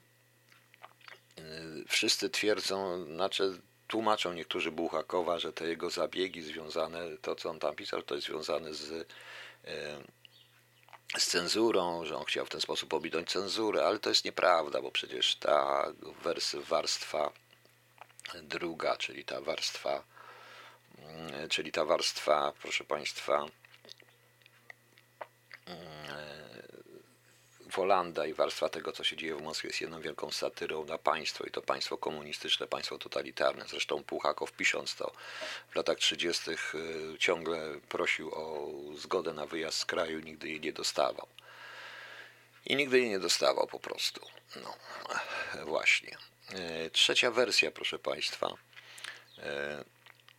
wszyscy 1.87 2.29
twierdzą, 2.29 3.05
znaczy 3.05 3.61
tłumaczą 3.87 4.33
niektórzy 4.33 4.71
Buchakowa, 4.71 5.39
że 5.39 5.53
te 5.53 5.67
jego 5.67 5.89
zabiegi 5.89 6.41
związane, 6.41 7.17
to 7.21 7.35
co 7.35 7.49
on 7.49 7.59
tam 7.59 7.75
pisał, 7.75 8.01
to 8.01 8.15
jest 8.15 8.27
związane 8.27 8.73
z 8.73 8.91
e, 9.65 10.03
z 11.17 11.27
cenzurą, 11.27 12.05
że 12.05 12.17
on 12.17 12.25
chciał 12.25 12.45
w 12.45 12.49
ten 12.49 12.61
sposób 12.61 12.93
ominąć 12.93 13.29
cenzurę, 13.29 13.85
ale 13.85 13.99
to 13.99 14.09
jest 14.09 14.25
nieprawda, 14.25 14.81
bo 14.81 14.91
przecież 14.91 15.35
ta 15.35 15.87
wers, 16.23 16.55
warstwa 16.55 17.31
druga, 18.43 18.97
czyli 18.97 19.25
ta 19.25 19.41
warstwa, 19.41 20.03
mm, 20.97 21.49
czyli 21.49 21.71
ta 21.71 21.85
warstwa, 21.85 22.53
proszę 22.61 22.83
Państwa, 22.83 23.45
Wolanda 27.75 28.25
i 28.25 28.33
warstwa 28.33 28.69
tego, 28.69 28.91
co 28.91 29.03
się 29.03 29.15
dzieje 29.15 29.35
w 29.35 29.41
Moskwie, 29.41 29.67
jest 29.67 29.81
jedną 29.81 30.01
wielką 30.01 30.31
satyrą 30.31 30.85
na 30.85 30.97
państwo 30.97 31.43
i 31.43 31.51
to 31.51 31.61
państwo 31.61 31.97
komunistyczne, 31.97 32.67
państwo 32.67 32.97
totalitarne. 32.97 33.65
Zresztą 33.67 34.03
Puchakow, 34.03 34.51
pisząc 34.51 34.95
to 34.95 35.11
w 35.69 35.75
latach 35.75 35.97
30., 35.97 36.51
y, 36.51 37.17
ciągle 37.19 37.79
prosił 37.89 38.31
o 38.35 38.71
zgodę 38.97 39.33
na 39.33 39.45
wyjazd 39.45 39.77
z 39.77 39.85
kraju, 39.85 40.19
nigdy 40.19 40.49
jej 40.49 40.59
nie 40.59 40.73
dostawał. 40.73 41.27
I 42.65 42.75
nigdy 42.75 42.99
jej 42.99 43.09
nie 43.09 43.19
dostawał 43.19 43.67
po 43.67 43.79
prostu. 43.79 44.21
No, 44.55 44.73
właśnie. 45.65 46.17
Y, 46.85 46.89
trzecia 46.89 47.31
wersja, 47.31 47.71
proszę 47.71 47.99
Państwa. 47.99 48.47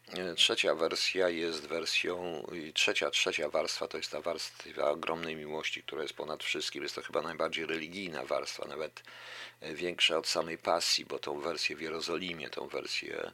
Y, 0.08 0.34
Trzecia 0.34 0.74
wersja 0.74 1.28
jest 1.28 1.66
wersją, 1.66 2.46
trzecia, 2.74 3.10
trzecia 3.10 3.48
warstwa 3.48 3.88
to 3.88 3.96
jest 3.96 4.10
ta 4.10 4.20
warstwa 4.20 4.90
ogromnej 4.90 5.36
miłości, 5.36 5.82
która 5.82 6.02
jest 6.02 6.14
ponad 6.14 6.44
wszystkim. 6.44 6.82
Jest 6.82 6.94
to 6.94 7.02
chyba 7.02 7.22
najbardziej 7.22 7.66
religijna 7.66 8.24
warstwa, 8.24 8.68
nawet 8.68 9.02
e, 9.60 9.74
większa 9.74 10.18
od 10.18 10.26
samej 10.26 10.58
pasji, 10.58 11.04
bo 11.04 11.18
tą 11.18 11.40
wersję 11.40 11.76
w 11.76 11.80
Jerozolimie, 11.80 12.50
tą 12.50 12.66
wersję 12.66 13.32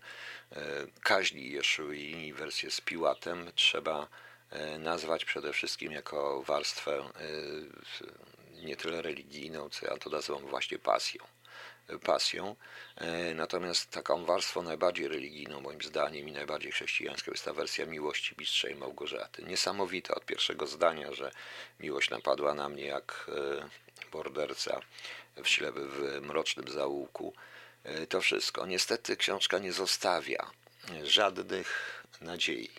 e, 0.53 0.87
kaźni 1.03 1.51
Jeszui 1.51 2.27
i 2.27 2.33
wersję 2.33 2.71
z 2.71 2.81
Piłatem 2.81 3.53
trzeba 3.55 4.09
e, 4.51 4.79
nazwać 4.79 5.25
przede 5.25 5.53
wszystkim 5.53 5.93
jako 5.93 6.43
warstwę 6.43 7.05
nie 8.63 8.77
tyle 8.77 9.03
religijną, 9.03 9.69
co 9.69 9.87
ja 9.87 9.97
to 9.97 10.11
nazywam 10.11 10.47
właśnie 10.47 10.79
pasją 10.79 11.25
pasją. 11.99 12.57
E, 12.97 13.35
natomiast 13.35 13.91
taką 13.91 14.25
warstwą 14.25 14.63
najbardziej 14.63 15.09
religijną, 15.09 15.61
moim 15.61 15.83
zdaniem, 15.83 16.29
i 16.29 16.33
najbardziej 16.33 16.73
chrześcijańską 16.73 17.31
jest 17.31 17.45
ta 17.45 17.53
wersja 17.53 17.87
miłości 17.87 18.35
mistrza 18.39 18.69
i 18.69 18.75
Małgorzaty. 18.75 19.43
Niesamowita 19.43 20.15
od 20.15 20.25
pierwszego 20.25 20.67
zdania, 20.67 21.13
że 21.13 21.31
miłość 21.81 22.11
napadła 22.11 22.55
na 22.55 22.69
mnie 22.69 22.85
jak 22.85 23.31
e, 25.37 25.43
w 25.43 25.49
śleby 25.49 25.89
w 25.89 26.21
mrocznym 26.27 26.69
zaułku. 26.69 27.35
E, 27.85 28.07
to 28.07 28.21
wszystko. 28.21 28.67
Niestety 28.67 29.17
książka 29.17 29.59
nie 29.59 29.73
zostawia 29.73 30.51
żadnych 31.03 32.03
nadziei 32.21 32.71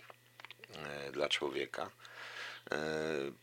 dla 1.14 1.30
człowieka, 1.30 1.92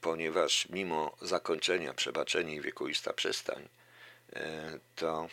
ponieważ 0.01 0.69
mimo 0.69 1.17
zakończenia 1.23 1.95
przebaczenie 1.95 2.55
i 2.55 2.61
wiekuista 2.61 3.13
przystań, 3.13 3.69
to 4.97 5.29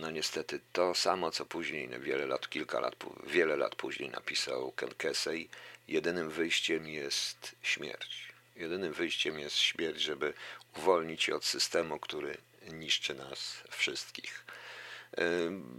no 0.00 0.10
niestety 0.10 0.60
to 0.72 0.94
samo, 0.94 1.30
co 1.30 1.46
później, 1.46 1.88
wiele 2.00 2.26
lat, 2.26 2.48
kilka 2.48 2.80
lat, 2.80 2.94
wiele 3.26 3.56
lat 3.56 3.74
później 3.74 4.10
napisał 4.10 4.72
Ken 4.72 4.94
Kesey, 4.98 5.48
jedynym 5.88 6.30
wyjściem 6.30 6.88
jest 6.88 7.56
śmierć. 7.62 8.32
Jedynym 8.56 8.92
wyjściem 8.92 9.38
jest 9.38 9.56
śmierć, 9.56 10.00
żeby 10.00 10.34
uwolnić 10.76 11.22
się 11.22 11.34
od 11.34 11.44
systemu, 11.44 11.98
który 11.98 12.36
niszczy 12.72 13.14
nas 13.14 13.62
wszystkich. 13.70 14.44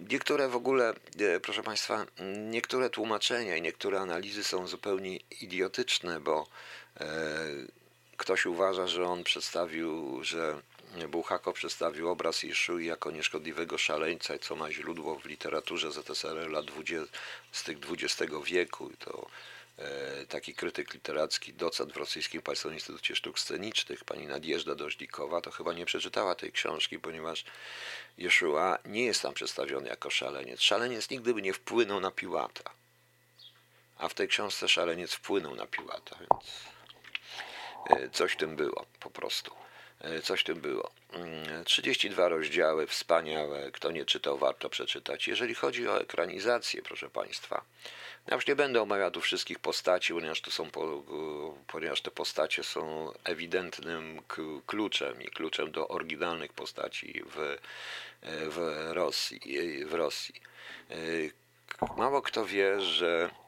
Niektóre 0.09 0.49
w 0.49 0.55
ogóle, 0.55 0.93
e, 1.19 1.39
proszę 1.39 1.63
Państwa, 1.63 2.05
niektóre 2.49 2.89
tłumaczenia 2.89 3.57
i 3.57 3.61
niektóre 3.61 3.99
analizy 3.99 4.43
są 4.43 4.67
zupełnie 4.67 5.17
idiotyczne, 5.41 6.19
bo 6.19 6.47
e, 6.99 7.05
ktoś 8.17 8.45
uważa, 8.45 8.87
że 8.87 9.07
on 9.07 9.23
przedstawił, 9.23 10.23
że 10.23 10.61
Bułhakow 10.95 11.55
przedstawił 11.55 12.09
obraz 12.09 12.43
Jeszui 12.43 12.85
jako 12.85 13.11
nieszkodliwego 13.11 13.77
szaleńca, 13.77 14.39
co 14.39 14.55
ma 14.55 14.71
źródło 14.71 15.19
w 15.19 15.25
literaturze 15.25 15.91
ZSRR 15.91 16.51
lat 16.51 16.65
20 16.65 17.73
XX 17.73 18.33
wieku. 18.45 18.91
To 18.99 19.27
e, 19.77 20.25
taki 20.25 20.53
krytyk 20.53 20.93
literacki, 20.93 21.53
docent 21.53 21.93
w 21.93 21.97
Rosyjskim 21.97 22.41
Państwowym 22.41 22.75
Instytucie 22.75 23.15
Sztuk 23.15 23.39
Scenicznych, 23.39 24.03
pani 24.03 24.27
Nadjeżda 24.27 24.75
Dożdikowa, 24.75 25.41
to 25.41 25.51
chyba 25.51 25.73
nie 25.73 25.85
przeczytała 25.85 26.35
tej 26.35 26.51
książki, 26.51 26.99
ponieważ 26.99 27.45
Jeszua 28.17 28.77
nie 28.85 29.05
jest 29.05 29.21
tam 29.21 29.33
przedstawiony 29.33 29.89
jako 29.89 30.09
szaleniec. 30.09 30.61
Szaleniec 30.61 31.09
nigdy 31.09 31.33
by 31.33 31.41
nie 31.41 31.53
wpłynął 31.53 31.99
na 31.99 32.11
Piłata. 32.11 32.71
A 33.97 34.09
w 34.09 34.13
tej 34.13 34.27
książce 34.27 34.67
szaleniec 34.67 35.13
wpłynął 35.13 35.55
na 35.55 35.67
Piłata, 35.67 36.15
więc 36.19 36.51
e, 37.89 38.09
coś 38.09 38.31
w 38.31 38.37
tym 38.37 38.55
było 38.55 38.85
po 38.99 39.09
prostu. 39.09 39.64
E, 40.05 40.21
coś 40.21 40.41
w 40.41 40.43
tym 40.43 40.61
było. 40.61 40.91
32 41.65 42.23
mm, 42.25 42.37
rozdziały, 42.37 42.87
wspaniałe. 42.87 43.71
Kto 43.71 43.91
nie 43.91 44.05
czytał, 44.05 44.37
warto 44.37 44.69
przeczytać. 44.69 45.27
Jeżeli 45.27 45.55
chodzi 45.55 45.87
o 45.87 46.01
ekranizację, 46.01 46.81
proszę 46.81 47.09
Państwa, 47.09 47.63
ja 48.27 48.35
już 48.35 48.47
nie 48.47 48.55
będę 48.55 48.81
omawiał 48.81 49.11
tu 49.11 49.21
wszystkich 49.21 49.59
postaci, 49.59 50.13
ponieważ, 50.13 50.41
to 50.41 50.51
są, 50.51 50.69
ponieważ 51.67 52.01
te 52.01 52.11
postacie 52.11 52.63
są 52.63 53.11
ewidentnym 53.23 54.21
kluczem 54.65 55.21
i 55.21 55.27
kluczem 55.27 55.71
do 55.71 55.87
oryginalnych 55.87 56.53
postaci 56.53 57.23
w, 57.25 57.57
w 58.23 58.89
Rosji. 58.91 59.39
W 59.85 59.93
Rosji. 59.93 60.41
E, 60.91 60.95
mało 61.97 62.21
kto 62.21 62.45
wie, 62.45 62.81
że 62.81 63.29
e, 63.31 63.44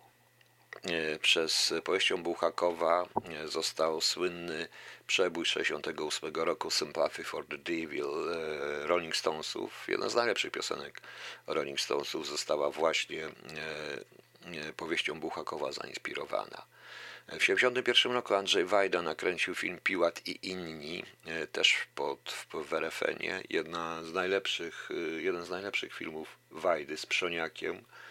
przez 1.22 1.74
powieścią 1.84 2.24
Buchakowa 2.24 3.04
e, 3.04 3.48
został 3.48 4.02
słynny 4.02 4.68
przebój 5.08 5.46
68 5.46 6.36
roku 6.36 6.72
Sympathy 6.72 7.24
for 7.24 7.46
the 7.48 7.58
Devil 7.58 8.06
e, 8.06 8.88
Rolling 8.88 9.16
Stonesów. 9.16 9.86
Jedna 9.88 10.10
z 10.10 10.16
najlepszych 10.16 10.52
piosenek 10.52 11.02
Rolling 11.48 11.80
Stonesów 11.80 12.28
została 12.28 12.70
właśnie 12.70 13.26
e, 13.26 13.30
e, 14.68 14.74
powieścią 14.74 15.20
Buchakowa 15.20 15.72
zainspirowana. 15.72 16.66
W 17.28 17.40
1971 17.40 18.12
roku 18.12 18.36
Andrzej 18.36 18.66
Wajda 18.66 19.02
nakręcił 19.02 19.56
film 19.56 19.80
Piłat 19.84 20.28
i 20.28 20.50
inni, 20.50 21.04
e, 21.26 21.48
też 21.48 21.78
pod, 21.96 22.48
w 22.54 22.74
RFN-ie. 22.74 23.44
Jedna 23.50 24.04
z 24.04 24.14
najlepszych, 24.14 24.90
e, 24.92 25.22
jeden 25.22 25.46
z 25.46 25.50
najlepszych 25.50 25.94
filmów 25.94 26.38
Wajdy 26.52 26.98
z 26.98 27.06
Przoniakiem 27.06 27.76
e, 27.76 28.07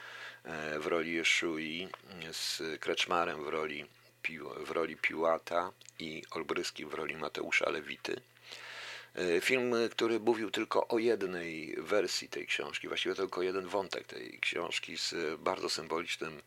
w 0.78 0.86
roli 0.86 1.14
Jeszui, 1.14 1.88
z 2.32 2.62
Kreczmarem 2.80 3.44
w 3.44 3.48
roli, 3.48 3.86
w 4.60 4.70
roli 4.70 4.96
Piłata 4.96 5.72
i 5.98 6.22
Olbryskim 6.30 6.88
w 6.88 6.94
roli 6.94 7.16
Mateusza 7.16 7.70
Lewity. 7.70 8.20
E, 9.16 9.40
Film, 9.40 9.74
który 9.90 10.20
mówił 10.20 10.50
tylko 10.50 10.88
o 10.88 10.98
jednej 10.98 11.76
wersji 11.78 12.28
tej 12.28 12.46
książki, 12.46 12.88
właściwie 12.88 13.14
tylko 13.14 13.42
jeden 13.42 13.66
wątek 13.66 14.06
tej 14.06 14.38
książki 14.40 14.98
z 14.98 15.40
bardzo 15.40 15.70
symbolicznym, 15.70 16.42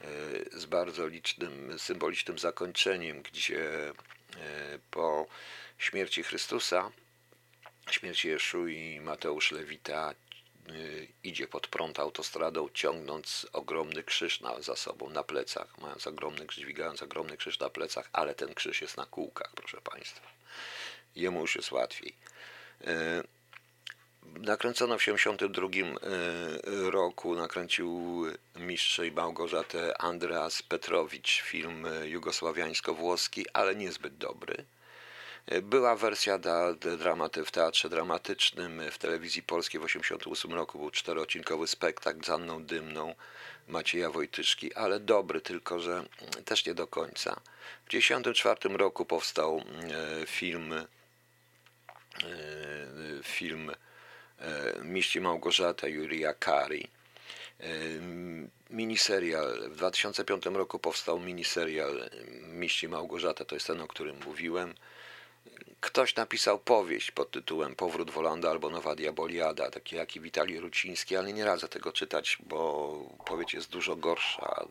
e, 0.00 0.58
z 0.58 0.64
bardzo 0.64 1.06
licznym, 1.06 1.78
symbolicznym 1.78 2.38
zakończeniem, 2.38 3.22
gdzie 3.22 3.88
e, 3.88 3.94
po 4.90 5.26
śmierci 5.78 6.22
Chrystusa, 6.22 6.90
śmierci 7.90 8.28
Jeszui, 8.28 9.00
Mateusz 9.00 9.52
Lewita 9.52 10.14
idzie 11.24 11.48
pod 11.48 11.66
prąd 11.66 11.98
autostradą, 11.98 12.68
ciągnąc 12.74 13.46
ogromny 13.52 14.02
krzyż 14.02 14.40
na, 14.40 14.62
za 14.62 14.76
sobą 14.76 15.10
na 15.10 15.22
plecach, 15.22 15.78
mając 15.78 16.06
ogromny, 16.06 16.46
dźwigając 16.56 17.02
ogromny 17.02 17.36
krzyż 17.36 17.58
na 17.58 17.70
plecach, 17.70 18.08
ale 18.12 18.34
ten 18.34 18.54
krzyż 18.54 18.80
jest 18.80 18.96
na 18.96 19.06
kółkach, 19.06 19.50
proszę 19.54 19.80
Państwa 19.80 20.28
jemu 21.18 21.40
już 21.40 21.56
jest 21.56 21.72
łatwiej. 21.72 22.14
E, 22.86 23.22
Nakręcono 24.22 24.98
w 24.98 25.04
1972 25.04 25.68
e, 26.86 26.90
roku, 26.90 27.34
nakręcił 27.34 28.24
mistrz 28.56 28.98
i 28.98 29.12
Małgorzatę 29.12 30.02
Andreas 30.02 30.62
Petrowicz 30.62 31.42
film 31.42 31.86
jugosławiańsko-włoski, 32.04 33.44
ale 33.52 33.74
niezbyt 33.76 34.16
dobry. 34.16 34.64
Była 35.62 35.96
wersja 35.96 36.38
dla 36.38 36.72
dramaty 36.74 37.44
w 37.44 37.50
teatrze 37.50 37.88
dramatycznym 37.88 38.82
w 38.90 38.98
telewizji 38.98 39.42
polskiej 39.42 39.80
w 39.80 39.84
1988 39.84 40.58
roku. 40.58 40.78
Był 40.78 40.90
czteroodcinkowy 40.90 41.66
spektakl 41.66 42.24
z 42.24 42.30
Anną 42.30 42.64
Dymną 42.64 43.14
Macieja 43.68 44.10
Wojtyszki, 44.10 44.74
ale 44.74 45.00
dobry, 45.00 45.40
tylko 45.40 45.80
że 45.80 46.04
też 46.44 46.66
nie 46.66 46.74
do 46.74 46.86
końca. 46.86 47.40
W 47.84 47.88
1994 47.90 48.76
roku 48.76 49.04
powstał 49.04 49.62
e, 50.22 50.26
film 50.26 50.72
e, 50.72 50.86
film 53.22 53.70
e, 54.38 54.84
Miści 54.84 55.20
Małgorzata 55.20 55.88
Julia 55.88 56.34
Kari. 56.34 56.88
Miniserial. 58.70 59.70
W 59.70 59.76
2005 59.76 60.46
roku 60.46 60.78
powstał 60.78 61.20
miniserial 61.20 62.10
Miści 62.42 62.88
Małgorzata, 62.88 63.44
to 63.44 63.54
jest 63.56 63.66
ten, 63.66 63.80
o 63.80 63.88
którym 63.88 64.16
mówiłem. 64.26 64.74
Ktoś 65.80 66.14
napisał 66.16 66.58
powieść 66.58 67.10
pod 67.10 67.30
tytułem 67.30 67.74
Powrót 67.74 68.10
Wolanda 68.10 68.50
albo 68.50 68.70
Nowa 68.70 68.94
Diaboliada, 68.94 69.70
taki 69.70 69.96
jak 69.96 70.16
i 70.16 70.20
Witalij 70.20 70.60
Ruciński, 70.60 71.16
ale 71.16 71.32
nie 71.32 71.44
radzę 71.44 71.68
tego 71.68 71.92
czytać, 71.92 72.38
bo 72.40 72.90
powieść 73.26 73.54
jest 73.54 73.70
dużo 73.70 73.96
gorsza. 73.96 74.64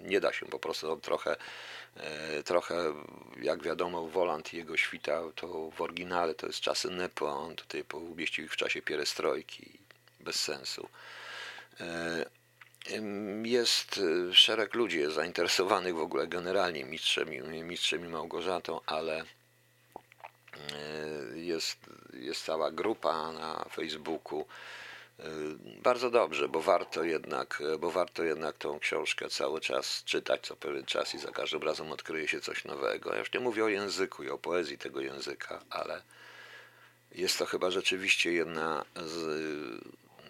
Nie 0.00 0.20
da 0.20 0.32
się 0.32 0.46
po 0.46 0.58
prostu 0.58 0.96
trochę, 0.96 1.36
e, 1.96 2.42
trochę 2.42 2.94
jak 3.42 3.62
wiadomo, 3.62 4.06
Woland 4.06 4.54
i 4.54 4.56
jego 4.56 4.76
świta 4.76 5.20
to 5.34 5.70
w 5.70 5.80
oryginale 5.80 6.34
to 6.34 6.46
jest 6.46 6.60
czasy 6.60 6.90
Nepo, 6.90 7.26
on 7.26 7.56
tutaj 7.56 7.84
umieścił 7.92 8.44
ich 8.44 8.52
w 8.52 8.56
czasie 8.56 8.82
pierestrojki. 8.82 9.70
Bez 10.20 10.40
sensu. 10.40 10.88
E, 11.80 12.24
Jest 13.44 13.98
y, 13.98 14.34
szereg 14.34 14.74
ludzi 14.74 14.98
jest 14.98 15.14
zainteresowanych 15.14 15.94
w 15.94 15.98
ogóle 15.98 16.26
generalnie 16.26 16.84
mistrzem, 16.84 17.28
mistrzem 17.68 18.04
i 18.04 18.08
Małgorzatą, 18.08 18.80
ale 18.86 19.24
jest, 21.34 21.78
jest 22.12 22.44
cała 22.44 22.70
grupa 22.70 23.32
na 23.32 23.64
Facebooku. 23.72 24.46
Bardzo 25.82 26.10
dobrze, 26.10 26.48
bo 26.48 26.62
warto 26.62 27.04
jednak, 27.04 27.62
bo 27.78 27.90
warto 27.90 28.22
jednak 28.22 28.58
tą 28.58 28.78
książkę 28.78 29.28
cały 29.28 29.60
czas 29.60 30.04
czytać 30.04 30.46
co 30.46 30.56
pewien 30.56 30.84
czas 30.84 31.14
i 31.14 31.18
za 31.18 31.30
każdym 31.30 31.62
razem 31.62 31.92
odkryje 31.92 32.28
się 32.28 32.40
coś 32.40 32.64
nowego. 32.64 33.12
Ja 33.12 33.18
już 33.18 33.32
nie 33.32 33.40
mówię 33.40 33.64
o 33.64 33.68
języku 33.68 34.22
i 34.22 34.30
o 34.30 34.38
poezji 34.38 34.78
tego 34.78 35.00
języka, 35.00 35.62
ale 35.70 36.02
jest 37.14 37.38
to 37.38 37.46
chyba 37.46 37.70
rzeczywiście 37.70 38.32
jedna 38.32 38.84
z, 38.96 39.14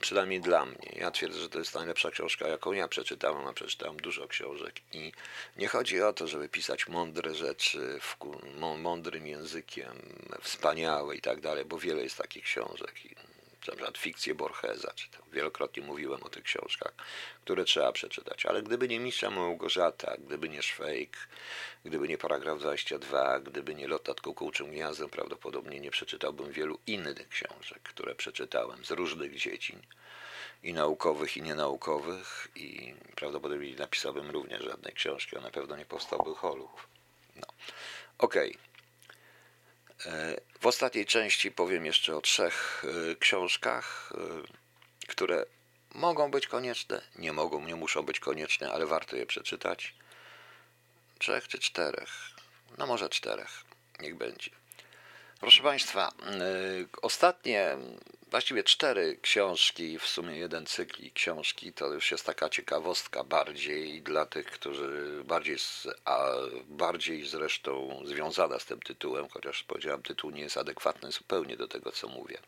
przynajmniej 0.03 0.41
dla 0.41 0.67
mnie. 0.67 0.93
Ja 0.97 1.11
twierdzę, 1.11 1.41
że 1.41 1.49
to 1.49 1.59
jest 1.59 1.75
najlepsza 1.75 2.11
książka, 2.11 2.49
jaką 2.49 2.73
ja 2.73 2.89
przeczytałem, 2.89 3.47
a 3.47 3.53
przeczytałem 3.53 3.97
dużo 3.97 4.29
książek 4.29 4.75
i 4.93 5.13
nie 5.57 5.69
chodzi 5.69 6.03
o 6.03 6.13
to, 6.13 6.29
żeby 6.29 6.49
pisać 6.49 6.89
mądre 6.89 7.35
rzeczy 7.35 7.99
w, 8.01 8.17
mą- 8.61 8.79
mądrym 8.79 9.27
językiem, 9.27 9.93
wspaniałe 10.41 11.17
i 11.17 11.21
tak 11.21 11.41
dalej, 11.41 11.65
bo 11.65 11.79
wiele 11.79 12.03
jest 12.03 12.19
takich 12.19 12.45
książek. 12.45 12.95
Na 13.69 13.73
przykład 13.73 13.99
fikcję 13.99 14.35
Borgesa, 14.35 14.93
czy 14.95 15.11
tam 15.11 15.23
wielokrotnie 15.33 15.83
mówiłem 15.83 16.23
o 16.23 16.29
tych 16.29 16.43
książkach, 16.43 16.93
które 17.45 17.65
trzeba 17.65 17.93
przeczytać. 17.93 18.47
Ale 18.47 18.63
gdyby 18.63 18.89
nie 18.89 19.01
Mistrza 19.01 19.31
Małgorzata, 19.31 20.17
gdyby 20.19 20.49
nie 20.49 20.63
Szwejk, 20.63 21.17
gdyby 21.85 22.09
nie 22.09 22.19
paragraf 22.19 22.59
22, 22.59 23.41
gdyby 23.41 23.75
nie 23.75 23.89
Lot 23.89 24.09
nad 24.09 24.21
kukułczym 24.21 24.71
gniazdem, 24.71 25.09
prawdopodobnie 25.09 25.81
nie 25.81 25.91
przeczytałbym 25.91 26.53
wielu 26.53 26.79
innych 26.87 27.29
książek, 27.29 27.83
które 27.83 28.15
przeczytałem 28.15 28.85
z 28.85 28.91
różnych 28.91 29.37
dziedzin 29.37 29.83
i 30.63 30.73
naukowych, 30.73 31.37
i 31.37 31.43
nienaukowych 31.43 32.49
i 32.57 32.95
prawdopodobnie 33.17 33.71
nie 33.71 33.77
napisałbym 33.77 34.31
również 34.31 34.63
żadnej 34.63 34.93
książki, 34.93 35.37
a 35.37 35.41
na 35.41 35.51
pewno 35.51 35.77
nie 35.77 35.87
powstałby 35.87 36.35
Holub. 36.35 36.87
No. 37.37 37.47
Okej. 38.19 38.51
E, 38.51 38.72
W 40.61 40.67
ostatniej 40.67 41.07
części 41.07 41.51
powiem 41.51 41.87
jeszcze 41.87 42.17
o 42.17 42.21
trzech 42.21 42.85
e, 42.85 43.17
książkach, 43.17 44.13
e, 44.15 45.07
które 45.09 45.47
mogą 45.95 46.31
być 46.31 46.47
konieczne, 46.47 47.03
nie 47.19 47.33
mogą, 47.33 47.65
nie 47.65 47.77
muszą 47.77 48.03
być 48.03 48.21
konieczne, 48.21 48.73
ale 48.73 48.87
warto 48.87 49.17
je 49.17 49.27
przeczytać. 49.27 49.95
Trzech 51.19 51.49
czy 51.49 51.59
czterech? 51.59 52.11
No 52.79 52.87
może 52.87 53.09
czterech, 53.09 53.65
niech 54.01 54.17
będzie. 54.17 54.51
Proszę 55.41 55.63
Państwa, 55.63 56.13
ostatnie, 57.03 57.77
właściwie 58.33 58.65
cztery 58.65 59.19
książki, 59.23 59.99
w 59.99 60.07
sumie 60.07 60.39
jeden 60.39 60.67
cykl 60.67 61.03
książki, 61.15 61.73
to 61.73 61.87
już 61.87 62.11
jest 62.11 62.27
taka 62.27 62.49
ciekawostka 62.49 63.25
bardziej 63.25 64.03
dla 64.03 64.27
tych, 64.27 64.47
którzy 64.47 65.23
bardziej, 65.25 65.57
a 66.05 66.27
bardziej 66.65 67.25
zresztą 67.27 68.03
związana 68.05 68.59
z 68.59 68.65
tym 68.65 68.81
tytułem, 68.81 69.29
chociaż 69.29 69.63
powiedziałem, 69.63 70.03
tytuł 70.03 70.31
nie 70.31 70.43
jest 70.43 70.57
adekwatny 70.57 71.13
zupełnie 71.13 71.57
do 71.57 71.69
tego, 71.69 71.93
co 71.93 72.09
mówię. 72.09 72.39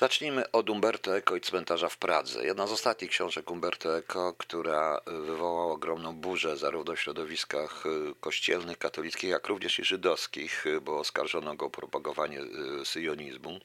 Zacznijmy 0.00 0.50
od 0.50 0.70
Umberto 0.70 1.16
Eco 1.16 1.36
i 1.36 1.40
cmentarza 1.40 1.88
w 1.88 1.96
Pradze. 1.96 2.44
Jedna 2.44 2.66
z 2.66 2.72
ostatnich 2.72 3.10
książek 3.10 3.50
Umberto 3.50 3.98
Eco, 3.98 4.34
która 4.38 5.00
wywołała 5.06 5.72
ogromną 5.72 6.16
burzę 6.16 6.56
zarówno 6.56 6.96
w 6.96 7.00
środowiskach 7.00 7.86
y, 7.86 8.14
kościelnych, 8.20 8.78
katolickich, 8.78 9.30
jak 9.30 9.48
również 9.48 9.78
i 9.78 9.84
żydowskich, 9.84 10.66
y, 10.66 10.80
bo 10.80 10.98
oskarżono 10.98 11.56
go 11.56 11.66
o 11.66 11.70
propagowanie 11.70 12.40
y, 12.40 12.84
syjonizmu, 12.84 13.60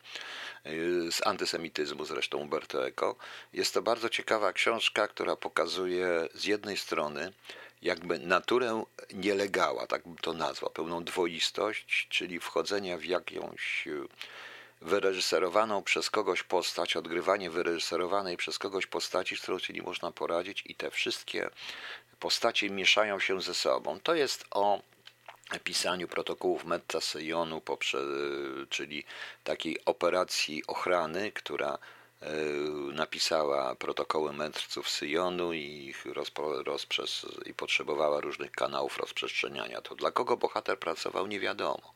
z 1.12 1.28
antysemityzmu 1.28 2.06
zresztą 2.06 2.38
Umberto 2.38 2.88
Eco. 2.88 3.16
Jest 3.54 3.74
to 3.74 3.82
bardzo 3.82 4.10
ciekawa 4.10 4.54
książka, 4.54 5.08
która 5.08 5.36
pokazuje 5.36 6.28
z 6.34 6.46
jednej 6.46 6.78
strony 6.78 7.34
jakby 7.82 8.20
naturę 8.20 8.84
nielegała, 9.14 9.88
tak 9.88 10.04
bym 10.04 10.18
to 10.18 10.34
nazwał, 10.34 10.72
pełną 10.72 11.04
dwoistość, 11.04 12.08
czyli 12.10 12.40
wchodzenia 12.40 12.98
w 12.98 13.06
jakąś 13.06 13.88
wyreżyserowaną 14.86 15.84
przez 15.84 16.10
kogoś 16.10 16.44
postać, 16.44 16.96
odgrywanie 16.96 17.50
wyreżyserowanej 17.50 18.38
przez 18.38 18.60
kogoś 18.60 18.86
postaci, 18.86 19.38
z 19.38 19.42
którą 19.42 19.60
się 19.60 19.74
nie 19.74 19.82
można 19.82 20.12
poradzić 20.12 20.64
i 20.66 20.76
te 20.76 20.92
wszystkie 20.92 21.50
postacie 22.20 22.70
mieszają 22.70 23.20
się 23.20 23.42
ze 23.42 23.54
sobą. 23.54 24.00
To 24.00 24.16
jest 24.16 24.46
o 24.52 24.82
pisaniu 25.64 26.08
protokołów 26.08 26.66
Metta 26.66 27.02
Sejonu, 27.02 27.62
poprze- 27.62 28.68
czyli 28.70 29.04
takiej 29.44 29.86
operacji 29.86 30.64
ochrany, 30.68 31.32
która 31.32 31.78
napisała 32.94 33.76
protokoły 33.76 34.34
mędrców 34.34 34.90
Syjonu 34.90 35.54
i 35.54 35.60
ich 35.60 36.06
i 37.46 37.54
potrzebowała 37.54 38.22
różnych 38.22 38.52
kanałów 38.52 38.98
rozprzestrzeniania. 38.98 39.82
To 39.82 39.96
dla 39.96 40.12
kogo 40.12 40.38
bohater 40.38 40.80
pracował, 40.80 41.28
nie 41.28 41.40
wiadomo. 41.40 41.94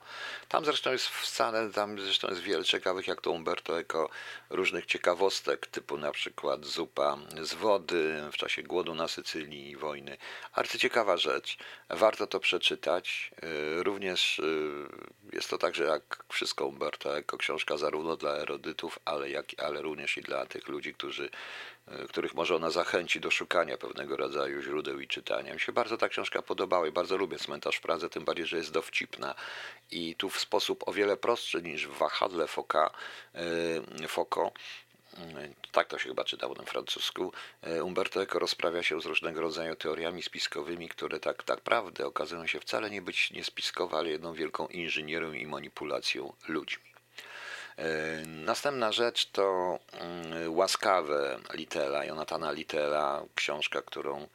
Tam 0.48 0.66
zresztą 0.66 0.92
jest 0.92 1.08
wcale, 1.08 1.70
tam 1.70 2.00
zresztą 2.00 2.28
jest 2.28 2.42
wiele 2.42 2.64
ciekawych, 2.64 3.08
jak 3.08 3.22
to 3.22 3.32
Umberto 3.32 3.80
Eco, 3.80 4.10
różnych 4.50 4.86
ciekawostek, 4.86 5.68
typu 5.68 5.98
na 5.98 6.12
przykład 6.12 6.66
zupa 6.66 7.18
z 7.42 7.54
wody 7.54 8.22
w 8.32 8.38
czasie 8.38 8.64
głodu 8.64 8.96
na 8.96 9.08
Sycylii 9.08 9.70
i 9.70 9.76
wojny. 9.76 10.18
Arcyciekawa 10.54 11.18
rzecz. 11.18 11.58
Warto 11.90 12.28
to 12.28 12.40
przeczytać. 12.40 13.32
Również 13.78 14.42
jest 15.34 15.50
to 15.50 15.58
także 15.58 15.84
jak 15.84 16.24
wszystko 16.30 16.66
Umberto 16.66 17.18
Eco, 17.18 17.38
książka 17.38 17.78
zarówno 17.78 18.18
dla 18.18 18.32
erudytów, 18.32 19.00
ale, 19.06 19.30
jak, 19.30 19.46
ale 19.58 19.82
również 19.82 20.09
dla 20.18 20.46
tych 20.46 20.68
ludzi, 20.68 20.94
którzy, 20.94 21.30
e, 21.88 22.08
których 22.08 22.34
może 22.34 22.56
ona 22.56 22.70
zachęci 22.70 23.20
do 23.20 23.32
szukania 23.32 23.78
pewnego 23.78 24.18
rodzaju 24.18 24.62
źródeł 24.62 25.00
i 25.00 25.08
czytania. 25.08 25.54
Mi 25.54 25.60
się 25.60 25.72
bardzo 25.72 25.98
ta 25.98 26.10
książka 26.10 26.42
podobała 26.42 26.88
i 26.88 26.92
bardzo 26.92 27.18
lubię 27.18 27.38
Cmentarz 27.38 27.76
w 27.76 27.82
Pradze, 27.82 28.10
tym 28.10 28.26
bardziej, 28.26 28.46
że 28.46 28.58
jest 28.58 28.72
dowcipna 28.72 29.36
i 29.92 30.16
tu 30.16 30.30
w 30.30 30.40
sposób 30.40 30.88
o 30.88 30.94
wiele 30.94 31.18
prostszy 31.18 31.62
niż 31.62 31.88
w 31.88 31.98
Wahadle 31.98 32.48
Foka, 32.48 32.92
e, 33.36 34.08
Foko, 34.08 34.52
e, 35.18 35.50
tak 35.72 35.88
to 35.88 36.00
się 36.00 36.10
chyba 36.10 36.24
czytało 36.24 36.56
na 36.56 36.64
francusku, 36.64 37.34
Umberto 37.84 38.22
Eco 38.22 38.40
rozprawia 38.40 38.84
się 38.84 39.02
z 39.02 39.06
różnego 39.06 39.42
rodzaju 39.42 39.76
teoriami 39.76 40.24
spiskowymi, 40.24 40.90
które 40.90 41.20
tak 41.20 41.48
naprawdę 41.48 42.06
okazują 42.06 42.48
się 42.48 42.60
wcale 42.60 42.90
nie 42.90 43.02
być 43.02 43.32
nie 43.32 43.44
spiskowe, 43.44 43.98
ale 43.98 44.10
jedną 44.10 44.34
wielką 44.34 44.68
inżynierią 44.68 45.34
i 45.34 45.46
manipulacją 45.46 46.34
ludźmi. 46.48 46.89
E, 47.80 48.26
następna 48.26 48.92
rzecz 48.92 49.26
to 49.32 49.80
mm, 49.92 50.56
Łaskawe 50.56 51.40
Litela, 51.54 52.06
Jonatana 52.06 52.52
Litela, 52.52 53.24
książka, 53.36 53.82
którą, 53.82 54.28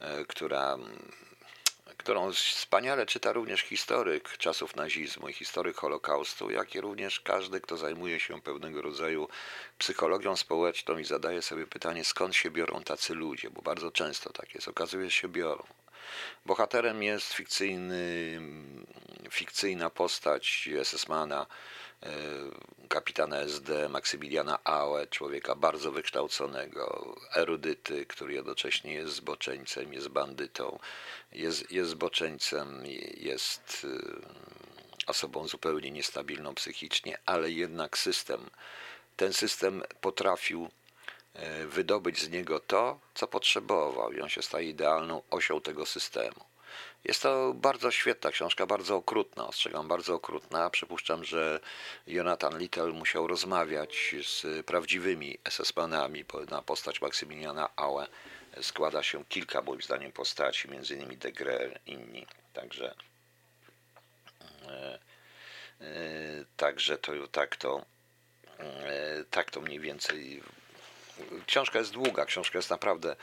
e, 0.00 0.24
która, 0.24 0.78
którą 1.96 2.32
wspaniale 2.32 3.06
czyta 3.06 3.32
również 3.32 3.60
historyk 3.60 4.36
czasów 4.38 4.76
nazizmu 4.76 5.28
i 5.28 5.32
historyk 5.32 5.76
Holokaustu, 5.76 6.50
jak 6.50 6.74
i 6.74 6.80
również 6.80 7.20
każdy, 7.20 7.60
kto 7.60 7.76
zajmuje 7.76 8.20
się 8.20 8.40
pewnego 8.40 8.82
rodzaju 8.82 9.28
psychologią 9.78 10.36
społeczną 10.36 10.98
i 10.98 11.04
zadaje 11.04 11.42
sobie 11.42 11.66
pytanie, 11.66 12.04
skąd 12.04 12.36
się 12.36 12.50
biorą 12.50 12.82
tacy 12.82 13.14
ludzie, 13.14 13.50
bo 13.50 13.62
bardzo 13.62 13.90
często 13.90 14.32
tak 14.32 14.54
jest, 14.54 14.68
okazuje 14.68 15.10
się, 15.10 15.28
biorą. 15.28 15.64
Bohaterem 16.46 17.02
jest 17.02 17.32
fikcyjny, 17.32 18.40
fikcyjna 19.30 19.90
postać 19.90 20.68
SS-mana, 20.82 21.46
kapitana 22.88 23.36
SD 23.40 23.88
Maksymiliana 23.88 24.58
Aue, 24.64 25.06
człowieka 25.06 25.54
bardzo 25.54 25.92
wykształconego, 25.92 27.16
erudyty, 27.34 28.06
który 28.06 28.34
jednocześnie 28.34 28.94
jest 28.94 29.14
zboczeńcem, 29.14 29.92
jest 29.92 30.08
bandytą, 30.08 30.78
jest, 31.32 31.72
jest 31.72 31.90
zboczeńcem, 31.90 32.82
jest 33.16 33.84
y, 33.84 35.06
osobą 35.06 35.48
zupełnie 35.48 35.90
niestabilną 35.90 36.54
psychicznie, 36.54 37.18
ale 37.26 37.50
jednak 37.50 37.98
system, 37.98 38.50
ten 39.16 39.32
system 39.32 39.82
potrafił 40.00 40.68
y, 41.36 41.66
wydobyć 41.66 42.20
z 42.20 42.30
niego 42.30 42.60
to, 42.60 43.00
co 43.14 43.26
potrzebował 43.26 44.12
i 44.12 44.20
on 44.20 44.28
się 44.28 44.42
staje 44.42 44.68
idealną 44.68 45.22
osią 45.30 45.60
tego 45.60 45.86
systemu. 45.86 46.49
Jest 47.04 47.22
to 47.22 47.54
bardzo 47.54 47.90
świetna 47.90 48.30
książka, 48.30 48.66
bardzo 48.66 48.96
okrutna, 48.96 49.46
ostrzegam, 49.46 49.88
bardzo 49.88 50.14
okrutna. 50.14 50.70
Przypuszczam, 50.70 51.24
że 51.24 51.60
Jonathan 52.06 52.58
Little 52.58 52.92
musiał 52.92 53.26
rozmawiać 53.26 54.14
z 54.26 54.66
prawdziwymi 54.66 55.38
SS-manami, 55.44 56.24
na 56.50 56.62
postać 56.62 57.00
Maksymiliana 57.00 57.68
Aue 57.76 58.06
składa 58.60 59.02
się 59.02 59.24
kilka, 59.24 59.62
moim 59.62 59.82
zdaniem, 59.82 60.12
postaci, 60.12 60.70
między 60.70 60.94
innymi 60.94 61.16
de 61.16 61.32
Grey, 61.32 61.78
inni. 61.86 62.26
Także, 62.52 62.94
e, 64.68 64.98
e, 65.80 66.44
także 66.56 66.98
to 66.98 67.12
tak 67.28 67.56
to, 67.56 67.84
e, 68.58 69.24
tak 69.30 69.50
to 69.50 69.60
mniej 69.60 69.80
więcej 69.80 70.42
książka 71.46 71.78
jest 71.78 71.90
długa, 71.90 72.24
książka 72.24 72.58
jest 72.58 72.70
naprawdę. 72.70 73.16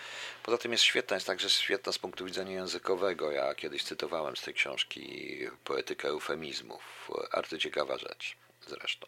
Poza 0.43 0.57
tym 0.57 0.71
jest 0.71 0.83
świetna, 0.83 1.15
jest 1.15 1.27
także 1.27 1.49
świetna 1.49 1.91
z 1.91 1.97
punktu 1.97 2.25
widzenia 2.25 2.51
językowego. 2.51 3.31
Ja 3.31 3.55
kiedyś 3.55 3.83
cytowałem 3.83 4.35
z 4.35 4.41
tej 4.41 4.53
książki 4.53 5.37
poetykę 5.63 6.07
eufemizmów. 6.07 7.11
Arcyciekawa 7.31 7.97
rzecz 7.97 8.35
zresztą. 8.67 9.07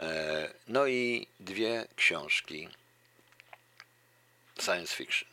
E, 0.00 0.54
no 0.68 0.86
i 0.86 1.26
dwie 1.40 1.86
książki 1.96 2.68
science 4.60 4.96
fiction. 4.96 5.28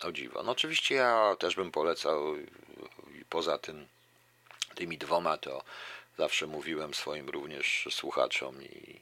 O 0.00 0.12
dziwo. 0.12 0.42
No 0.42 0.52
oczywiście 0.52 0.94
ja 0.94 1.36
też 1.38 1.54
bym 1.54 1.70
polecał, 1.70 2.36
poza 3.28 3.58
tym 3.58 3.88
tymi 4.74 4.98
dwoma, 4.98 5.38
to 5.38 5.64
zawsze 6.18 6.46
mówiłem 6.46 6.94
swoim 6.94 7.28
również 7.28 7.88
słuchaczom 7.90 8.62
i 8.62 9.00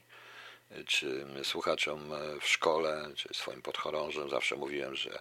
czy 0.85 1.25
słuchaczom 1.43 2.11
w 2.41 2.47
szkole, 2.47 3.09
czy 3.15 3.33
swoim 3.33 3.61
podchorążym 3.61 4.29
zawsze 4.29 4.55
mówiłem, 4.55 4.95
że 4.95 5.19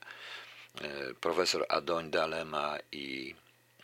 e, 0.80 1.14
profesor 1.20 1.66
Adoń 1.68 2.10
Dalema 2.10 2.78
i 2.92 3.34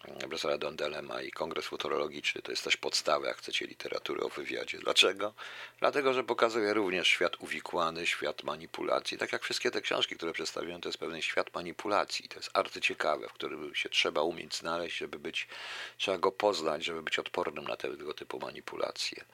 e, 0.05 0.19
profesor 0.19 0.51
Adon 0.51 0.77
Dalema 0.77 1.23
i 1.23 1.31
Kongres 1.31 1.67
Futurologiczny 1.67 2.43
to 2.43 2.53
jest 2.53 2.65
też 2.65 2.77
podstawa, 2.77 3.27
jak 3.27 3.37
chcecie, 3.37 3.67
literatury 3.67 4.23
o 4.23 4.29
wywiadzie. 4.29 4.79
Dlaczego? 4.79 5.35
Dlatego, 5.81 6.13
że 6.13 6.25
pokazuje 6.25 6.75
również 6.75 7.09
świat 7.09 7.37
uwikłany, 7.41 8.07
świat 8.07 8.43
manipulacji. 8.43 9.19
Tak 9.19 9.33
jak 9.33 9.43
wszystkie 9.43 9.71
te 9.71 9.81
książki, 9.81 10.17
które 10.17 10.33
przedstawiłem, 10.33 10.81
to 10.81 10.89
jest 10.89 10.99
pewien 10.99 11.23
świat 11.23 11.55
manipulacji. 11.55 12.29
To 12.29 12.37
jest 12.37 12.51
arcyciekawe, 12.53 13.29
w 13.29 13.33
którym 13.33 13.75
się 13.75 13.89
trzeba 13.89 14.23
umieć 14.23 14.57
znaleźć, 14.57 14.99
żeby 14.99 15.19
być, 15.19 15.49
trzeba 15.97 16.19
go 16.19 16.33
poznać, 16.33 16.85
żeby 16.85 17.03
być 17.03 17.19
odpornym 17.19 17.65
na 17.65 17.77
tego 17.77 18.15
typu 18.15 18.39
manipulacje 18.39 19.25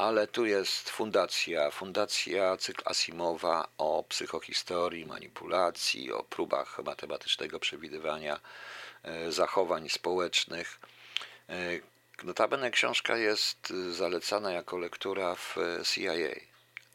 ale 0.00 0.26
tu 0.26 0.46
jest 0.46 0.90
fundacja, 0.90 1.70
fundacja 1.70 2.56
cykl 2.56 2.82
Asimowa 2.84 3.68
o 3.78 4.04
psychohistorii, 4.08 5.06
manipulacji, 5.06 6.12
o 6.12 6.22
próbach 6.22 6.78
matematycznego 6.84 7.60
przewidywania 7.60 8.40
e, 9.02 9.32
zachowań 9.32 9.88
społecznych. 9.88 10.80
E, 11.48 11.54
notabene 12.22 12.70
książka 12.70 13.16
jest 13.16 13.72
zalecana 13.90 14.52
jako 14.52 14.78
lektura 14.78 15.34
w 15.34 15.56
CIA, 15.84 16.12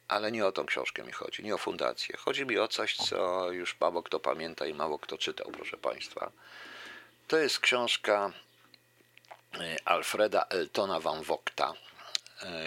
ale 0.08 0.32
nie 0.32 0.46
o 0.46 0.52
tą 0.52 0.66
książkę 0.66 1.04
mi 1.04 1.12
chodzi, 1.12 1.44
nie 1.44 1.56
o 1.56 1.58
fundację. 1.58 2.18
Chodzi 2.18 2.46
mi 2.46 2.58
o 2.58 2.68
coś, 2.68 2.96
co 2.96 3.52
już 3.52 3.80
mało 3.80 4.04
kto 4.04 4.20
pamięta 4.20 4.66
i 4.66 4.74
mało 4.74 5.00
kto 5.00 5.18
czytał, 5.18 5.52
proszę 5.52 5.78
Państwa. 5.78 6.32
To 7.28 7.38
jest 7.38 7.60
książka 7.60 8.32
e, 9.60 9.78
Alfreda 9.86 10.46
Eltona 10.50 11.00
van 11.00 11.24
Wogta, 11.24 11.74
E, 11.74 11.95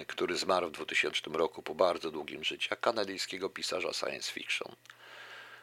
który 0.06 0.36
zmarł 0.36 0.68
w 0.68 0.72
2000 0.72 1.30
roku 1.30 1.62
po 1.62 1.74
bardzo 1.74 2.10
długim 2.10 2.44
życiu, 2.44 2.74
kanadyjskiego 2.80 3.50
pisarza 3.50 3.92
science 3.92 4.32
fiction. 4.32 4.72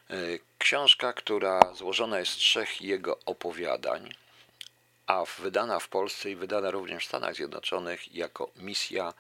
E, 0.10 0.16
książka, 0.58 1.14
która 1.14 1.74
złożona 1.74 2.20
jest 2.20 2.32
z 2.32 2.36
trzech 2.36 2.82
jego 2.82 3.20
opowiadań, 3.26 4.14
a 5.08 5.24
wydana 5.40 5.80
w 5.80 5.88
Polsce 5.88 6.32
i 6.32 6.36
wydana 6.36 6.72
również 6.72 7.04
w 7.04 7.08
Stanach 7.08 7.36
Zjednoczonych 7.36 8.16
jako 8.16 8.52
misja 8.56 9.14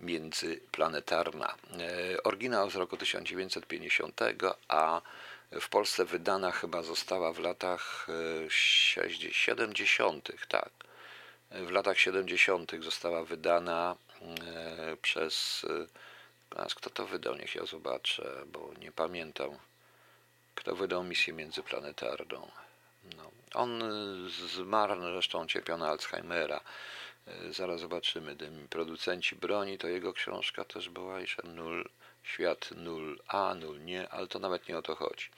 międzyplanetarna. 0.00 1.54
E, 1.78 2.22
oryginał 2.22 2.70
z 2.70 2.76
roku 2.76 2.96
1950, 2.96 4.20
a 4.68 5.00
w 5.60 5.68
Polsce 5.68 6.04
wydana 6.04 6.52
chyba 6.52 6.82
została 6.82 7.32
w 7.32 7.38
latach 7.38 8.06
70., 8.48 10.28
tak. 10.48 10.70
W 11.50 11.70
latach 11.70 11.98
70. 11.98 12.72
została 12.80 13.24
wydana 13.24 13.96
E, 13.96 14.05
przez. 15.02 15.66
E, 16.56 16.66
kto 16.74 16.90
to 16.90 17.06
wydał? 17.06 17.36
Niech 17.36 17.54
ja 17.54 17.66
zobaczę, 17.66 18.42
bo 18.46 18.70
nie 18.80 18.92
pamiętam. 18.92 19.50
Kto 20.54 20.76
wydał 20.76 21.04
misję 21.04 21.32
międzyplanetarną? 21.32 22.50
No. 23.16 23.30
On 23.54 23.82
zmarł, 24.28 25.00
zresztą 25.00 25.46
cierpiał 25.46 25.78
na 25.78 25.88
Alzheimera. 25.88 26.60
E, 27.26 27.52
zaraz 27.52 27.80
zobaczymy. 27.80 28.36
Producenci 28.70 29.36
broni 29.36 29.78
to 29.78 29.88
jego 29.88 30.12
książka 30.12 30.64
też 30.64 30.88
była, 30.88 31.20
iż 31.20 31.36
nul, 31.44 31.88
świat 32.22 32.70
nul 32.76 33.20
A, 33.28 33.54
nul 33.54 33.84
nie, 33.84 34.08
ale 34.08 34.26
to 34.26 34.38
nawet 34.38 34.68
nie 34.68 34.78
o 34.78 34.82
to 34.82 34.94
chodzi. 34.94 35.28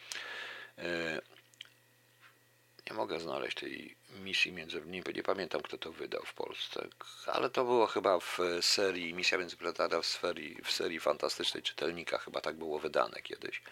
Nie 2.91 2.97
mogę 2.97 3.21
znaleźć 3.21 3.57
tej 3.57 3.98
misji 4.17 4.53
między... 4.53 4.83
Nie, 4.87 5.03
nie 5.15 5.23
pamiętam, 5.23 5.63
kto 5.63 5.79
to 5.79 5.93
wydał 5.93 6.23
w 6.25 6.35
Polsce, 6.35 6.89
ale 7.27 7.51
to 7.51 7.65
było 7.65 7.87
chyba 7.87 8.19
w 8.19 8.39
serii 8.61 9.15
Misja 9.15 9.39
Międzyplanetarna 9.39 10.01
w 10.01 10.07
serii, 10.07 10.59
w 10.65 10.73
serii 10.73 11.01
fantastycznej 11.01 11.63
czytelnika, 11.63 12.19
chyba 12.19 12.41
tak 12.41 12.57
było 12.57 12.79
wydane 12.79 13.23
kiedyś. 13.23 13.63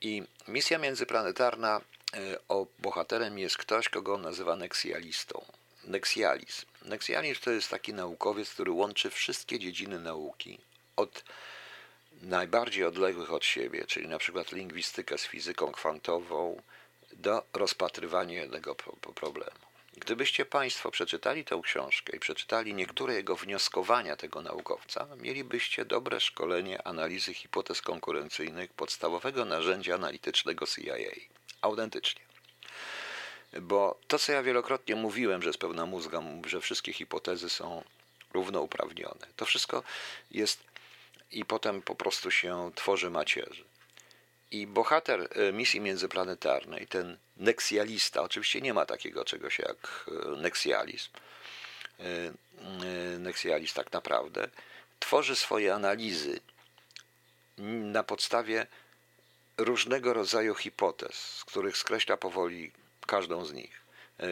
I 0.00 0.22
misja 0.48 0.78
międzyplanetarna 0.78 1.80
e, 2.14 2.38
o 2.48 2.66
bohaterem 2.78 3.38
jest 3.38 3.56
ktoś, 3.56 3.88
kogo 3.88 4.18
nazywa 4.18 4.56
neksjalistą. 4.56 5.44
Neksializm. 5.84 6.66
Neksializm 6.82 7.40
to 7.40 7.50
jest 7.50 7.68
taki 7.68 7.94
naukowiec, 7.94 8.50
który 8.50 8.70
łączy 8.70 9.10
wszystkie 9.10 9.58
dziedziny 9.58 9.98
nauki 9.98 10.58
od 10.96 11.24
najbardziej 12.22 12.84
odległych 12.84 13.32
od 13.32 13.44
siebie, 13.44 13.84
czyli 13.86 14.08
na 14.08 14.18
przykład 14.18 14.52
lingwistykę 14.52 15.18
z 15.18 15.26
fizyką 15.26 15.72
kwantową, 15.72 16.62
do 17.26 17.42
rozpatrywania 17.52 18.40
jednego 18.40 18.74
pro- 18.74 19.12
problemu. 19.14 19.60
Gdybyście 19.96 20.44
Państwo 20.44 20.90
przeczytali 20.90 21.44
tę 21.44 21.60
książkę 21.64 22.16
i 22.16 22.20
przeczytali 22.20 22.74
niektóre 22.74 23.14
jego 23.14 23.36
wnioskowania 23.36 24.16
tego 24.16 24.42
naukowca, 24.42 25.06
mielibyście 25.16 25.84
dobre 25.84 26.20
szkolenie 26.20 26.86
analizy 26.86 27.34
hipotez 27.34 27.82
konkurencyjnych 27.82 28.72
podstawowego 28.72 29.44
narzędzia 29.44 29.94
analitycznego 29.94 30.66
CIA. 30.66 30.96
Autentycznie. 31.60 32.22
Bo 33.60 33.98
to, 34.08 34.18
co 34.18 34.32
ja 34.32 34.42
wielokrotnie 34.42 34.96
mówiłem, 34.96 35.42
że 35.42 35.52
z 35.52 35.56
pełna 35.56 35.86
mózga, 35.86 36.22
że 36.46 36.60
wszystkie 36.60 36.92
hipotezy 36.92 37.50
są 37.50 37.84
równouprawnione, 38.34 39.26
to 39.36 39.44
wszystko 39.44 39.82
jest 40.30 40.64
i 41.30 41.44
potem 41.44 41.82
po 41.82 41.94
prostu 41.94 42.30
się 42.30 42.70
tworzy 42.74 43.10
macierzy. 43.10 43.64
I 44.50 44.66
bohater 44.66 45.28
e, 45.30 45.52
misji 45.52 45.80
międzyplanetarnej, 45.80 46.86
ten 46.86 47.18
neksjalista, 47.36 48.22
oczywiście 48.22 48.60
nie 48.60 48.74
ma 48.74 48.86
takiego 48.86 49.24
czegoś 49.24 49.58
jak 49.58 50.06
e, 50.08 50.36
neksjalizm, 50.36 51.10
e, 51.98 53.18
neksjalizm 53.18 53.74
tak 53.74 53.92
naprawdę, 53.92 54.48
tworzy 54.98 55.36
swoje 55.36 55.74
analizy 55.74 56.40
na 57.58 58.02
podstawie 58.02 58.66
różnego 59.58 60.12
rodzaju 60.12 60.54
hipotez, 60.54 61.14
z 61.14 61.44
których 61.44 61.76
skreśla 61.76 62.16
powoli 62.16 62.72
każdą 63.06 63.44
z 63.44 63.52
nich, 63.52 63.85
e, 64.20 64.26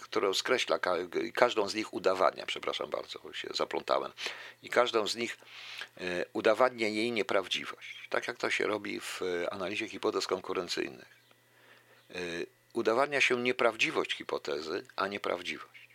którą 0.00 0.34
skreśla, 0.34 0.78
ka- 0.78 0.96
każdą 1.34 1.68
z 1.68 1.74
nich 1.74 1.94
udowadnia, 1.94 2.46
przepraszam 2.46 2.90
bardzo, 2.90 3.32
się 3.32 3.48
zaplątałem, 3.54 4.12
i 4.62 4.68
każdą 4.68 5.08
z 5.08 5.16
nich 5.16 5.38
e, 6.00 6.24
udowadnia 6.32 6.88
jej 6.88 7.12
nieprawdziwość, 7.12 8.08
tak 8.10 8.28
jak 8.28 8.36
to 8.36 8.50
się 8.50 8.66
robi 8.66 9.00
w 9.00 9.22
e, 9.22 9.52
analizie 9.52 9.88
hipotez 9.88 10.26
konkurencyjnych. 10.26 11.22
Udowadnia 12.72 13.20
się 13.20 13.42
nieprawdziwość 13.42 14.14
hipotezy, 14.14 14.86
a 14.96 15.08
nieprawdziwość. 15.08 15.88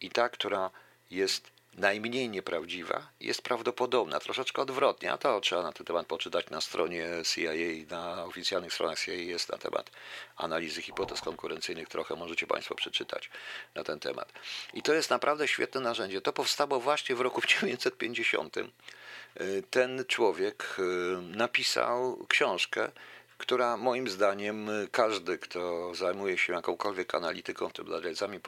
I 0.00 0.10
ta, 0.10 0.28
która 0.28 0.70
jest 1.10 1.50
najmniej 1.76 2.28
nieprawdziwa, 2.28 3.08
jest 3.20 3.42
prawdopodobna, 3.42 4.20
troszeczkę 4.20 4.62
odwrotnie, 4.62 5.12
a 5.12 5.18
to 5.18 5.40
trzeba 5.40 5.62
na 5.62 5.72
ten 5.72 5.86
temat 5.86 6.06
poczytać 6.06 6.50
na 6.50 6.60
stronie 6.60 7.08
CIA, 7.34 7.52
na 7.90 8.24
oficjalnych 8.24 8.72
stronach 8.72 9.00
CIA 9.00 9.12
jest 9.12 9.52
na 9.52 9.58
temat 9.58 9.90
analizy 10.36 10.82
hipotez 10.82 11.20
konkurencyjnych, 11.20 11.88
trochę 11.88 12.16
możecie 12.16 12.46
Państwo 12.46 12.74
przeczytać 12.74 13.30
na 13.74 13.84
ten 13.84 14.00
temat. 14.00 14.32
I 14.74 14.82
to 14.82 14.94
jest 14.94 15.10
naprawdę 15.10 15.48
świetne 15.48 15.80
narzędzie. 15.80 16.20
To 16.20 16.32
powstało 16.32 16.80
właśnie 16.80 17.16
w 17.16 17.20
roku 17.20 17.40
1950. 17.46 18.56
Y, 18.56 19.62
Ten 19.70 20.04
człowiek 20.08 20.76
y, 20.78 20.82
napisał 21.22 22.26
książkę, 22.28 22.90
która 23.38 23.76
moim 23.76 24.08
zdaniem 24.08 24.68
y, 24.68 24.88
każdy, 24.92 25.38
kto 25.38 25.94
zajmuje 25.94 26.38
się 26.38 26.52
jakąkolwiek 26.52 27.14
analityką, 27.14 27.70
tym 27.70 27.86
analizami 27.86 28.40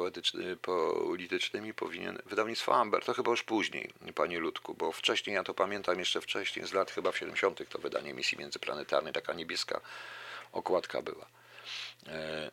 politycznymi, 0.62 1.74
powinien. 1.74 2.18
Wydawnictwo 2.26 2.74
Amber, 2.74 3.04
to 3.04 3.14
chyba 3.14 3.30
już 3.30 3.42
później, 3.42 3.92
panie 4.14 4.38
Ludku, 4.38 4.74
bo 4.74 4.92
wcześniej, 4.92 5.34
ja 5.34 5.44
to 5.44 5.54
pamiętam 5.54 5.98
jeszcze 5.98 6.20
wcześniej, 6.20 6.66
z 6.66 6.72
lat 6.72 6.90
chyba 6.90 7.12
w 7.12 7.18
70. 7.18 7.68
to 7.68 7.78
wydanie 7.78 8.14
misji 8.14 8.38
międzyplanetarnej, 8.38 9.12
taka 9.12 9.32
niebieska 9.32 9.80
okładka 10.52 11.02
była. 11.02 11.26
E, 12.06 12.50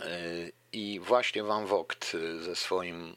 e, 0.00 0.50
I 0.72 1.00
właśnie 1.00 1.44
Van 1.44 1.66
Vogt 1.66 2.14
y, 2.14 2.42
ze 2.42 2.56
swoim 2.56 3.16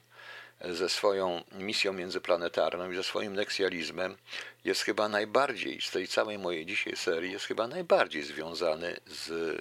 ze 0.62 0.90
swoją 0.90 1.44
misją 1.52 1.94
międzyplanetarną 1.94 2.92
i 2.92 2.96
ze 2.96 3.04
swoim 3.04 3.34
neksjalizmem 3.34 4.18
jest 4.66 4.82
chyba 4.82 5.10
najbardziej, 5.10 5.82
z 5.82 5.92
tej 5.92 6.08
całej 6.08 6.38
mojej 6.38 6.66
dzisiaj 6.66 6.96
serii, 6.96 7.32
jest 7.32 7.46
chyba 7.46 7.68
najbardziej 7.68 8.24
związany 8.24 8.98
z 9.06 9.58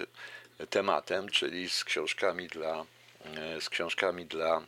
tematem, 0.69 1.29
czyli 1.29 1.69
z 1.69 1.83
książkami 1.83 2.47
dla, 2.47 2.85
e, 3.25 3.61
z 3.61 3.69
książkami 3.69 4.25
dla, 4.25 4.61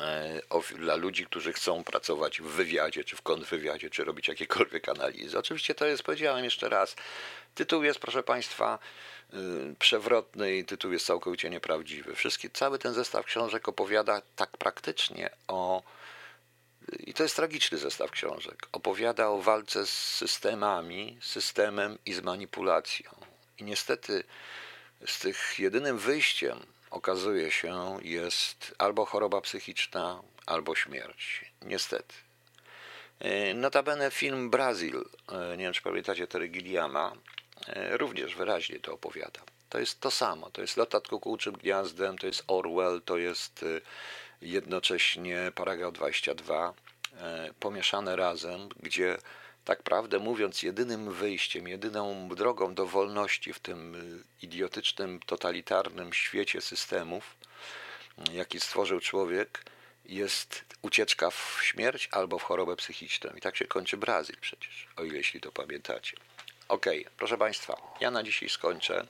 e, 0.00 0.76
dla 0.78 0.96
ludzi, 0.96 1.26
którzy 1.26 1.52
chcą 1.52 1.84
pracować 1.84 2.40
w 2.40 2.44
wywiadzie, 2.44 3.04
czy 3.04 3.16
w 3.16 3.22
kontrwywiadzie, 3.22 3.90
czy 3.90 4.04
robić 4.04 4.28
jakiekolwiek 4.28 4.88
analizy. 4.88 5.38
Oczywiście 5.38 5.74
to 5.74 5.86
jest, 5.86 6.02
powiedziałem 6.02 6.44
jeszcze 6.44 6.68
raz, 6.68 6.96
tytuł 7.54 7.82
jest, 7.82 7.98
proszę 7.98 8.22
Państwa, 8.22 8.78
przewrotny 9.78 10.56
i 10.56 10.64
tytuł 10.64 10.92
jest 10.92 11.06
całkowicie 11.06 11.50
nieprawdziwy. 11.50 12.14
Wszystkie, 12.14 12.50
cały 12.50 12.78
ten 12.78 12.94
zestaw 12.94 13.26
książek 13.26 13.68
opowiada 13.68 14.22
tak 14.36 14.56
praktycznie 14.56 15.30
o 15.48 15.82
i 16.98 17.14
to 17.14 17.22
jest 17.22 17.36
tragiczny 17.36 17.78
zestaw 17.78 18.10
książek. 18.10 18.68
Opowiada 18.72 19.28
o 19.28 19.42
walce 19.42 19.86
z 19.86 19.90
systemami, 19.90 21.18
systemem 21.20 21.98
i 22.06 22.12
z 22.12 22.22
manipulacją. 22.22 23.10
I 23.58 23.64
niestety 23.64 24.24
z 25.06 25.18
tych 25.18 25.58
jedynym 25.58 25.98
wyjściem 25.98 26.58
okazuje 26.90 27.50
się 27.50 27.98
jest 28.02 28.74
albo 28.78 29.04
choroba 29.04 29.40
psychiczna, 29.40 30.22
albo 30.46 30.74
śmierć. 30.74 31.44
Niestety. 31.62 32.14
E, 33.20 33.54
Notabene 33.54 34.10
film 34.10 34.50
Brazil, 34.50 35.04
e, 35.28 35.56
nie 35.56 35.64
wiem 35.64 35.72
czy 35.72 35.82
pamiętacie 35.82 36.26
Terry 36.26 36.48
Gilliama, 36.48 37.12
również 37.74 38.34
wyraźnie 38.34 38.80
to 38.80 38.92
opowiada. 38.92 39.40
To 39.68 39.78
jest 39.78 40.00
to 40.00 40.10
samo, 40.10 40.50
to 40.50 40.60
jest 40.60 40.76
Lot 40.76 40.92
nad 40.92 41.08
kukułczym 41.08 41.54
gniazdem, 41.54 42.18
to 42.18 42.26
jest 42.26 42.44
Orwell, 42.46 43.02
to 43.04 43.16
jest 43.16 43.62
e, 43.62 43.80
jednocześnie 44.42 45.52
paragraf 45.54 45.92
22, 45.92 46.74
e, 47.16 47.50
pomieszane 47.60 48.16
razem, 48.16 48.68
gdzie 48.82 49.18
tak 49.64 49.82
prawdę 49.82 50.18
mówiąc 50.18 50.62
jedynym 50.62 51.12
wyjściem, 51.12 51.68
jedyną 51.68 52.28
drogą 52.28 52.74
do 52.74 52.86
wolności 52.86 53.52
w 53.52 53.60
tym 53.60 53.94
e, 53.94 54.44
idiotycznym, 54.46 55.20
totalitarnym 55.26 56.12
świecie 56.12 56.60
systemów, 56.60 57.36
jaki 58.32 58.60
stworzył 58.60 59.00
człowiek, 59.00 59.64
jest 60.04 60.64
ucieczka 60.82 61.30
w 61.30 61.58
śmierć 61.62 62.08
albo 62.12 62.38
w 62.38 62.42
chorobę 62.42 62.76
psychiczną. 62.76 63.30
I 63.36 63.40
tak 63.40 63.56
się 63.56 63.64
kończy 63.64 63.96
Brazil 63.96 64.36
przecież, 64.40 64.88
o 64.96 65.04
ile 65.04 65.16
jeśli 65.16 65.40
to 65.40 65.52
pamiętacie. 65.52 66.16
Okej, 66.68 67.06
proszę 67.16 67.38
Państwa, 67.38 67.76
ja 68.00 68.10
na 68.10 68.22
dzisiaj 68.22 68.48
skończę. 68.48 69.06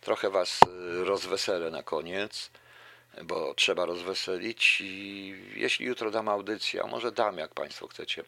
Trochę 0.00 0.30
Was 0.30 0.60
y, 0.62 1.04
rozweselę 1.04 1.70
na 1.70 1.82
koniec, 1.82 2.50
bo 3.24 3.54
trzeba 3.54 3.84
rozweselić 3.84 4.80
i 4.80 5.34
jeśli 5.56 5.86
jutro 5.86 6.10
dam 6.10 6.28
audycję, 6.28 6.82
a 6.82 6.86
może 6.86 7.12
dam, 7.12 7.38
jak 7.38 7.54
Państwo 7.54 7.88
chcecie, 7.88 8.24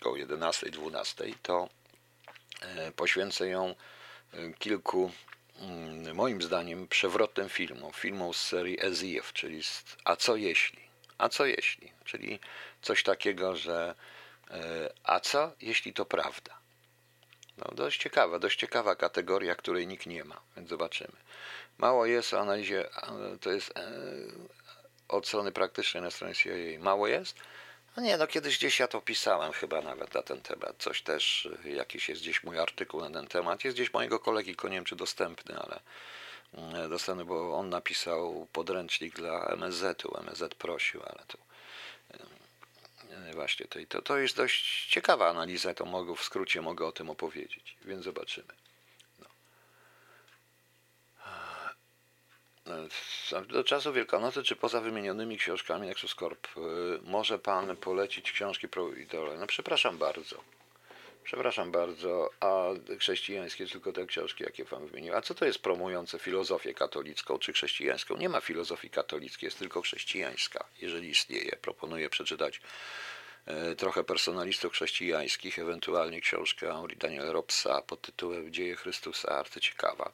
koło 0.00 0.16
11, 0.16 0.70
12, 0.70 1.24
to 1.42 1.68
e, 2.60 2.92
poświęcę 2.92 3.48
ją 3.48 3.74
e, 4.32 4.52
kilku, 4.58 5.12
mm, 5.60 6.16
moim 6.16 6.42
zdaniem, 6.42 6.88
przewrotnym 6.88 7.48
filmom. 7.48 7.92
Filmom 7.92 8.34
z 8.34 8.40
serii 8.40 8.84
Eziev, 8.86 9.32
czyli 9.32 9.62
z 9.62 9.84
A 10.04 10.16
co 10.16 10.36
jeśli? 10.36 10.80
A 11.18 11.28
co 11.28 11.46
jeśli? 11.46 11.92
Czyli 12.04 12.40
coś 12.82 13.02
takiego, 13.02 13.56
że 13.56 13.94
a 15.04 15.20
co 15.20 15.52
jeśli 15.60 15.92
to 15.92 16.04
prawda? 16.04 16.63
No, 17.58 17.74
dość 17.74 18.00
ciekawa, 18.00 18.38
dość 18.38 18.58
ciekawa 18.58 18.96
kategoria, 18.96 19.54
której 19.54 19.86
nikt 19.86 20.06
nie 20.06 20.24
ma, 20.24 20.40
więc 20.56 20.68
zobaczymy. 20.68 21.16
Mało 21.78 22.06
jest 22.06 22.34
o 22.34 22.40
analizie, 22.40 22.88
to 23.40 23.52
jest 23.52 23.78
e, 23.78 23.90
od 25.08 25.26
strony 25.26 25.52
praktycznej 25.52 26.02
na 26.02 26.10
stronie 26.10 26.34
CIA. 26.34 26.54
Mało 26.78 27.08
jest? 27.08 27.36
No 27.96 28.02
nie, 28.02 28.16
no 28.16 28.26
kiedyś 28.26 28.58
gdzieś 28.58 28.80
ja 28.80 28.88
to 28.88 29.00
pisałem 29.00 29.52
chyba 29.52 29.80
nawet 29.80 30.14
na 30.14 30.22
ten 30.22 30.40
temat. 30.40 30.74
Coś 30.78 31.02
też, 31.02 31.48
y, 31.64 31.70
jakiś 31.70 32.08
jest 32.08 32.20
gdzieś 32.20 32.42
mój 32.42 32.58
artykuł 32.58 33.00
na 33.00 33.10
ten 33.10 33.26
temat. 33.26 33.64
Jest 33.64 33.76
gdzieś 33.76 33.92
mojego 33.92 34.18
kolegi, 34.18 34.50
tylko 34.50 34.68
nie 34.68 34.76
wiem 34.76 34.84
czy 34.84 34.96
dostępny, 34.96 35.58
ale 35.58 35.80
mm, 36.54 36.90
dostępny, 36.90 37.24
bo 37.24 37.58
on 37.58 37.68
napisał 37.68 38.46
podręcznik 38.52 39.14
dla 39.14 39.46
MSZ-u. 39.46 40.18
MSZ 40.20 40.54
prosił, 40.54 41.02
ale 41.02 41.24
to 41.26 41.38
właśnie 43.34 43.66
to, 43.66 43.78
to, 43.88 44.02
to 44.02 44.18
jest 44.18 44.36
dość 44.36 44.86
ciekawa 44.86 45.30
analiza, 45.30 45.74
to 45.74 45.84
mogę 45.84 46.16
w 46.16 46.22
skrócie 46.22 46.62
mogę 46.62 46.86
o 46.86 46.92
tym 46.92 47.10
opowiedzieć, 47.10 47.76
więc 47.84 48.04
zobaczymy. 48.04 48.54
No. 49.18 49.26
Do 53.48 53.64
czasu 53.64 53.92
Wielkanocy, 53.92 54.42
czy 54.42 54.56
poza 54.56 54.80
wymienionymi 54.80 55.38
książkami 55.38 55.86
Nexus 55.86 56.14
Corp, 56.14 56.48
y, 56.56 56.60
może 57.02 57.38
Pan 57.38 57.76
polecić 57.76 58.32
książki 58.32 58.68
pro 58.68 58.92
idole? 58.92 59.36
No 59.36 59.46
przepraszam 59.46 59.98
bardzo. 59.98 60.44
Przepraszam 61.24 61.70
bardzo, 61.70 62.30
a 62.40 62.68
chrześcijańskie 62.98 63.66
tylko 63.66 63.92
te 63.92 64.06
książki, 64.06 64.44
jakie 64.44 64.64
Pan 64.64 64.86
wymienił. 64.86 65.14
A 65.14 65.22
co 65.22 65.34
to 65.34 65.44
jest 65.44 65.58
promujące 65.58 66.18
filozofię 66.18 66.74
katolicką 66.74 67.38
czy 67.38 67.52
chrześcijańską? 67.52 68.16
Nie 68.16 68.28
ma 68.28 68.40
filozofii 68.40 68.90
katolickiej, 68.90 69.46
jest 69.46 69.58
tylko 69.58 69.82
chrześcijańska, 69.82 70.64
jeżeli 70.80 71.08
istnieje. 71.08 71.56
Proponuję 71.62 72.10
przeczytać 72.10 72.60
e, 73.46 73.74
trochę 73.74 74.04
personalistów 74.04 74.72
chrześcijańskich, 74.72 75.58
ewentualnie 75.58 76.20
książkę 76.20 76.66
Henri 76.66 76.96
Daniel 76.96 77.32
Robsa 77.32 77.82
pod 77.82 78.00
tytułem 78.00 78.52
Dzieje 78.52 78.76
Chrystusa, 78.76 79.28
arcyciekawa. 79.28 80.12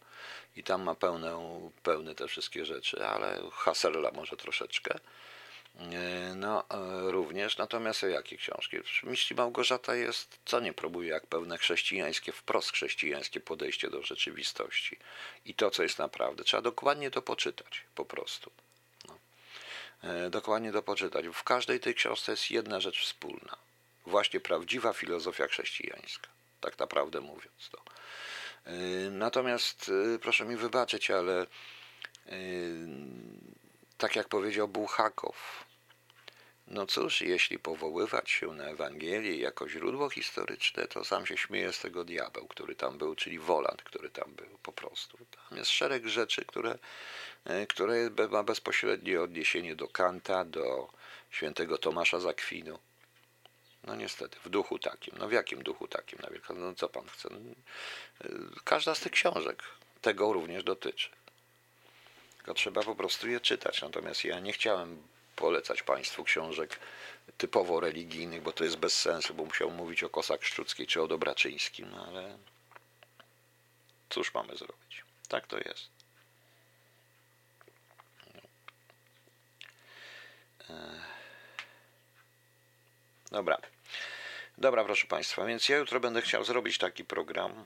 I 0.57 0.63
tam 0.63 0.83
ma 0.83 0.95
pełne, 0.95 1.61
pełne 1.83 2.15
te 2.15 2.29
wszystkie 2.29 2.65
rzeczy, 2.65 3.07
ale 3.07 3.41
Husserla 3.53 4.11
może 4.11 4.37
troszeczkę. 4.37 4.99
E, 5.81 6.35
No, 6.35 6.65
e, 6.71 7.11
również. 7.11 7.59
Natomiast 7.59 8.05
o 8.05 8.07
jakie 8.07 8.37
książki? 8.37 8.77
Myśli 9.03 9.37
Małgorzata 9.37 9.95
jest, 9.95 10.39
co 10.45 10.61
nie 10.61 10.73
próbuje, 10.73 11.09
jak 11.09 11.27
pewne 11.27 11.59
chrześcijańskie, 11.59 12.33
wprost 12.33 12.73
chrześcijańskie 12.73 13.41
podejście 13.41 13.91
do 13.91 14.03
rzeczywistości. 14.03 14.97
I 15.45 15.55
to, 15.55 15.71
co 15.71 15.83
jest 15.83 15.99
naprawdę. 15.99 16.45
Trzeba 16.45 16.63
dokładnie 16.63 17.11
to 17.11 17.23
poczytać, 17.23 17.83
po 17.95 18.05
prostu. 18.05 18.51
No. 19.09 19.19
E, 20.03 20.31
Dokładnie 20.31 20.73
to 20.73 20.83
poczytać. 20.83 21.27
W 21.29 21.43
każdej 21.43 21.81
tej 21.81 21.95
książce 21.95 22.33
jest 22.33 22.51
jedna 22.51 22.81
rzecz 22.81 23.03
wspólna. 23.03 23.57
Właśnie 24.07 24.41
prawdziwa 24.41 24.93
filozofia 24.93 25.47
chrześcijańska. 25.47 26.29
Tak 26.61 26.79
naprawdę 26.79 27.21
mówiąc 27.21 27.71
to. 27.71 27.83
Natomiast, 29.11 29.91
proszę 30.23 30.45
mi 30.45 30.57
wybaczyć, 30.57 31.11
ale 31.11 31.47
tak 33.99 34.17
jak 34.17 34.29
powiedział 34.29 34.69
Bułhakow, 34.69 35.65
no 36.71 36.87
cóż, 36.87 37.21
jeśli 37.21 37.59
powoływać 37.59 38.31
się 38.31 38.47
na 38.47 38.65
Ewangelię 38.65 39.37
jako 39.37 39.69
źródło 39.69 40.11
historyczne, 40.11 40.87
to 40.87 41.05
sam 41.05 41.27
się 41.27 41.37
śmieje 41.37 41.73
z 41.73 41.81
tego 41.81 42.05
diabeł, 42.05 42.47
który 42.47 42.75
tam 42.75 42.99
był, 42.99 43.15
czyli 43.15 43.39
Woland, 43.39 43.83
który 43.83 44.11
tam 44.11 44.33
był 44.35 44.59
po 44.63 44.73
prostu. 44.73 45.19
Tam 45.49 45.59
jest 45.59 45.71
szereg 45.71 46.07
rzeczy, 46.07 46.45
które, 46.45 46.79
e, 47.45 47.67
które 47.67 48.11
ma 48.31 48.43
bezpośrednie 48.43 49.21
odniesienie 49.21 49.77
do 49.77 49.89
Kanta, 49.89 50.45
do 50.45 50.93
świętego 51.31 51.79
Tomasza 51.79 52.21
z 52.21 52.27
Akwinu. 52.27 52.79
No 53.85 53.97
niestety, 53.97 54.39
w 54.45 54.49
duchu 54.49 54.79
takim. 54.79 55.15
No 55.19 55.29
w 55.29 55.33
jakim 55.33 55.63
duchu 55.63 55.89
takim? 55.89 56.19
Na 56.19 56.55
no 56.55 56.75
co 56.75 56.89
pan 56.89 57.09
chce? 57.09 57.29
No, 57.31 57.39
e, 58.25 58.29
Każda 58.65 58.95
z 58.95 59.01
tych 59.01 59.13
książek 59.13 59.63
tego 60.03 60.33
również 60.33 60.65
dotyczy. 60.65 61.11
Tylko 62.37 62.55
trzeba 62.55 62.83
po 62.83 62.95
prostu 62.95 63.29
je 63.29 63.41
czytać. 63.41 63.83
Natomiast 63.83 64.25
ja 64.25 64.41
nie 64.41 64.53
chciałem 64.53 65.03
polecać 65.41 65.83
Państwu 65.83 66.25
książek 66.25 66.81
typowo 67.39 67.81
religijnych, 67.81 68.43
bo 68.43 68.53
to 68.53 68.65
jest 68.65 68.77
bez 68.77 69.01
sensu, 69.01 69.35
bo 69.35 69.45
musiał 69.45 69.71
mówić 69.71 70.03
o 70.03 70.09
Kosak 70.11 70.45
Szczuckiej 70.45 70.87
czy 70.87 71.03
o 71.03 71.09
Dobraczyńskim, 71.09 71.91
no 71.91 72.07
ale 72.07 72.39
cóż 74.11 74.35
mamy 74.35 74.57
zrobić? 74.57 75.05
Tak 75.29 75.47
to 75.47 75.59
jest. 75.59 75.89
E, 80.71 81.01
Dobra. 83.31 83.59
Dobra, 84.59 84.85
proszę 84.85 85.07
Państwa, 85.07 85.45
więc 85.45 85.69
ja 85.69 85.77
jutro 85.77 86.01
będę 86.01 86.23
chciał 86.23 86.45
zrobić 86.45 86.79
taki 86.79 87.05
program. 87.05 87.65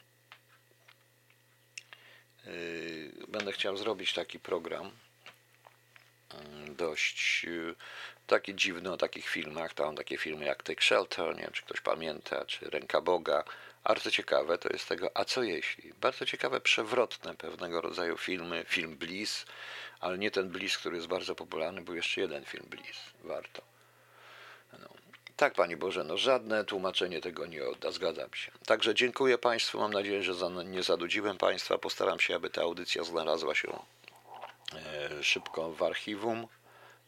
Yy, 2.46 3.12
Będę 3.28 3.52
chciał 3.52 3.76
zrobić 3.76 4.12
taki 4.12 4.40
program 4.40 4.90
dość 6.68 7.44
yy, 7.44 7.74
taki 8.26 8.54
dziwny 8.54 8.92
o 8.92 8.96
takich 8.96 9.28
filmach. 9.28 9.74
Tam 9.74 9.96
takie 9.96 10.18
filmy 10.18 10.44
jak 10.44 10.62
Take 10.62 10.82
Shelter, 10.82 11.36
nie 11.36 11.42
wiem 11.42 11.52
czy 11.52 11.62
ktoś 11.62 11.80
pamięta, 11.80 12.44
czy 12.44 12.70
Ręka 12.70 13.00
Boga. 13.00 13.44
Bardzo 13.84 14.10
ciekawe 14.10 14.58
to 14.58 14.68
jest 14.68 14.88
tego, 14.88 15.10
a 15.14 15.24
co 15.24 15.42
jeśli? 15.42 15.92
Bardzo 16.00 16.26
ciekawe, 16.26 16.60
przewrotne 16.60 17.34
pewnego 17.34 17.80
rodzaju 17.80 18.16
filmy. 18.16 18.64
Film 18.68 18.96
Bliss, 18.96 19.46
ale 20.00 20.18
nie 20.18 20.30
ten 20.30 20.48
Bliss, 20.48 20.78
który 20.78 20.96
jest 20.96 21.08
bardzo 21.08 21.34
popularny, 21.34 21.82
był 21.82 21.94
jeszcze 21.94 22.20
jeden 22.20 22.44
film 22.44 22.66
Bliss. 22.70 22.98
Warto. 23.24 23.62
No. 24.72 24.88
Tak, 25.36 25.54
Pani 25.54 25.76
Boże, 25.76 26.04
no 26.04 26.16
żadne 26.16 26.64
tłumaczenie 26.64 27.20
tego 27.20 27.46
nie 27.46 27.64
odda, 27.64 27.90
zgadzam 27.90 28.34
się. 28.34 28.52
Także 28.66 28.94
dziękuję 28.94 29.38
Państwu, 29.38 29.78
mam 29.78 29.92
nadzieję, 29.92 30.22
że 30.22 30.34
nie 30.64 30.82
zanudziłem 30.82 31.38
Państwa. 31.38 31.78
Postaram 31.78 32.20
się, 32.20 32.36
aby 32.36 32.50
ta 32.50 32.62
audycja 32.62 33.04
znalazła 33.04 33.54
się 33.54 33.78
szybko 35.22 35.72
w 35.72 35.82
archiwum 35.82 36.48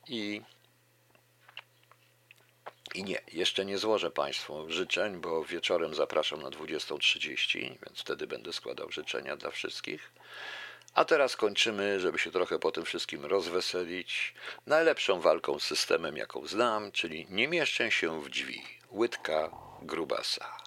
i, 0.09 0.43
i 2.95 3.05
nie, 3.05 3.21
jeszcze 3.33 3.64
nie 3.64 3.79
złożę 3.79 4.11
Państwu 4.11 4.71
życzeń, 4.71 5.21
bo 5.21 5.45
wieczorem 5.45 5.95
zapraszam 5.95 6.43
na 6.43 6.51
20.30, 6.51 7.59
więc 7.87 8.01
wtedy 8.01 8.27
będę 8.27 8.53
składał 8.53 8.91
życzenia 8.91 9.37
dla 9.37 9.51
wszystkich. 9.51 10.12
A 10.95 11.05
teraz 11.05 11.37
kończymy, 11.37 12.01
żeby 12.01 12.19
się 12.19 12.31
trochę 12.31 12.59
po 12.59 12.73
tym 12.73 12.85
wszystkim 12.85 13.25
rozweselić, 13.25 14.35
najlepszą 14.67 15.21
walką 15.21 15.59
z 15.59 15.64
systemem, 15.64 16.17
jaką 16.17 16.47
znam, 16.47 16.93
czyli 16.93 17.27
nie 17.31 17.49
mieszczę 17.49 17.91
się 17.91 18.23
w 18.23 18.29
drzwi. 18.29 18.62
Łydka 18.91 19.51
Grubasa. 19.83 20.66